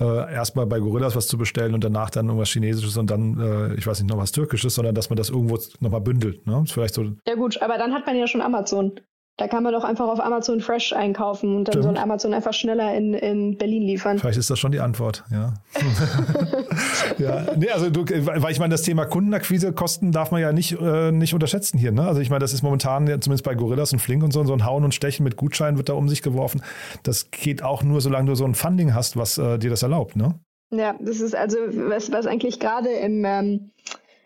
äh, 0.00 0.32
erstmal 0.32 0.66
bei 0.66 0.78
Gorillas 0.78 1.16
was 1.16 1.26
zu 1.26 1.38
bestellen 1.38 1.74
und 1.74 1.84
danach 1.84 2.10
dann 2.10 2.26
irgendwas 2.26 2.50
Chinesisches 2.50 2.96
und 2.96 3.10
dann, 3.10 3.38
äh, 3.40 3.74
ich 3.74 3.86
weiß 3.86 4.00
nicht, 4.00 4.10
noch 4.10 4.18
was 4.18 4.32
Türkisches, 4.32 4.74
sondern 4.74 4.94
dass 4.94 5.10
man 5.10 5.16
das 5.16 5.30
irgendwo 5.30 5.58
nochmal 5.80 6.00
bündelt. 6.00 6.46
Ne? 6.46 6.64
Vielleicht 6.66 6.94
so. 6.94 7.04
Ja 7.26 7.34
gut, 7.34 7.60
aber 7.62 7.78
dann 7.78 7.92
hat 7.92 8.06
man 8.06 8.16
ja 8.16 8.26
schon 8.26 8.40
Amazon. 8.40 9.00
Da 9.38 9.46
kann 9.46 9.62
man 9.62 9.72
doch 9.72 9.84
einfach 9.84 10.08
auf 10.08 10.18
Amazon 10.18 10.60
Fresh 10.60 10.92
einkaufen 10.92 11.54
und 11.54 11.68
dann 11.68 11.74
Stimmt. 11.74 11.84
soll 11.84 11.96
Amazon 11.96 12.34
einfach 12.34 12.52
schneller 12.52 12.92
in, 12.96 13.14
in 13.14 13.56
Berlin 13.56 13.84
liefern. 13.84 14.18
Vielleicht 14.18 14.36
ist 14.36 14.50
das 14.50 14.58
schon 14.58 14.72
die 14.72 14.80
Antwort, 14.80 15.24
ja. 15.30 15.54
ja, 17.18 17.46
nee, 17.56 17.70
also 17.70 17.88
du, 17.88 18.00
weil 18.04 18.50
ich 18.50 18.58
meine, 18.58 18.72
das 18.72 18.82
Thema 18.82 19.06
Kundenakquisekosten 19.06 20.10
darf 20.10 20.32
man 20.32 20.40
ja 20.40 20.52
nicht, 20.52 20.72
äh, 20.80 21.12
nicht 21.12 21.34
unterschätzen 21.34 21.78
hier. 21.78 21.92
Ne? 21.92 22.02
Also 22.02 22.20
ich 22.20 22.30
meine, 22.30 22.40
das 22.40 22.52
ist 22.52 22.62
momentan 22.62 23.06
ja 23.06 23.20
zumindest 23.20 23.44
bei 23.44 23.54
Gorillas 23.54 23.92
und 23.92 24.00
Flink 24.00 24.24
und 24.24 24.32
so, 24.32 24.42
so 24.42 24.52
ein 24.52 24.66
Hauen 24.66 24.82
und 24.82 24.92
Stechen 24.92 25.22
mit 25.22 25.36
Gutscheinen 25.36 25.78
wird 25.78 25.88
da 25.88 25.92
um 25.92 26.08
sich 26.08 26.22
geworfen. 26.22 26.60
Das 27.04 27.30
geht 27.30 27.62
auch 27.62 27.84
nur, 27.84 28.00
solange 28.00 28.26
du 28.26 28.34
so 28.34 28.44
ein 28.44 28.56
Funding 28.56 28.92
hast, 28.92 29.16
was 29.16 29.38
äh, 29.38 29.56
dir 29.60 29.70
das 29.70 29.84
erlaubt, 29.84 30.16
ne? 30.16 30.34
Ja, 30.70 30.96
das 31.00 31.20
ist 31.20 31.36
also, 31.36 31.58
was, 31.58 32.10
was 32.10 32.26
eigentlich 32.26 32.58
gerade 32.58 32.90
im, 32.90 33.24
ähm, 33.24 33.70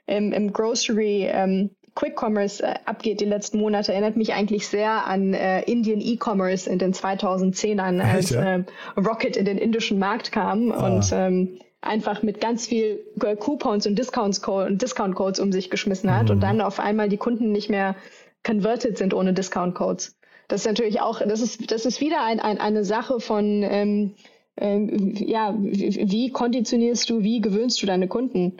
im, 0.06 0.32
im 0.32 0.54
Grocery 0.54 1.28
ähm, 1.30 1.70
Quick 1.94 2.16
Commerce 2.20 2.62
äh, 2.62 2.74
abgeht 2.86 3.20
die 3.20 3.26
letzten 3.26 3.58
Monate, 3.58 3.92
erinnert 3.92 4.16
mich 4.16 4.32
eigentlich 4.32 4.66
sehr 4.66 5.06
an 5.06 5.34
äh, 5.34 5.62
Indian 5.62 6.00
E-Commerce 6.00 6.68
in 6.70 6.78
den 6.78 6.92
2010ern, 6.94 8.00
als 8.00 8.30
ja? 8.30 8.54
ähm, 8.54 8.64
Rocket 8.96 9.36
in 9.36 9.44
den 9.44 9.58
indischen 9.58 9.98
Markt 9.98 10.32
kam 10.32 10.72
Ah. 10.72 10.86
und 10.86 11.10
ähm, 11.12 11.58
einfach 11.80 12.22
mit 12.22 12.40
ganz 12.40 12.66
viel 12.66 13.00
äh, 13.22 13.36
Coupons 13.36 13.86
und 13.86 13.98
Discounts 13.98 14.38
und 14.46 14.80
Discount 14.80 15.14
Codes 15.14 15.40
um 15.40 15.52
sich 15.52 15.68
geschmissen 15.68 16.14
hat 16.14 16.24
Mhm. 16.26 16.30
und 16.30 16.40
dann 16.40 16.60
auf 16.60 16.78
einmal 16.80 17.08
die 17.08 17.16
Kunden 17.18 17.52
nicht 17.52 17.68
mehr 17.68 17.96
converted 18.44 18.96
sind 18.98 19.12
ohne 19.14 19.32
Discount 19.34 19.74
Codes. 19.74 20.16
Das 20.48 20.62
ist 20.62 20.66
natürlich 20.66 21.00
auch, 21.00 21.20
das 21.20 21.40
ist, 21.40 21.70
das 21.70 21.84
ist 21.86 22.00
wieder 22.00 22.22
ein, 22.24 22.40
ein, 22.40 22.58
eine 22.58 22.84
Sache 22.84 23.20
von, 23.20 23.62
ähm, 23.62 24.14
ähm, 24.56 25.14
ja, 25.16 25.54
wie 25.58 26.30
konditionierst 26.30 27.08
du, 27.08 27.22
wie 27.22 27.40
gewöhnst 27.40 27.80
du 27.82 27.86
deine 27.86 28.06
Kunden? 28.08 28.58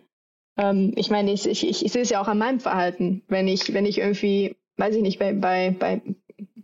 Ähm, 0.63 0.93
ich 0.95 1.11
meine, 1.11 1.33
ich, 1.33 1.47
ich, 1.49 1.69
ich, 1.69 1.85
ich 1.85 1.93
sehe 1.93 2.03
es 2.03 2.11
ja 2.11 2.23
auch 2.23 2.29
an 2.29 2.39
meinem 2.39 2.61
Verhalten. 2.61 3.23
Wenn 3.27 3.49
ich, 3.49 3.75
wenn 3.75 3.85
ich 3.85 3.99
irgendwie, 3.99 4.57
weiß 4.77 4.95
ich 4.95 5.03
nicht, 5.03 5.19
bei, 5.19 5.33
bei, 5.33 5.75
bei, 5.77 6.01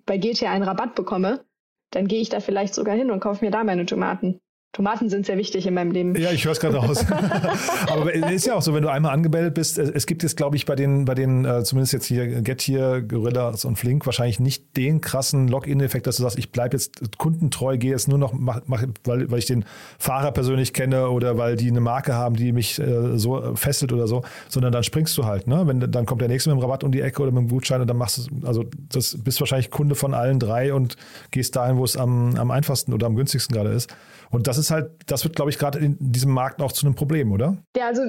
bei 0.06 0.18
GTA 0.18 0.52
einen 0.52 0.62
Rabatt 0.62 0.94
bekomme, 0.94 1.44
dann 1.90 2.06
gehe 2.06 2.20
ich 2.20 2.28
da 2.28 2.38
vielleicht 2.38 2.74
sogar 2.74 2.94
hin 2.94 3.10
und 3.10 3.20
kaufe 3.20 3.44
mir 3.44 3.50
da 3.50 3.64
meine 3.64 3.86
Tomaten. 3.86 4.40
Tomaten 4.72 5.08
sind 5.08 5.24
sehr 5.24 5.38
wichtig 5.38 5.66
in 5.66 5.74
meinem 5.74 5.90
Leben. 5.92 6.14
Ja, 6.14 6.30
ich 6.30 6.44
höre 6.44 6.52
es 6.52 6.60
gerade 6.60 6.76
raus. 6.76 7.04
Aber 7.88 8.14
es 8.14 8.30
ist 8.30 8.46
ja 8.46 8.54
auch 8.54 8.62
so, 8.62 8.74
wenn 8.74 8.82
du 8.82 8.90
einmal 8.90 9.12
angemeldet 9.12 9.54
bist, 9.54 9.78
es 9.78 10.06
gibt 10.06 10.22
jetzt, 10.22 10.36
glaube 10.36 10.56
ich, 10.56 10.66
bei 10.66 10.76
den, 10.76 11.06
bei 11.06 11.14
den, 11.14 11.44
äh, 11.46 11.64
zumindest 11.64 11.94
jetzt 11.94 12.04
hier 12.04 12.42
Getir, 12.42 13.00
Gorillas 13.00 13.64
und 13.64 13.76
Flink, 13.76 14.04
wahrscheinlich 14.04 14.40
nicht 14.40 14.76
den 14.76 15.00
krassen 15.00 15.48
Login-Effekt, 15.48 16.06
dass 16.06 16.16
du 16.16 16.22
sagst, 16.22 16.38
ich 16.38 16.52
bleibe 16.52 16.76
jetzt 16.76 17.18
kundentreu, 17.18 17.78
gehe 17.78 17.92
jetzt 17.92 18.08
nur 18.08 18.18
noch, 18.18 18.34
mach, 18.34 18.60
mach, 18.66 18.84
weil, 19.04 19.30
weil 19.30 19.38
ich 19.38 19.46
den 19.46 19.64
Fahrer 19.98 20.32
persönlich 20.32 20.74
kenne 20.74 21.08
oder 21.08 21.38
weil 21.38 21.56
die 21.56 21.68
eine 21.68 21.80
Marke 21.80 22.14
haben, 22.14 22.36
die 22.36 22.52
mich 22.52 22.78
äh, 22.78 23.18
so 23.18 23.54
fesselt 23.56 23.92
oder 23.92 24.06
so, 24.06 24.22
sondern 24.48 24.70
dann 24.70 24.84
springst 24.84 25.16
du 25.16 25.24
halt, 25.24 25.46
ne? 25.46 25.66
Wenn 25.66 25.80
dann 25.80 26.04
kommt 26.04 26.20
der 26.20 26.28
nächste 26.28 26.50
mit 26.50 26.58
dem 26.58 26.62
Rabatt 26.62 26.84
um 26.84 26.92
die 26.92 27.00
Ecke 27.00 27.22
oder 27.22 27.32
mit 27.32 27.40
dem 27.40 27.48
Gutschein 27.48 27.80
und 27.80 27.88
dann 27.88 27.96
machst 27.96 28.18
du, 28.18 28.46
also 28.46 28.64
das 28.92 29.16
bist 29.18 29.40
wahrscheinlich 29.40 29.70
Kunde 29.70 29.94
von 29.94 30.12
allen 30.12 30.38
drei 30.38 30.74
und 30.74 30.96
gehst 31.30 31.56
dahin, 31.56 31.78
wo 31.78 31.84
es 31.84 31.96
am, 31.96 32.36
am 32.36 32.50
einfachsten 32.50 32.92
oder 32.92 33.06
am 33.06 33.16
günstigsten 33.16 33.54
gerade 33.54 33.70
ist. 33.70 33.88
Und 34.30 34.46
das 34.46 34.58
ist 34.58 34.70
halt, 34.70 34.90
das 35.06 35.24
wird, 35.24 35.36
glaube 35.36 35.50
ich, 35.50 35.58
gerade 35.58 35.78
in 35.78 35.96
diesem 35.98 36.32
Markt 36.32 36.60
auch 36.60 36.72
zu 36.72 36.86
einem 36.86 36.94
Problem, 36.94 37.32
oder? 37.32 37.56
Ja, 37.76 37.86
also 37.86 38.02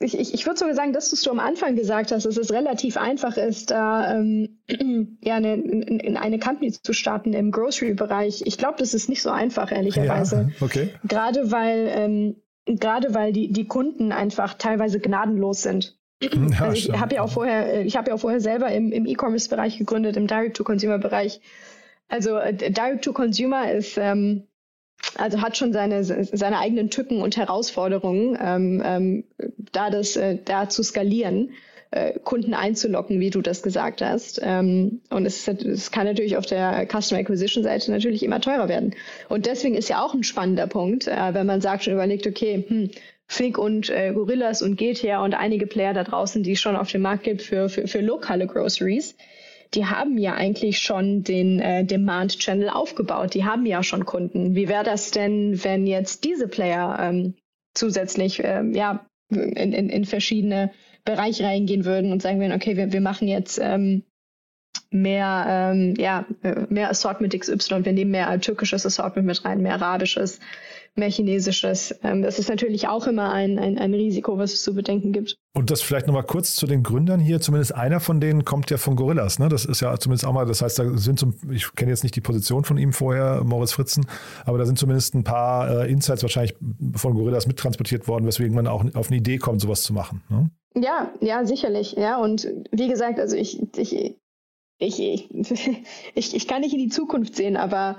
ich, 0.00 0.18
ich, 0.18 0.34
ich 0.34 0.46
würde 0.46 0.58
sogar 0.58 0.74
sagen, 0.74 0.92
dass 0.92 1.10
du 1.10 1.30
am 1.30 1.38
Anfang 1.38 1.76
gesagt 1.76 2.12
hast, 2.12 2.26
dass 2.26 2.36
es 2.36 2.52
relativ 2.52 2.96
einfach 2.96 3.36
ist, 3.36 3.70
da 3.70 4.14
ähm, 4.16 4.58
ja, 5.22 5.36
eine, 5.36 5.54
in, 5.54 6.00
in 6.00 6.16
eine 6.16 6.38
Company 6.38 6.72
zu 6.72 6.92
starten 6.92 7.32
im 7.32 7.50
Grocery-Bereich. 7.50 8.42
Ich 8.44 8.58
glaube, 8.58 8.76
das 8.78 8.94
ist 8.94 9.08
nicht 9.08 9.22
so 9.22 9.30
einfach, 9.30 9.72
ehrlicherweise. 9.72 10.50
Ja, 10.50 10.66
okay. 10.66 10.90
Gerade 11.08 11.50
weil, 11.50 11.90
ähm, 11.90 12.36
gerade 12.66 13.14
weil 13.14 13.32
die, 13.32 13.52
die 13.52 13.66
Kunden 13.66 14.12
einfach 14.12 14.54
teilweise 14.54 15.00
gnadenlos 15.00 15.62
sind. 15.62 15.98
Ja, 16.22 16.66
also 16.66 16.76
ich 16.76 17.00
habe 17.00 17.16
ja 17.16 17.22
auch 17.22 17.32
vorher, 17.32 17.74
äh, 17.74 17.82
ich 17.82 17.96
habe 17.96 18.10
ja 18.10 18.14
auch 18.14 18.20
vorher 18.20 18.40
selber 18.40 18.70
im, 18.70 18.92
im 18.92 19.06
E-Commerce-Bereich 19.06 19.78
gegründet, 19.78 20.16
im 20.16 20.28
Direct-to-Consumer-Bereich. 20.28 21.40
Also 22.08 22.36
äh, 22.36 22.54
Direct-to-Consumer 22.54 23.72
ist 23.72 23.98
ähm, 23.98 24.46
also 25.16 25.40
hat 25.40 25.56
schon 25.56 25.72
seine, 25.72 26.04
seine 26.04 26.58
eigenen 26.58 26.90
Tücken 26.90 27.22
und 27.22 27.36
Herausforderungen, 27.36 28.38
ähm, 28.40 28.82
ähm, 28.84 29.24
da 29.72 29.90
das 29.90 30.16
äh, 30.16 30.38
da 30.44 30.68
zu 30.68 30.82
skalieren, 30.82 31.50
äh, 31.92 32.18
Kunden 32.20 32.54
einzulocken, 32.54 33.20
wie 33.20 33.30
du 33.30 33.42
das 33.42 33.62
gesagt 33.62 34.02
hast. 34.02 34.40
Ähm, 34.42 35.00
und 35.10 35.26
es, 35.26 35.46
es 35.46 35.90
kann 35.90 36.06
natürlich 36.06 36.36
auf 36.36 36.46
der 36.46 36.86
Customer 36.86 37.20
Acquisition 37.20 37.62
Seite 37.62 37.90
natürlich 37.90 38.22
immer 38.22 38.40
teurer 38.40 38.68
werden. 38.68 38.94
Und 39.28 39.46
deswegen 39.46 39.74
ist 39.74 39.88
ja 39.88 40.02
auch 40.02 40.14
ein 40.14 40.24
spannender 40.24 40.66
Punkt, 40.66 41.06
äh, 41.06 41.34
wenn 41.34 41.46
man 41.46 41.60
sagt 41.60 41.84
schon 41.84 41.92
überlegt, 41.92 42.26
okay, 42.26 42.64
hm, 42.66 42.90
Flink 43.26 43.56
und 43.56 43.88
äh, 43.88 44.12
Gorillas 44.12 44.62
und 44.62 44.76
GTA 44.76 45.24
und 45.24 45.34
einige 45.34 45.66
Player 45.66 45.94
da 45.94 46.04
draußen, 46.04 46.42
die 46.42 46.52
es 46.52 46.60
schon 46.60 46.76
auf 46.76 46.90
dem 46.90 47.02
Markt 47.02 47.24
gibt 47.24 47.42
für, 47.42 47.68
für, 47.68 47.86
für 47.86 48.00
lokale 48.00 48.46
Groceries, 48.46 49.16
die 49.74 49.86
haben 49.86 50.18
ja 50.18 50.34
eigentlich 50.34 50.80
schon 50.80 51.22
den 51.22 51.60
äh, 51.60 51.84
Demand-Channel 51.84 52.68
aufgebaut. 52.68 53.34
Die 53.34 53.44
haben 53.44 53.64
ja 53.66 53.82
schon 53.82 54.04
Kunden. 54.04 54.54
Wie 54.54 54.68
wäre 54.68 54.84
das 54.84 55.10
denn, 55.10 55.62
wenn 55.64 55.86
jetzt 55.86 56.24
diese 56.24 56.48
Player 56.48 56.98
ähm, 57.00 57.34
zusätzlich 57.74 58.40
ähm, 58.44 58.74
ja, 58.74 59.06
in, 59.30 59.72
in, 59.72 59.88
in 59.88 60.04
verschiedene 60.04 60.70
Bereiche 61.04 61.44
reingehen 61.44 61.84
würden 61.84 62.12
und 62.12 62.22
sagen 62.22 62.38
würden, 62.40 62.52
okay, 62.52 62.76
wir, 62.76 62.92
wir 62.92 63.00
machen 63.00 63.28
jetzt 63.28 63.58
ähm, 63.62 64.04
mehr, 64.90 65.46
ähm, 65.48 65.94
ja, 65.96 66.26
äh, 66.42 66.66
mehr 66.68 66.90
Assortment 66.90 67.38
XY, 67.38 67.84
wir 67.84 67.92
nehmen 67.92 68.10
mehr 68.10 68.40
türkisches 68.40 68.84
Assortment 68.84 69.26
mit 69.26 69.44
rein, 69.44 69.62
mehr 69.62 69.74
arabisches, 69.74 70.38
mehr 70.94 71.10
chinesisches. 71.10 71.94
Ähm, 72.02 72.22
das 72.22 72.38
ist 72.38 72.48
natürlich 72.48 72.88
auch 72.88 73.06
immer 73.06 73.32
ein, 73.32 73.58
ein, 73.58 73.78
ein 73.78 73.94
Risiko, 73.94 74.36
was 74.38 74.52
es 74.52 74.62
zu 74.62 74.74
bedenken 74.74 75.12
gibt. 75.12 75.36
Und 75.54 75.70
das 75.70 75.82
vielleicht 75.82 76.06
nochmal 76.06 76.24
kurz 76.24 76.54
zu 76.54 76.66
den 76.66 76.82
Gründern 76.82 77.20
hier. 77.20 77.40
Zumindest 77.40 77.74
einer 77.74 78.00
von 78.00 78.20
denen 78.20 78.44
kommt 78.44 78.70
ja 78.70 78.76
von 78.76 78.96
Gorillas. 78.96 79.38
Ne? 79.38 79.48
Das 79.48 79.64
ist 79.64 79.80
ja 79.80 79.96
zumindest 79.98 80.26
auch 80.26 80.32
mal, 80.32 80.46
das 80.46 80.62
heißt, 80.62 80.78
da 80.78 80.96
sind 80.96 81.18
zum, 81.18 81.34
ich 81.50 81.74
kenne 81.74 81.90
jetzt 81.90 82.02
nicht 82.02 82.16
die 82.16 82.20
Position 82.20 82.64
von 82.64 82.76
ihm 82.78 82.92
vorher, 82.92 83.42
Moritz 83.44 83.72
Fritzen, 83.72 84.06
aber 84.44 84.58
da 84.58 84.66
sind 84.66 84.78
zumindest 84.78 85.14
ein 85.14 85.24
paar 85.24 85.84
äh, 85.84 85.90
Insights 85.90 86.22
wahrscheinlich 86.22 86.54
von 86.94 87.14
Gorillas 87.14 87.46
mittransportiert 87.46 88.06
worden, 88.08 88.26
weswegen 88.26 88.54
man 88.54 88.66
auch 88.66 88.84
auf 88.94 89.08
eine 89.08 89.16
Idee 89.16 89.38
kommt, 89.38 89.60
sowas 89.60 89.82
zu 89.82 89.92
machen. 89.92 90.22
Ne? 90.28 90.50
Ja, 90.74 91.10
ja, 91.20 91.44
sicherlich. 91.44 91.92
Ja, 91.92 92.18
und 92.18 92.48
wie 92.70 92.88
gesagt, 92.88 93.18
also 93.18 93.36
ich, 93.36 93.60
ich, 93.76 93.94
ich, 94.78 95.00
ich, 95.00 95.30
ich, 96.14 96.34
ich 96.34 96.48
kann 96.48 96.60
nicht 96.60 96.72
in 96.72 96.80
die 96.80 96.88
Zukunft 96.88 97.36
sehen, 97.36 97.56
aber 97.56 97.96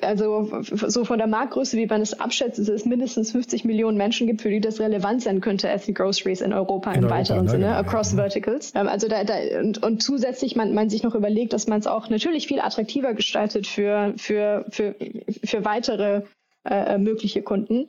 also 0.00 0.62
so 0.70 1.04
von 1.04 1.18
der 1.18 1.26
Marktgröße, 1.26 1.76
wie 1.76 1.86
man 1.86 2.00
es 2.00 2.18
abschätzt, 2.18 2.58
ist 2.58 2.68
es 2.68 2.84
mindestens 2.84 3.32
50 3.32 3.64
Millionen 3.64 3.98
Menschen 3.98 4.26
gibt, 4.26 4.42
für 4.42 4.50
die 4.50 4.60
das 4.60 4.80
relevant 4.80 5.22
sein 5.22 5.40
könnte, 5.40 5.68
Ethnic 5.68 5.96
Groceries 5.96 6.40
in 6.40 6.52
Europa 6.52 6.92
In 6.92 6.98
im 6.98 7.04
Europa, 7.04 7.18
weiteren 7.18 7.44
ne, 7.44 7.50
Sinne, 7.50 7.66
genau, 7.66 7.78
across 7.78 8.12
ja. 8.12 8.16
verticals. 8.16 8.72
Ähm, 8.74 8.88
Also 8.88 9.08
da, 9.08 9.24
da 9.24 9.34
und, 9.60 9.82
und 9.82 10.02
zusätzlich 10.02 10.56
man, 10.56 10.74
man 10.74 10.88
sich 10.88 11.02
noch 11.02 11.14
überlegt, 11.14 11.52
dass 11.52 11.66
man 11.66 11.78
es 11.78 11.86
auch 11.86 12.08
natürlich 12.08 12.46
viel 12.46 12.60
attraktiver 12.60 13.14
gestaltet 13.14 13.66
für, 13.66 14.14
für, 14.16 14.64
für, 14.70 14.94
für 15.44 15.64
weitere 15.64 16.22
äh, 16.64 16.98
mögliche 16.98 17.42
Kunden. 17.42 17.88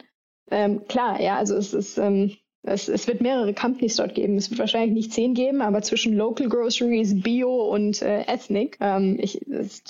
Ähm, 0.52 0.86
klar, 0.88 1.22
ja, 1.22 1.38
also 1.38 1.56
es 1.56 1.74
ist 1.74 1.98
ähm, 1.98 2.36
es, 2.68 2.88
es 2.88 3.08
wird 3.08 3.22
mehrere 3.22 3.54
Companies 3.54 3.96
dort 3.96 4.16
geben. 4.16 4.38
Es 4.38 4.50
wird 4.50 4.60
wahrscheinlich 4.60 4.94
nicht 4.94 5.14
zehn 5.14 5.34
geben, 5.34 5.62
aber 5.62 5.82
zwischen 5.82 6.14
Local 6.14 6.50
Groceries, 6.50 7.22
Bio 7.22 7.50
und 7.50 8.02
äh, 8.02 8.22
Ethnic, 8.28 8.78
ähm, 8.82 9.18
ich, 9.20 9.40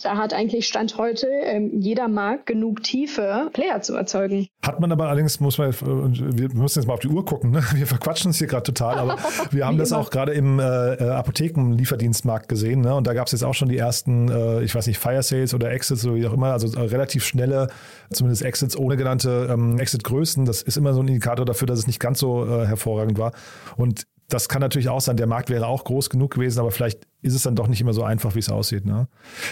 da 0.04 0.18
hat 0.18 0.34
eigentlich 0.34 0.68
Stand 0.68 0.98
heute 0.98 1.28
ähm, 1.28 1.82
jeder 1.82 2.08
Markt 2.08 2.46
genug 2.46 2.84
Tiefe, 2.84 3.50
Player 3.54 3.82
zu 3.82 3.96
erzeugen. 3.96 4.48
Hat 4.62 4.80
man 4.80 4.92
aber 4.92 5.08
allerdings, 5.08 5.40
muss 5.40 5.58
man, 5.58 5.74
wir 5.74 6.50
müssen 6.54 6.80
jetzt 6.80 6.88
mal 6.88 6.94
auf 6.94 7.00
die 7.00 7.08
Uhr 7.08 7.26
gucken, 7.26 7.52
ne? 7.52 7.64
wir 7.74 7.88
verquatschen 7.88 8.30
uns 8.30 8.38
hier 8.38 8.48
gerade 8.48 8.64
total, 8.64 8.98
aber 8.98 9.18
wir 9.52 9.66
haben 9.66 9.78
das 9.78 9.92
immer. 9.92 10.00
auch 10.00 10.10
gerade 10.10 10.34
im 10.34 10.60
äh, 10.60 10.94
äh, 10.94 11.10
Apothekenlieferdienstmarkt 11.10 12.48
gesehen 12.48 12.82
ne? 12.82 12.94
und 12.96 13.08
da 13.08 13.14
gab 13.14 13.28
es 13.28 13.32
jetzt 13.32 13.44
auch 13.44 13.54
schon 13.54 13.70
die 13.70 13.78
ersten, 13.78 14.30
äh, 14.30 14.64
ich 14.64 14.76
weiß 14.76 14.88
nicht, 14.88 15.00
Fire 15.00 15.24
Sales 15.24 15.54
oder 15.54 15.72
Exits 15.72 16.06
oder 16.06 16.16
wie 16.16 16.28
auch 16.28 16.34
immer, 16.34 16.54
also 16.54 16.68
äh, 16.78 16.86
relativ 16.86 17.26
schnelle, 17.26 17.70
zumindest 18.12 18.44
Exits 18.44 18.78
ohne 18.78 18.98
genannte 18.98 19.48
ähm, 19.52 19.80
Exit-Größen. 19.80 20.46
Das 20.46 20.62
ist 20.62 20.78
immer 20.78 20.94
so 20.94 21.02
ein 21.02 21.08
Indikator 21.08 21.46
dafür, 21.46 21.68
dass 21.68 21.80
es 21.80 21.88
nicht 21.88 22.00
ganz 22.00 22.20
so 22.20 22.46
äh, 22.46 22.67
hervorragend 22.68 23.18
war 23.18 23.32
und 23.76 24.06
das 24.30 24.50
kann 24.50 24.62
natürlich 24.62 24.90
auch 24.90 25.00
sein, 25.00 25.16
der 25.16 25.28
Markt 25.28 25.50
wäre 25.50 25.68
auch 25.68 25.86
groß 25.86 26.10
genug 26.10 26.34
gewesen, 26.34 26.60
aber 26.60 26.72
vielleicht 26.72 27.08
ist 27.22 27.34
es 27.34 27.44
dann 27.44 27.56
doch 27.56 27.68
nicht 27.68 27.80
immer 27.80 27.94
so 27.94 28.04
einfach, 28.04 28.36
wie 28.36 28.40
es 28.40 28.50
aussieht. 28.50 28.86
Ne? 28.86 29.08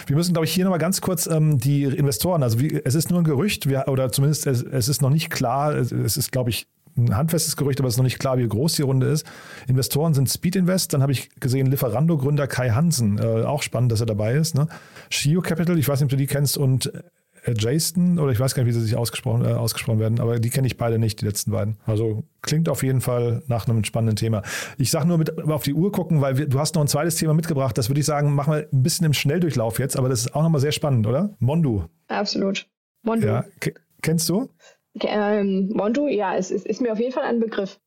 Wir 0.06 0.16
müssen, 0.16 0.34
glaube 0.34 0.44
ich, 0.44 0.52
hier 0.52 0.64
nochmal 0.64 0.78
ganz 0.78 1.00
kurz 1.00 1.26
ähm, 1.26 1.58
die 1.58 1.84
Investoren, 1.84 2.42
also 2.42 2.60
wie, 2.60 2.80
es 2.84 2.94
ist 2.94 3.10
nur 3.10 3.20
ein 3.20 3.24
Gerücht, 3.24 3.68
wir, 3.68 3.88
oder 3.88 4.12
zumindest 4.12 4.46
es, 4.46 4.62
es 4.62 4.88
ist 4.88 5.00
noch 5.00 5.10
nicht 5.10 5.30
klar, 5.30 5.74
es, 5.74 5.92
es 5.92 6.16
ist, 6.16 6.30
glaube 6.30 6.50
ich, 6.50 6.66
ein 6.96 7.16
handfestes 7.16 7.56
Gerücht, 7.56 7.78
aber 7.78 7.88
es 7.88 7.94
ist 7.94 7.98
noch 7.98 8.04
nicht 8.04 8.18
klar, 8.18 8.38
wie 8.38 8.48
groß 8.48 8.74
die 8.74 8.82
Runde 8.82 9.06
ist. 9.06 9.26
Investoren 9.66 10.14
sind 10.14 10.30
Speed 10.30 10.56
Invest, 10.56 10.94
dann 10.94 11.02
habe 11.02 11.12
ich 11.12 11.28
gesehen, 11.40 11.66
Lieferando-Gründer 11.66 12.46
Kai 12.46 12.70
Hansen, 12.70 13.18
äh, 13.18 13.44
auch 13.44 13.62
spannend, 13.62 13.92
dass 13.92 14.00
er 14.00 14.06
dabei 14.06 14.34
ist. 14.34 14.54
Ne? 14.54 14.66
Shio 15.10 15.42
Capital, 15.42 15.78
ich 15.78 15.88
weiß 15.88 16.00
nicht, 16.00 16.06
ob 16.06 16.10
du 16.10 16.16
die 16.16 16.26
kennst, 16.26 16.56
und 16.56 16.90
Jason, 17.56 18.18
oder 18.18 18.32
ich 18.32 18.40
weiß 18.40 18.54
gar 18.54 18.62
nicht, 18.64 18.74
wie 18.74 18.78
sie 18.78 18.84
sich 18.84 18.96
ausgesprochen, 18.96 19.44
äh, 19.44 19.48
ausgesprochen 19.52 19.98
werden, 19.98 20.20
aber 20.20 20.38
die 20.38 20.50
kenne 20.50 20.66
ich 20.66 20.76
beide 20.76 20.98
nicht, 20.98 21.20
die 21.20 21.24
letzten 21.26 21.50
beiden. 21.50 21.76
Also 21.86 22.24
klingt 22.42 22.68
auf 22.68 22.82
jeden 22.82 23.00
Fall 23.00 23.42
nach 23.46 23.68
einem 23.68 23.84
spannenden 23.84 24.16
Thema. 24.16 24.42
Ich 24.78 24.90
sage 24.90 25.06
nur 25.06 25.18
mit 25.18 25.38
auf 25.48 25.62
die 25.62 25.74
Uhr 25.74 25.92
gucken, 25.92 26.20
weil 26.20 26.38
wir, 26.38 26.46
du 26.48 26.58
hast 26.58 26.74
noch 26.74 26.82
ein 26.82 26.88
zweites 26.88 27.16
Thema 27.16 27.34
mitgebracht, 27.34 27.76
das 27.78 27.88
würde 27.88 28.00
ich 28.00 28.06
sagen, 28.06 28.34
machen 28.34 28.52
wir 28.54 28.68
ein 28.72 28.82
bisschen 28.82 29.06
im 29.06 29.12
Schnelldurchlauf 29.12 29.78
jetzt, 29.78 29.96
aber 29.96 30.08
das 30.08 30.20
ist 30.20 30.34
auch 30.34 30.42
nochmal 30.42 30.60
sehr 30.60 30.72
spannend, 30.72 31.06
oder? 31.06 31.30
Mondu. 31.38 31.84
Absolut. 32.08 32.66
Mondo. 33.02 33.26
Ja, 33.26 33.44
ke- 33.60 33.74
kennst 34.02 34.28
du? 34.28 34.48
Ähm, 35.00 35.70
Mondo, 35.74 36.08
ja, 36.08 36.36
es 36.36 36.50
ist, 36.50 36.66
ist 36.66 36.80
mir 36.80 36.92
auf 36.92 36.98
jeden 36.98 37.12
Fall 37.12 37.24
ein 37.24 37.38
Begriff. 37.40 37.78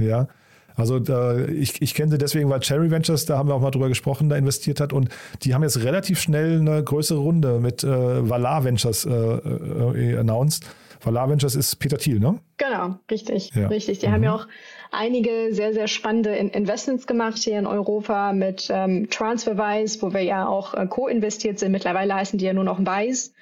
Ja. 0.00 0.28
Also 0.76 0.98
da, 0.98 1.38
ich, 1.46 1.80
ich 1.80 1.94
kenne 1.94 2.10
sie 2.12 2.18
deswegen, 2.18 2.50
weil 2.50 2.60
Cherry 2.60 2.90
Ventures, 2.90 3.26
da 3.26 3.38
haben 3.38 3.48
wir 3.48 3.54
auch 3.54 3.60
mal 3.60 3.70
drüber 3.70 3.88
gesprochen, 3.88 4.28
da 4.28 4.36
investiert 4.36 4.80
hat 4.80 4.92
und 4.92 5.08
die 5.42 5.54
haben 5.54 5.62
jetzt 5.62 5.82
relativ 5.82 6.20
schnell 6.20 6.60
eine 6.60 6.82
größere 6.82 7.18
Runde 7.18 7.60
mit 7.60 7.84
äh, 7.84 8.28
Valar 8.28 8.64
Ventures 8.64 9.04
äh, 9.04 9.10
äh, 9.10 10.18
announced. 10.18 10.64
Valar 11.00 11.28
Ventures 11.28 11.54
ist 11.54 11.76
Peter 11.76 11.98
Thiel, 11.98 12.18
ne? 12.18 12.38
Genau, 12.56 12.96
richtig, 13.10 13.54
ja. 13.54 13.68
richtig. 13.68 13.98
Die 13.98 14.08
mhm. 14.08 14.12
haben 14.12 14.22
ja 14.24 14.34
auch 14.34 14.46
einige 14.90 15.52
sehr, 15.52 15.72
sehr 15.74 15.88
spannende 15.88 16.34
Investments 16.34 17.06
gemacht 17.06 17.38
hier 17.38 17.58
in 17.58 17.66
Europa 17.66 18.32
mit 18.32 18.68
ähm, 18.70 19.08
Transferwise, 19.10 20.00
wo 20.02 20.12
wir 20.12 20.22
ja 20.22 20.46
auch 20.46 20.74
äh, 20.74 20.86
co-investiert 20.86 21.58
sind. 21.58 21.72
Mittlerweile 21.72 22.14
heißen 22.14 22.38
die 22.38 22.46
ja 22.46 22.52
nur 22.52 22.64
noch 22.64 22.78
Wise. 22.80 23.32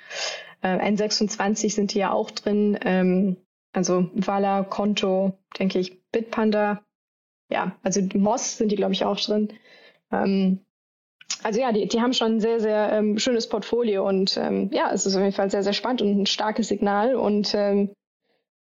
Äh, 0.62 0.78
N26 0.90 1.74
sind 1.74 1.94
die 1.94 1.98
ja 1.98 2.12
auch 2.12 2.30
drin. 2.30 2.78
Ähm, 2.84 3.36
also 3.72 4.10
Vala, 4.14 4.64
Konto, 4.64 5.38
denke 5.58 5.78
ich, 5.78 6.02
Bitpanda. 6.10 6.82
Ja, 7.52 7.76
also 7.82 8.00
Moss 8.14 8.56
sind 8.56 8.72
die, 8.72 8.76
glaube 8.76 8.94
ich, 8.94 9.04
auch 9.04 9.20
drin. 9.20 9.48
Ähm, 10.10 10.60
also 11.42 11.60
ja, 11.60 11.72
die, 11.72 11.86
die 11.86 12.00
haben 12.00 12.12
schon 12.12 12.36
ein 12.36 12.40
sehr, 12.40 12.60
sehr 12.60 12.92
ähm, 12.92 13.18
schönes 13.18 13.48
Portfolio 13.48 14.08
und 14.08 14.36
ähm, 14.36 14.70
ja, 14.72 14.90
es 14.92 15.06
ist 15.06 15.16
auf 15.16 15.22
jeden 15.22 15.34
Fall 15.34 15.50
sehr, 15.50 15.62
sehr 15.62 15.72
spannend 15.72 16.02
und 16.02 16.22
ein 16.22 16.26
starkes 16.26 16.68
Signal 16.68 17.14
und 17.14 17.52
ähm, 17.54 17.90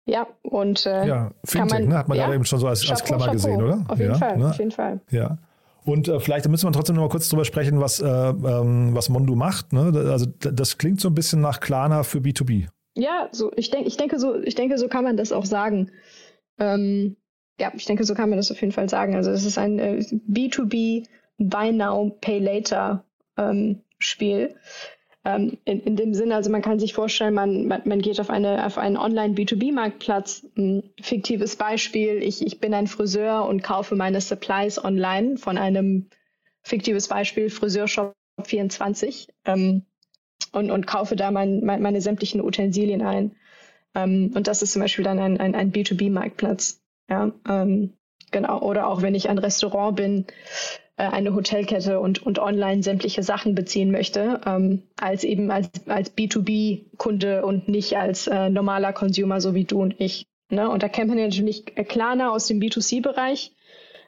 ja, 0.06 0.28
und 0.42 0.86
äh, 0.86 1.08
ja, 1.08 1.32
Fintech, 1.46 1.80
man, 1.80 1.90
ne, 1.90 1.98
hat 1.98 2.08
man 2.08 2.18
ja, 2.18 2.34
eben 2.34 2.46
schon 2.46 2.60
so 2.60 2.68
als, 2.68 2.82
Chapeau, 2.82 2.94
als 2.94 3.04
Klammer 3.04 3.26
Chapeau. 3.26 3.34
gesehen, 3.34 3.62
oder? 3.62 3.86
Auf 3.88 4.00
jeden 4.00 4.12
ja, 4.12 4.18
Fall, 4.18 4.38
ne? 4.38 4.50
auf 4.50 4.58
jeden 4.58 4.72
Fall. 4.72 5.02
Ja. 5.12 5.38
Und 5.86 6.08
äh, 6.08 6.20
vielleicht 6.20 6.48
müssen 6.48 6.68
wir 6.68 6.72
trotzdem 6.72 6.96
noch 6.96 7.04
mal 7.04 7.10
kurz 7.10 7.30
drüber 7.30 7.46
sprechen, 7.46 7.80
was, 7.80 8.00
äh, 8.00 8.08
ähm, 8.08 8.96
was 8.96 9.10
Mondo 9.10 9.36
macht. 9.36 9.72
Ne? 9.72 9.92
Also 10.10 10.26
das 10.26 10.78
klingt 10.78 11.00
so 11.00 11.10
ein 11.10 11.16
bisschen 11.16 11.42
nach 11.42 11.60
Klarna 11.60 12.04
für 12.04 12.20
B2B. 12.20 12.68
Ja, 12.96 13.30
so 13.32 13.52
ich 13.56 13.70
denke, 13.70 13.88
ich 13.88 13.98
denke 13.98 14.20
so, 14.20 14.36
ich 14.36 14.56
denke, 14.56 14.78
so 14.78 14.88
kann 14.88 15.04
man 15.04 15.16
das 15.16 15.32
auch 15.32 15.46
sagen. 15.46 15.92
Ähm, 16.58 17.16
ja, 17.60 17.72
ich 17.76 17.86
denke, 17.86 18.04
so 18.04 18.14
kann 18.14 18.30
man 18.30 18.38
das 18.38 18.52
auf 18.52 18.62
jeden 18.62 18.74
Fall 18.74 18.90
sagen. 18.90 19.16
Also 19.16 19.32
es 19.32 19.46
ist 19.46 19.58
ein 19.58 19.80
äh, 19.80 20.06
B2B 20.30 21.06
Buy 21.38 21.72
Now, 21.72 22.18
Pay 22.22 22.40
Later 22.40 23.04
ähm, 23.38 23.82
Spiel. 24.00 24.56
Ähm, 25.26 25.58
in, 25.66 25.82
in 25.82 25.96
dem 25.98 26.14
Sinne, 26.14 26.36
also 26.36 26.50
man 26.50 26.62
kann 26.62 26.80
sich 26.80 26.94
vorstellen, 26.94 27.34
man, 27.34 27.68
man, 27.68 27.82
man 27.86 28.02
geht 28.02 28.20
auf, 28.22 28.30
eine, 28.30 28.66
auf 28.66 28.78
einen 28.78 28.98
Online-B2B-Marktplatz. 28.98 30.46
Ein 30.58 30.84
fiktives 31.02 31.58
Beispiel, 31.58 32.24
ich, 32.24 32.46
ich 32.46 32.60
bin 32.60 32.74
ein 32.74 32.88
Friseur 32.88 33.46
und 33.46 33.62
kaufe 33.62 33.96
meine 33.96 34.22
Supplies 34.22 34.84
online 34.84 35.38
von 35.38 35.58
einem 35.58 36.08
fiktives 36.62 37.08
Beispiel, 37.08 37.50
Friseurshop 37.50 38.14
24 38.44 39.28
ähm, 39.46 39.84
und, 40.54 40.72
und 40.72 40.88
kaufe 40.88 41.16
da 41.16 41.32
mein, 41.32 41.66
mein, 41.66 41.82
meine 41.82 42.00
sämtlichen 42.00 42.42
Utensilien 42.42 43.02
ein. 43.02 43.36
Ähm, 43.96 44.32
und 44.36 44.48
das 44.48 44.62
ist 44.62 44.74
zum 44.74 44.82
Beispiel 44.82 45.04
dann 45.04 45.20
ein, 45.20 45.40
ein, 45.40 45.56
ein 45.56 45.72
B2B-Marktplatz. 45.72 46.82
Ja, 47.10 47.32
ähm, 47.48 47.94
genau. 48.32 48.62
Oder 48.62 48.88
auch 48.88 49.02
wenn 49.02 49.16
ich 49.16 49.30
ein 49.30 49.38
Restaurant 49.38 49.96
bin, 49.96 50.26
äh, 50.98 51.04
eine 51.04 51.34
Hotelkette 51.34 52.00
und, 52.00 52.22
und 52.22 52.40
online 52.40 52.84
sämtliche 52.84 53.24
Sachen 53.24 53.56
beziehen 53.56 53.92
möchte, 53.92 54.42
ähm, 54.46 54.84
als 55.00 55.24
eben 55.24 55.50
als, 55.50 55.70
als 55.88 56.16
B2B-Kunde 56.16 57.46
und 57.46 57.68
nicht 57.68 57.98
als 57.98 58.28
äh, 58.28 58.50
normaler 58.50 58.94
Consumer, 58.94 59.42
so 59.42 59.56
wie 59.56 59.66
du 59.66 59.82
und 59.82 59.96
ich. 60.00 60.28
Ne? 60.50 60.70
Und 60.70 60.84
da 60.84 60.90
kennt 60.90 61.10
man 61.10 61.18
ja 61.18 61.26
natürlich 61.26 61.66
Klarna 61.66 62.32
aus 62.32 62.48
dem 62.48 62.60
B2C-Bereich 62.60 63.52
äh, 63.52 63.59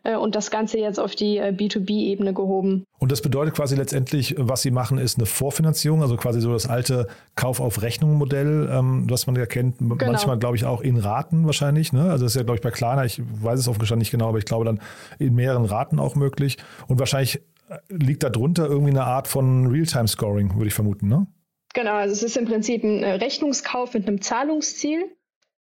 und 0.03 0.35
das 0.35 0.51
Ganze 0.51 0.79
jetzt 0.79 0.99
auf 0.99 1.15
die 1.15 1.37
äh, 1.37 1.51
B2B-Ebene 1.51 2.33
gehoben. 2.33 2.85
Und 2.99 3.11
das 3.11 3.21
bedeutet 3.21 3.55
quasi 3.55 3.75
letztendlich, 3.75 4.35
was 4.37 4.61
Sie 4.61 4.71
machen, 4.71 4.97
ist 4.97 5.17
eine 5.17 5.25
Vorfinanzierung, 5.25 6.01
also 6.01 6.17
quasi 6.17 6.41
so 6.41 6.51
das 6.51 6.67
alte 6.67 7.07
Kauf 7.35 7.59
auf 7.59 7.81
Rechnung-Modell, 7.81 8.69
ähm, 8.71 9.09
was 9.09 9.27
man 9.27 9.35
ja 9.35 9.45
kennt, 9.45 9.77
genau. 9.79 9.95
manchmal 9.97 10.39
glaube 10.39 10.55
ich 10.55 10.65
auch 10.65 10.81
in 10.81 10.97
Raten 10.97 11.45
wahrscheinlich. 11.45 11.93
Ne? 11.93 12.09
Also 12.09 12.25
das 12.25 12.33
ist 12.33 12.37
ja 12.37 12.43
glaube 12.43 12.57
ich 12.57 12.61
bei 12.61 12.71
Klarna, 12.71 13.05
ich 13.05 13.21
weiß 13.21 13.59
es 13.59 13.67
offen 13.67 13.81
nicht 13.97 14.11
genau, 14.11 14.29
aber 14.29 14.37
ich 14.37 14.45
glaube 14.45 14.65
dann 14.65 14.79
in 15.19 15.35
mehreren 15.35 15.65
Raten 15.65 15.99
auch 15.99 16.15
möglich. 16.15 16.57
Und 16.87 16.99
wahrscheinlich 16.99 17.41
äh, 17.69 17.77
liegt 17.89 18.23
darunter 18.23 18.67
irgendwie 18.67 18.91
eine 18.91 19.03
Art 19.03 19.27
von 19.27 19.67
Realtime-Scoring, 19.67 20.55
würde 20.55 20.67
ich 20.67 20.73
vermuten, 20.73 21.07
ne? 21.07 21.27
Genau, 21.73 21.93
also 21.93 22.13
es 22.13 22.23
ist 22.23 22.35
im 22.35 22.45
Prinzip 22.45 22.83
ein 22.83 23.03
Rechnungskauf 23.03 23.93
mit 23.93 24.07
einem 24.07 24.21
Zahlungsziel 24.21 25.05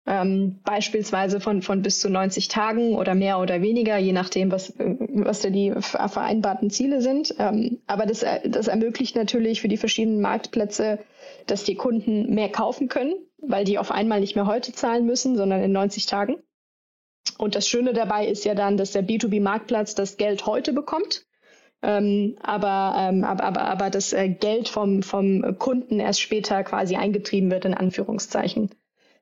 ähm, 0.09 0.59
beispielsweise 0.65 1.39
von, 1.39 1.61
von 1.61 1.83
bis 1.83 2.01
zu 2.01 2.09
90 2.09 2.49
Tagen 2.49 2.95
oder 2.95 3.15
mehr 3.15 3.39
oder 3.39 3.61
weniger, 3.61 3.99
je 3.99 4.13
nachdem, 4.13 4.51
was, 4.51 4.73
was 4.79 5.41
da 5.41 5.51
die 5.51 5.75
vereinbarten 5.79 6.71
Ziele 6.71 7.03
sind. 7.03 7.35
Ähm, 7.39 7.83
aber 7.87 8.07
das, 8.07 8.25
das 8.45 8.69
ermöglicht 8.69 9.17
natürlich 9.17 9.61
für 9.61 9.69
die 9.69 9.77
verschiedenen 9.77 10.23
Marktplätze, 10.23 10.99
dass 11.47 11.65
die 11.65 11.75
Kunden 11.75 12.35
mehr 12.35 12.49
kaufen 12.49 12.89
können, 12.89 13.15
weil 13.37 13.67
die 13.67 13.79
auf 13.79 13.91
einmal 13.91 14.21
nicht 14.21 14.35
mehr 14.35 14.47
heute 14.47 14.73
zahlen 14.73 15.05
müssen, 15.05 15.37
sondern 15.37 15.63
in 15.63 15.73
90 15.73 16.07
Tagen. 16.07 16.37
Und 17.37 17.55
das 17.55 17.69
Schöne 17.69 17.93
dabei 17.93 18.27
ist 18.27 18.47
ja 18.47 18.55
dann, 18.55 18.79
dass 18.79 18.93
der 18.93 19.07
B2B-Marktplatz 19.07 19.95
das 19.95 20.17
Geld 20.17 20.47
heute 20.47 20.73
bekommt. 20.73 21.27
Ähm, 21.83 22.37
aber, 22.43 22.95
ähm, 22.99 23.25
aber, 23.25 23.45
aber, 23.45 23.61
aber 23.61 23.91
das 23.91 24.15
äh, 24.15 24.31
Geld 24.31 24.69
vom, 24.69 25.03
vom 25.03 25.59
Kunden 25.59 26.01
erst 26.01 26.23
später 26.23 26.65
quasi 26.65 26.97
eingetrieben 26.97 27.51
wird, 27.51 27.67
in 27.67 27.75
Anführungszeichen. 27.75 28.71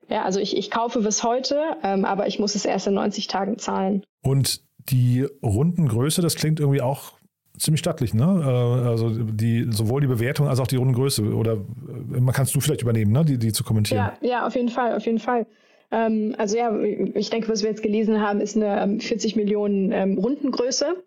Ja, 0.09 0.23
also 0.23 0.39
ich, 0.39 0.55
ich 0.55 0.71
kaufe 0.71 1.01
bis 1.01 1.23
heute, 1.23 1.61
ähm, 1.83 2.05
aber 2.05 2.27
ich 2.27 2.39
muss 2.39 2.55
es 2.55 2.65
erst 2.65 2.87
in 2.87 2.93
90 2.93 3.27
Tagen 3.27 3.57
zahlen. 3.57 4.03
Und 4.21 4.61
die 4.89 5.27
Rundengröße, 5.43 6.21
das 6.21 6.35
klingt 6.35 6.59
irgendwie 6.59 6.81
auch 6.81 7.13
ziemlich 7.57 7.79
stattlich, 7.79 8.13
ne? 8.13 8.23
Äh, 8.23 8.87
also 8.87 9.09
die, 9.09 9.67
sowohl 9.69 10.01
die 10.01 10.07
Bewertung 10.07 10.47
als 10.47 10.59
auch 10.59 10.67
die 10.67 10.77
Rundengröße. 10.77 11.23
Oder 11.33 11.53
äh, 11.53 12.19
man 12.19 12.33
kannst 12.33 12.55
du 12.55 12.59
vielleicht 12.59 12.81
übernehmen, 12.81 13.11
ne? 13.11 13.25
Die, 13.25 13.37
die 13.37 13.51
zu 13.51 13.63
kommentieren. 13.63 14.11
Ja, 14.21 14.27
ja, 14.27 14.47
auf 14.47 14.55
jeden 14.55 14.69
Fall, 14.69 14.95
auf 14.95 15.05
jeden 15.05 15.19
Fall. 15.19 15.45
Ähm, 15.91 16.35
also 16.37 16.57
ja, 16.57 16.77
ich 16.79 17.29
denke, 17.29 17.49
was 17.49 17.63
wir 17.63 17.69
jetzt 17.69 17.83
gelesen 17.83 18.21
haben, 18.21 18.41
ist 18.41 18.55
eine 18.55 18.99
40 18.99 19.35
ähm, 19.35 19.41
Millionen 19.41 19.91
ähm, 19.91 20.17
Rundengröße. 20.17 21.03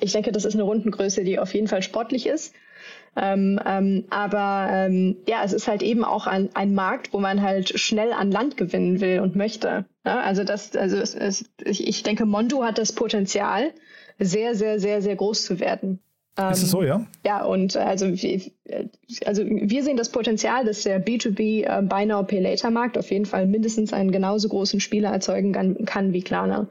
Ich 0.00 0.12
denke, 0.12 0.32
das 0.32 0.44
ist 0.44 0.54
eine 0.54 0.62
Rundengröße, 0.62 1.24
die 1.24 1.38
auf 1.38 1.52
jeden 1.54 1.68
Fall 1.68 1.82
sportlich 1.82 2.26
ist. 2.26 2.54
Ähm, 3.16 3.58
ähm, 3.66 4.04
aber 4.10 4.68
ähm, 4.70 5.16
ja, 5.26 5.42
es 5.44 5.52
ist 5.52 5.66
halt 5.66 5.82
eben 5.82 6.04
auch 6.04 6.26
ein, 6.26 6.48
ein 6.54 6.74
Markt, 6.74 7.12
wo 7.12 7.18
man 7.18 7.42
halt 7.42 7.78
schnell 7.78 8.12
an 8.12 8.30
Land 8.30 8.56
gewinnen 8.56 9.00
will 9.00 9.20
und 9.20 9.34
möchte. 9.34 9.84
Ja, 10.06 10.20
also 10.20 10.44
das, 10.44 10.76
also 10.76 10.96
es, 10.96 11.14
es, 11.14 11.44
ich, 11.64 11.86
ich 11.86 12.02
denke, 12.02 12.24
Mondo 12.24 12.62
hat 12.62 12.78
das 12.78 12.92
Potenzial, 12.92 13.72
sehr, 14.18 14.54
sehr, 14.54 14.78
sehr, 14.78 15.02
sehr 15.02 15.16
groß 15.16 15.44
zu 15.44 15.60
werden. 15.60 16.00
Ist 16.48 16.62
es 16.62 16.70
so, 16.70 16.82
ja? 16.82 17.06
Ja, 17.26 17.44
und 17.44 17.76
also, 17.76 18.06
also 18.06 19.44
wir 19.44 19.82
sehen 19.82 19.96
das 19.96 20.08
Potenzial, 20.10 20.64
dass 20.64 20.84
der 20.84 21.04
B2B 21.04 21.64
äh, 21.66 21.82
Buy 21.82 22.06
Now 22.06 22.22
Pay 22.22 22.40
Later 22.40 22.70
Markt 22.70 22.96
auf 22.96 23.10
jeden 23.10 23.26
Fall 23.26 23.46
mindestens 23.46 23.92
einen 23.92 24.10
genauso 24.10 24.48
großen 24.48 24.80
Spieler 24.80 25.10
erzeugen 25.10 25.52
kann, 25.52 25.84
kann 25.84 26.12
wie 26.12 26.22
Klarna. 26.22 26.68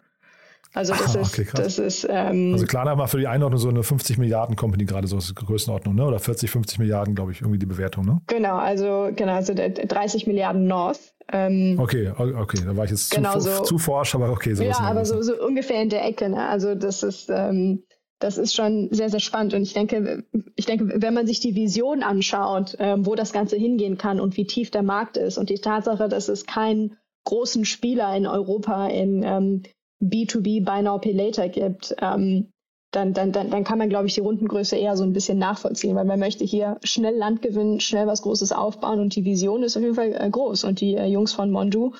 Also 0.74 0.93
das 0.93 1.15
ah, 1.15 1.22
okay, 1.22 1.41
ist, 1.41 1.57
das 1.57 1.80
ist. 1.80 2.07
Ähm, 2.09 2.53
also 2.53 2.65
Klarna 2.65 2.97
war 2.97 3.07
für 3.07 3.17
die 3.17 3.28
Einordnung 3.28 3.59
so 3.59 3.70
eine 3.70 3.82
50 3.82 4.20
Milliarden 4.20 4.55
Company 4.55 4.86
gerade 4.86 5.07
so 5.07 5.17
ist 5.17 5.30
die 5.30 5.34
Größenordnung, 5.34 5.95
ne? 5.95 6.05
Oder 6.05 6.20
40, 6.20 6.51
50 6.51 6.80
Milliarden, 6.80 7.15
glaube 7.15 7.32
ich, 7.32 7.41
irgendwie 7.41 7.57
die 7.57 7.65
Bewertung, 7.65 8.05
ne? 8.05 8.22
Genau, 8.28 8.57
also 8.57 9.09
genau, 9.15 9.34
also 9.34 9.53
30 9.55 10.28
Milliarden 10.28 10.67
North. 10.67 10.99
Ähm, 11.32 11.78
okay, 11.80 12.11
okay, 12.17 12.59
da 12.65 12.76
war 12.76 12.86
ich 12.86 12.91
jetzt 12.91 13.11
genau 13.11 13.34
zu, 13.34 13.41
so, 13.41 13.63
zu 13.63 13.78
forsch, 13.78 14.15
aber 14.15 14.32
okay. 14.32 14.53
So 14.53 14.63
ja, 14.63 14.80
aber 14.80 15.05
so, 15.05 15.22
so 15.22 15.34
ungefähr 15.43 15.82
in 15.82 15.89
der 15.89 16.05
Ecke. 16.05 16.30
Ne? 16.30 16.47
Also 16.47 16.76
das 16.76 17.03
ist, 17.03 17.30
ähm, 17.30 17.84
das 18.20 18.38
ist 18.38 18.53
schon 18.53 18.89
sehr, 18.91 19.09
sehr 19.09 19.20
spannend. 19.20 19.53
Und 19.53 19.63
ich 19.63 19.74
denke, 19.74 20.24
ich 20.55 20.65
denke, 20.65 21.01
wenn 21.01 21.13
man 21.13 21.26
sich 21.26 21.39
die 21.39 21.55
Vision 21.55 22.03
anschaut, 22.03 22.76
ähm, 22.80 23.05
wo 23.05 23.15
das 23.15 23.32
Ganze 23.32 23.55
hingehen 23.55 23.97
kann 23.97 24.20
und 24.20 24.38
wie 24.38 24.45
tief 24.45 24.72
der 24.72 24.84
Markt 24.84 25.17
ist 25.17 25.38
und 25.38 25.49
die 25.49 25.59
Tatsache, 25.59 26.09
dass 26.09 26.30
es 26.30 26.45
keinen 26.45 26.97
großen 27.26 27.65
Spieler 27.65 28.15
in 28.15 28.28
Europa 28.28 28.88
in 28.88 29.24
ähm, 29.24 29.63
B2B 30.02 30.64
Buy 30.64 30.82
Now 30.82 31.00
Pay 31.00 31.14
Later 31.14 31.50
gibt, 31.50 31.95
ähm, 32.02 32.52
dann, 32.91 33.14
dann, 33.14 33.32
dann, 33.32 33.52
dann 33.52 33.64
kann 33.64 33.78
man, 33.78 33.89
glaube 33.89 34.08
ich, 34.08 34.16
die 34.16 34.22
Rundengröße 34.22 34.76
eher 34.76 34.97
so 34.97 35.04
ein 35.04 35.14
bisschen 35.14 35.38
nachvollziehen, 35.38 35.95
weil 35.95 36.06
man 36.06 36.20
möchte 36.20 36.43
hier 36.43 36.80
schnell 36.84 37.16
Land 37.16 37.41
gewinnen, 37.41 37.80
schnell 37.80 38.08
was 38.08 38.24
Großes 38.24 38.52
aufbauen 38.52 39.00
und 39.00 39.16
die 39.16 39.26
Vision 39.26 39.62
ist 39.62 39.78
auf 39.78 39.84
jeden 39.84 39.95
Fall 39.95 40.16
äh, 40.20 40.30
groß. 40.30 40.64
Und 40.64 40.82
die 40.82 40.95
äh, 40.95 41.06
Jungs 41.06 41.34
von 41.34 41.52
Mondu 41.52 41.93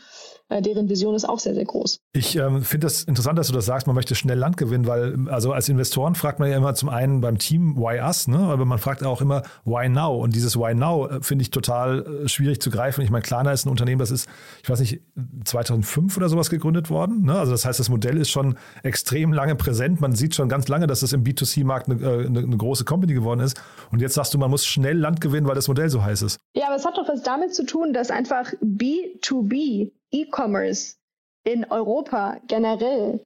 deren 0.50 0.90
Vision 0.90 1.14
ist 1.14 1.30
auch 1.30 1.40
sehr, 1.40 1.54
sehr 1.54 1.66
groß. 1.66 2.02
Ich 2.14 2.36
ähm, 2.36 2.64
finde 2.64 2.88
das 2.88 3.04
interessant, 3.04 3.38
dass 3.38 3.48
du 3.48 3.54
das 3.54 3.66
sagst, 3.66 3.86
man 3.86 3.96
möchte 3.96 4.16
schnell 4.16 4.38
Land 4.38 4.58
gewinnen, 4.58 4.88
weil 4.88 5.30
also 5.30 5.54
als 5.54 5.70
Investoren 5.70 6.16
fragt 6.16 6.40
man 6.40 6.50
ja 6.50 6.58
immer 6.58 6.74
zum 6.74 6.90
einen 6.90 7.22
beim 7.22 7.38
Team, 7.38 7.78
why 7.78 8.00
us, 8.00 8.28
ne? 8.28 8.40
aber 8.40 8.66
man 8.66 8.80
fragt 8.80 9.04
auch 9.04 9.22
immer, 9.22 9.44
why 9.64 9.88
now? 9.88 10.16
Und 10.22 10.36
dieses 10.36 10.58
why 10.58 10.74
now 10.74 11.08
äh, 11.08 11.22
finde 11.22 11.44
ich 11.44 11.52
total 11.52 12.24
äh, 12.26 12.28
schwierig 12.28 12.62
zu 12.62 12.72
greifen. 12.72 13.02
Ich 13.02 13.12
meine, 13.12 13.22
Klarna 13.22 13.52
ist 13.52 13.66
ein 13.66 13.70
Unternehmen, 13.70 14.00
das 14.00 14.10
ist, 14.10 14.28
ich 14.64 14.70
weiß 14.70 14.80
nicht, 14.80 15.02
2005 15.46 16.18
oder 16.18 16.30
sowas 16.30 16.50
gegründet 16.50 16.90
worden. 16.90 17.26
Ne? 17.26 17.38
Also 17.38 17.52
das 17.52 17.66
heißt, 17.66 17.80
das 17.80 17.90
Modell 17.90 18.18
ist 18.18 18.32
schon 18.32 18.58
extrem 18.82 19.34
lange 19.34 19.56
präsent. 19.56 20.02
Man 20.02 20.16
sieht 20.16 20.34
schon 20.34 20.50
ganz 20.50 20.68
lange, 20.68 20.88
dass 20.88 21.04
es 21.04 21.14
im 21.14 21.24
B2C-Markt 21.24 21.90
eine, 21.90 22.26
eine, 22.26 22.40
eine 22.40 22.58
große 22.58 22.86
Company 22.86 23.14
geworden 23.14 23.42
ist. 23.42 23.62
Und 23.92 24.02
jetzt 24.02 24.16
sagst 24.16 24.34
du, 24.34 24.40
man 24.40 24.50
muss 24.50 24.66
schnell 24.66 24.98
Land 24.98 25.22
gewinnen, 25.22 25.48
weil 25.48 25.56
das 25.56 25.68
Modell 25.68 25.90
so 25.90 26.04
heiß 26.04 26.24
ist. 26.24 26.40
Ja, 26.56 26.68
aber 26.68 26.76
es 26.76 26.86
hat 26.86 26.98
doch 26.98 27.08
was 27.08 27.22
damit 27.22 27.54
zu 27.54 27.66
tun, 27.66 27.94
dass 27.94 28.10
einfach 28.10 28.52
B2B 28.64 29.92
E-Commerce 30.12 30.96
in 31.44 31.66
Europa 31.66 32.40
generell 32.48 33.22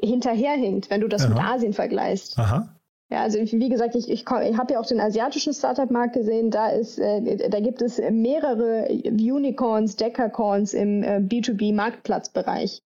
hinterherhinkt, 0.00 0.90
wenn 0.90 1.00
du 1.00 1.08
das 1.08 1.22
Aha. 1.22 1.28
mit 1.28 1.38
Asien 1.38 1.72
vergleichst. 1.72 2.38
Aha. 2.38 2.76
Ja, 3.10 3.22
also 3.22 3.38
wie 3.40 3.68
gesagt, 3.68 3.96
ich, 3.96 4.08
ich, 4.08 4.20
ich 4.22 4.56
habe 4.58 4.72
ja 4.72 4.80
auch 4.80 4.86
den 4.86 5.00
asiatischen 5.00 5.52
Startup-Markt 5.52 6.14
gesehen. 6.14 6.50
Da 6.52 6.68
ist, 6.68 6.98
äh, 6.98 7.48
da 7.48 7.58
gibt 7.58 7.82
es 7.82 7.98
mehrere 7.98 8.88
Unicorns, 8.88 9.96
Decacorns 9.96 10.74
im 10.74 11.02
äh, 11.02 11.16
B2B-Marktplatzbereich. 11.16 12.82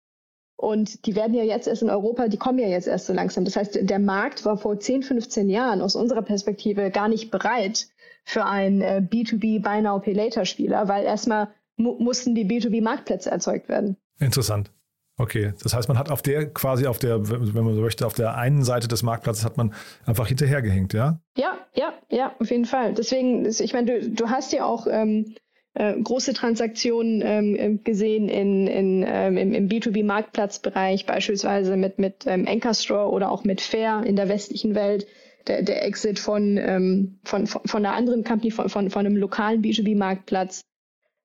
Und 0.56 1.04
die 1.04 1.14
werden 1.14 1.34
ja 1.34 1.42
jetzt 1.42 1.66
erst 1.66 1.82
in 1.82 1.90
Europa, 1.90 2.28
die 2.28 2.38
kommen 2.38 2.58
ja 2.58 2.68
jetzt 2.68 2.86
erst 2.86 3.06
so 3.06 3.12
langsam. 3.12 3.44
Das 3.44 3.56
heißt, 3.56 3.78
der 3.82 3.98
Markt 3.98 4.44
war 4.46 4.56
vor 4.56 4.78
10, 4.78 5.02
15 5.02 5.50
Jahren 5.50 5.82
aus 5.82 5.94
unserer 5.94 6.22
Perspektive 6.22 6.90
gar 6.90 7.08
nicht 7.08 7.30
bereit 7.30 7.88
für 8.24 8.46
einen 8.46 8.80
äh, 8.80 9.02
B2B 9.06 9.60
Buy 9.60 9.82
Now 9.82 9.98
Pay 9.98 10.14
Later 10.14 10.46
Spieler, 10.46 10.88
weil 10.88 11.04
erstmal 11.04 11.48
mu 11.76 11.96
mussten 11.98 12.34
die 12.34 12.44
B2B 12.44 12.82
Marktplätze 12.82 13.30
erzeugt 13.30 13.68
werden. 13.68 13.96
Interessant. 14.18 14.70
Okay, 15.16 15.52
das 15.62 15.74
heißt, 15.74 15.86
man 15.88 15.96
hat 15.96 16.10
auf 16.10 16.22
der 16.22 16.52
quasi 16.52 16.86
auf 16.86 16.98
der, 16.98 17.28
wenn 17.28 17.64
man 17.64 17.74
so 17.74 17.80
möchte, 17.80 18.04
auf 18.04 18.14
der 18.14 18.36
einen 18.36 18.64
Seite 18.64 18.88
des 18.88 19.04
Marktplatzes 19.04 19.44
hat 19.44 19.56
man 19.56 19.72
einfach 20.06 20.26
hinterhergehängt, 20.26 20.92
ja? 20.92 21.20
Ja, 21.36 21.56
ja, 21.72 21.92
ja, 22.10 22.34
auf 22.40 22.50
jeden 22.50 22.64
Fall. 22.64 22.94
Deswegen, 22.94 23.46
ich 23.46 23.72
meine, 23.72 24.00
du, 24.00 24.10
du 24.10 24.28
hast 24.28 24.52
ja 24.52 24.64
auch 24.64 24.88
ähm, 24.90 25.36
äh, 25.74 25.94
große 26.00 26.34
Transaktionen 26.34 27.22
ähm, 27.24 27.84
gesehen 27.84 28.28
in, 28.28 28.66
in, 28.66 29.04
ähm, 29.06 29.36
im, 29.36 29.52
im 29.52 29.68
B2B-Marktplatzbereich, 29.68 31.06
beispielsweise 31.06 31.76
mit, 31.76 32.00
mit 32.00 32.24
ähm, 32.26 32.46
Anchor 32.48 33.12
oder 33.12 33.30
auch 33.30 33.44
mit 33.44 33.60
Fair 33.60 34.02
in 34.04 34.16
der 34.16 34.28
westlichen 34.28 34.74
Welt. 34.74 35.06
Der, 35.46 35.62
der 35.62 35.84
Exit 35.84 36.18
von, 36.18 36.56
ähm, 36.56 37.18
von, 37.22 37.46
von, 37.46 37.60
von 37.66 37.84
einer 37.84 37.94
anderen 37.94 38.24
Company, 38.24 38.50
von, 38.50 38.70
von, 38.70 38.88
von 38.88 39.04
einem 39.04 39.16
lokalen 39.16 39.60
B2B-Marktplatz. 39.60 40.62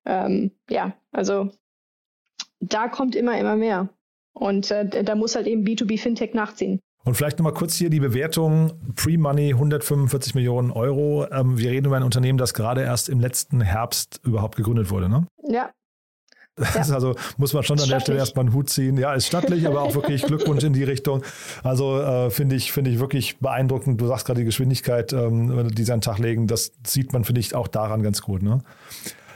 Ähm, 0.09 0.51
ja, 0.69 0.93
also 1.11 1.51
da 2.59 2.87
kommt 2.87 3.15
immer, 3.15 3.37
immer 3.39 3.55
mehr. 3.55 3.89
Und 4.33 4.71
äh, 4.71 5.03
da 5.03 5.15
muss 5.15 5.35
halt 5.35 5.45
eben 5.45 5.63
B2B 5.63 5.99
Fintech 5.99 6.33
nachziehen. 6.33 6.79
Und 7.05 7.15
vielleicht 7.15 7.37
nochmal 7.37 7.53
kurz 7.53 7.75
hier 7.75 7.89
die 7.89 7.99
Bewertung. 7.99 8.73
Pre-Money 8.95 9.51
145 9.51 10.35
Millionen 10.35 10.71
Euro. 10.71 11.27
Ähm, 11.31 11.57
wir 11.57 11.71
reden 11.71 11.85
über 11.85 11.97
ein 11.97 12.03
Unternehmen, 12.03 12.37
das 12.37 12.53
gerade 12.53 12.81
erst 12.81 13.07
im 13.07 13.19
letzten 13.19 13.61
Herbst 13.61 14.19
überhaupt 14.23 14.55
gegründet 14.55 14.89
wurde, 14.89 15.09
ne? 15.09 15.27
Ja. 15.47 15.69
Ja. 16.57 16.93
also 16.93 17.15
muss 17.37 17.53
man 17.53 17.63
schon 17.63 17.79
an 17.79 17.87
der 17.87 18.01
Stelle 18.01 18.17
erstmal 18.17 18.45
einen 18.45 18.53
Hut 18.53 18.69
ziehen. 18.69 18.97
Ja, 18.97 19.13
ist 19.13 19.27
stattlich, 19.27 19.65
aber 19.65 19.81
auch 19.81 19.95
wirklich 19.95 20.23
Glückwunsch 20.27 20.63
in 20.63 20.73
die 20.73 20.83
Richtung. 20.83 21.23
Also 21.63 22.01
äh, 22.01 22.31
finde 22.31 22.55
ich, 22.55 22.71
finde 22.71 22.91
ich 22.91 22.99
wirklich 22.99 23.39
beeindruckend. 23.39 24.01
Du 24.01 24.07
sagst 24.07 24.25
gerade 24.25 24.41
die 24.41 24.45
Geschwindigkeit, 24.45 25.13
ähm, 25.13 25.69
die 25.69 25.83
sie 25.83 25.93
an 25.93 25.99
den 25.99 26.03
Tag 26.03 26.17
legen, 26.17 26.47
das 26.47 26.73
sieht 26.85 27.13
man, 27.13 27.23
finde 27.23 27.39
ich, 27.39 27.55
auch 27.55 27.67
daran 27.67 28.03
ganz 28.03 28.21
gut. 28.21 28.41
Ne? 28.41 28.59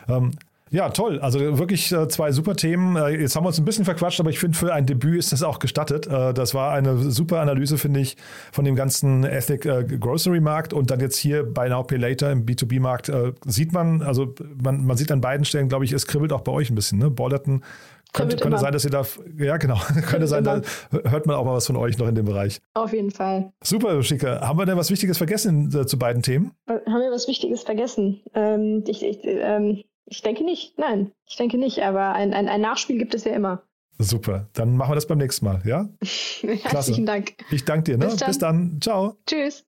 Ähm, 0.10 0.32
ja, 0.74 0.90
toll. 0.90 1.20
Also 1.20 1.60
wirklich 1.60 1.92
äh, 1.92 2.08
zwei 2.08 2.32
super 2.32 2.56
Themen. 2.56 2.96
Äh, 2.96 3.22
jetzt 3.22 3.36
haben 3.36 3.44
wir 3.44 3.50
uns 3.50 3.60
ein 3.60 3.66
bisschen 3.66 3.86
verquatscht, 3.86 4.20
aber 4.20 4.32
ich 4.32 4.40
finde, 4.40 4.58
für 4.58 4.74
ein 4.74 4.88
Debüt 4.88 5.20
ist 5.20 5.32
das 5.32 5.44
auch 5.44 5.60
gestattet. 5.60 6.08
Äh, 6.08 6.34
das 6.34 6.56
war 6.56 6.74
eine 6.74 6.98
super 6.98 7.42
Analyse, 7.42 7.78
finde 7.78 8.00
ich, 8.00 8.18
von 8.52 8.66
dem 8.66 8.76
ganzen 8.76 9.24
Ethnic 9.24 9.68
äh, 9.68 9.84
Grocery 9.84 10.40
Markt 10.40 10.74
und 10.74 10.90
dann 10.90 11.00
jetzt 11.00 11.18
hier 11.18 11.44
bei 11.44 11.70
Now 11.70 11.84
Pay 11.84 12.00
Later 12.00 12.32
im 12.32 12.48
B2B-Markt 12.48 13.10
äh, 13.10 13.34
sieht 13.46 13.72
man, 13.72 14.02
also 14.02 14.34
man, 14.64 14.84
man 14.84 14.98
sieht 14.98 15.12
an 15.12 15.22
beiden 15.22 15.46
Stellen, 15.46 15.70
glaube 15.70 15.86
ich, 15.86 15.92
es 15.92 16.08
kribbelt 16.08 16.34
auch 16.34 16.42
bei 16.42 16.52
euch 16.52 16.72
ein 16.72 16.76
bisschen. 16.76 16.98
Ne? 16.98 17.12
Ballerton 17.12 17.64
könnte, 18.12 18.38
könnte 18.38 18.58
sein, 18.58 18.74
dass 18.74 18.84
ihr 18.84 18.90
da, 18.90 19.06
ja 19.38 19.58
genau, 19.58 19.78
könnte 20.08 20.26
sein, 20.26 20.44
da 20.44 20.62
hört 20.90 21.28
man 21.28 21.36
auch 21.36 21.46
mal 21.46 21.54
was 21.54 21.68
von 21.68 21.76
euch 21.76 22.00
noch 22.00 22.08
in 22.08 22.16
dem 22.16 22.26
Bereich. 22.26 22.60
Auf 22.74 22.94
jeden 22.94 23.12
Fall. 23.12 23.54
Super, 23.64 24.02
Schicke. 24.02 24.42
Haben 24.42 24.58
wir 24.58 24.66
denn 24.66 24.78
was 24.78 24.90
Wichtiges 24.90 25.20
vergessen 25.20 25.72
äh, 25.76 25.86
zu 25.86 26.00
beiden 26.00 26.24
Themen? 26.24 26.52
Haben 26.68 27.02
wir 27.02 27.12
was 27.12 27.28
Wichtiges 27.28 27.62
vergessen? 27.62 28.22
Ähm, 28.34 28.84
ich, 28.88 29.04
ich, 29.04 29.20
ähm 29.24 29.84
ich 30.14 30.22
denke 30.22 30.44
nicht, 30.44 30.78
nein, 30.78 31.12
ich 31.26 31.38
denke 31.38 31.58
nicht, 31.58 31.80
aber 31.82 32.14
ein, 32.14 32.36
ein, 32.36 32.48
ein 32.48 32.62
Nachspiel 32.62 33.00
gibt 33.00 33.16
es 33.16 33.24
ja 33.24 33.34
immer. 33.34 33.64
Super, 33.98 34.48
dann 34.54 34.78
machen 34.78 34.92
wir 34.92 34.96
das 34.96 35.08
beim 35.08 35.18
nächsten 35.18 35.44
Mal, 35.46 35.64
ja? 35.66 35.90
Herzlichen 36.42 37.08
Dank. 37.08 37.34
Ich 37.50 37.66
danke 37.66 37.92
dir, 37.92 37.98
ne? 37.98 38.06
Bis 38.06 38.18
dann. 38.18 38.28
Bis 38.28 38.38
dann. 38.38 38.78
Ciao. 38.80 39.18
Tschüss. 39.26 39.66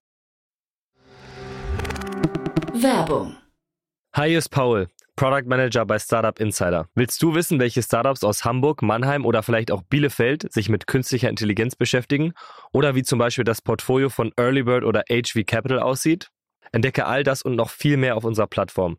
Werbung. 2.74 3.36
Hi, 4.12 4.28
hier 4.28 4.38
ist 4.38 4.50
Paul, 4.50 4.88
Product 5.16 5.46
Manager 5.46 5.84
bei 5.84 5.98
Startup 5.98 6.38
Insider. 6.38 6.88
Willst 6.94 7.20
du 7.22 7.34
wissen, 7.34 7.58
welche 7.58 7.82
Startups 7.82 8.22
aus 8.22 8.44
Hamburg, 8.44 8.82
Mannheim 8.82 9.26
oder 9.26 9.42
vielleicht 9.42 9.72
auch 9.72 9.82
Bielefeld 9.82 10.52
sich 10.52 10.68
mit 10.68 10.86
künstlicher 10.86 11.28
Intelligenz 11.28 11.74
beschäftigen? 11.74 12.34
Oder 12.72 12.94
wie 12.94 13.02
zum 13.02 13.18
Beispiel 13.18 13.44
das 13.44 13.62
Portfolio 13.62 14.10
von 14.10 14.32
Earlybird 14.36 14.84
oder 14.84 15.02
HV 15.10 15.44
Capital 15.44 15.80
aussieht? 15.80 16.30
Entdecke 16.70 17.06
all 17.06 17.24
das 17.24 17.42
und 17.42 17.56
noch 17.56 17.70
viel 17.70 17.96
mehr 17.96 18.16
auf 18.16 18.22
unserer 18.22 18.46
Plattform 18.46 18.98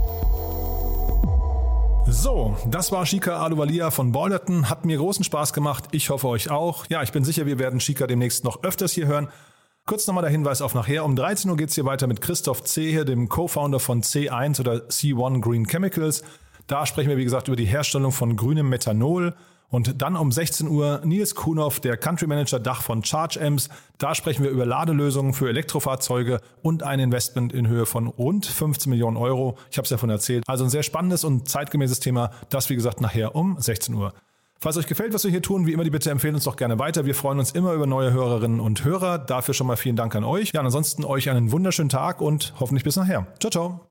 So, 2.07 2.57
das 2.65 2.91
war 2.91 3.05
Shika 3.05 3.43
Aluvalia 3.43 3.91
von 3.91 4.11
Balderton. 4.11 4.69
Hat 4.69 4.85
mir 4.85 4.97
großen 4.97 5.23
Spaß 5.23 5.53
gemacht. 5.53 5.85
Ich 5.91 6.09
hoffe 6.09 6.27
euch 6.27 6.49
auch. 6.49 6.85
Ja, 6.89 7.03
ich 7.03 7.11
bin 7.11 7.23
sicher, 7.23 7.45
wir 7.45 7.59
werden 7.59 7.79
Shika 7.79 8.07
demnächst 8.07 8.43
noch 8.43 8.63
öfters 8.63 8.91
hier 8.91 9.07
hören. 9.07 9.29
Kurz 9.85 10.07
nochmal 10.07 10.23
der 10.23 10.31
Hinweis 10.31 10.61
auf 10.61 10.75
nachher. 10.75 11.05
Um 11.05 11.15
13 11.15 11.49
Uhr 11.49 11.57
geht's 11.57 11.75
hier 11.75 11.85
weiter 11.85 12.07
mit 12.07 12.21
Christoph 12.21 12.63
Zehe, 12.63 13.05
dem 13.05 13.29
Co-Founder 13.29 13.79
von 13.79 14.03
C1 14.03 14.59
oder 14.59 14.87
C1 14.87 15.41
Green 15.41 15.67
Chemicals. 15.67 16.23
Da 16.67 16.85
sprechen 16.85 17.09
wir, 17.09 17.17
wie 17.17 17.23
gesagt, 17.23 17.47
über 17.47 17.57
die 17.57 17.65
Herstellung 17.65 18.11
von 18.11 18.35
grünem 18.35 18.69
Methanol. 18.69 19.33
Und 19.71 20.01
dann 20.01 20.17
um 20.17 20.31
16 20.31 20.67
Uhr 20.67 21.01
Nils 21.03 21.33
Kuhnhoff, 21.33 21.79
der 21.79 21.97
Country 21.97 22.27
Manager 22.27 22.59
Dach 22.59 22.83
von 22.83 23.03
Charge 23.03 23.39
Amps. 23.41 23.69
Da 23.97 24.13
sprechen 24.13 24.43
wir 24.43 24.51
über 24.51 24.65
Ladelösungen 24.65 25.33
für 25.33 25.47
Elektrofahrzeuge 25.47 26.41
und 26.61 26.83
ein 26.83 26.99
Investment 26.99 27.53
in 27.53 27.67
Höhe 27.67 27.85
von 27.85 28.07
rund 28.07 28.45
15 28.45 28.89
Millionen 28.89 29.15
Euro. 29.15 29.57
Ich 29.71 29.77
habe 29.77 29.85
es 29.85 29.89
ja 29.89 29.97
von 29.97 30.09
erzählt. 30.09 30.43
Also 30.45 30.65
ein 30.65 30.69
sehr 30.69 30.83
spannendes 30.83 31.23
und 31.23 31.47
zeitgemäßes 31.47 32.01
Thema. 32.01 32.31
Das, 32.49 32.69
wie 32.69 32.75
gesagt, 32.75 32.99
nachher 32.99 33.33
um 33.33 33.55
16 33.59 33.95
Uhr. 33.95 34.13
Falls 34.59 34.77
euch 34.77 34.85
gefällt, 34.85 35.13
was 35.13 35.23
wir 35.23 35.31
hier 35.31 35.41
tun, 35.41 35.65
wie 35.65 35.73
immer 35.73 35.83
die 35.83 35.89
Bitte 35.89 36.11
empfehlen 36.11 36.35
uns 36.35 36.43
doch 36.43 36.55
gerne 36.55 36.77
weiter. 36.77 37.05
Wir 37.05 37.15
freuen 37.15 37.39
uns 37.39 37.51
immer 37.51 37.73
über 37.73 37.87
neue 37.87 38.11
Hörerinnen 38.11 38.59
und 38.59 38.83
Hörer. 38.83 39.17
Dafür 39.17 39.55
schon 39.55 39.65
mal 39.65 39.77
vielen 39.77 39.95
Dank 39.95 40.15
an 40.15 40.23
euch. 40.23 40.51
Ja, 40.53 40.61
ansonsten 40.61 41.03
euch 41.03 41.29
einen 41.29 41.51
wunderschönen 41.51 41.89
Tag 41.89 42.21
und 42.21 42.53
hoffentlich 42.59 42.83
bis 42.83 42.95
nachher. 42.97 43.25
Ciao, 43.39 43.49
ciao. 43.49 43.90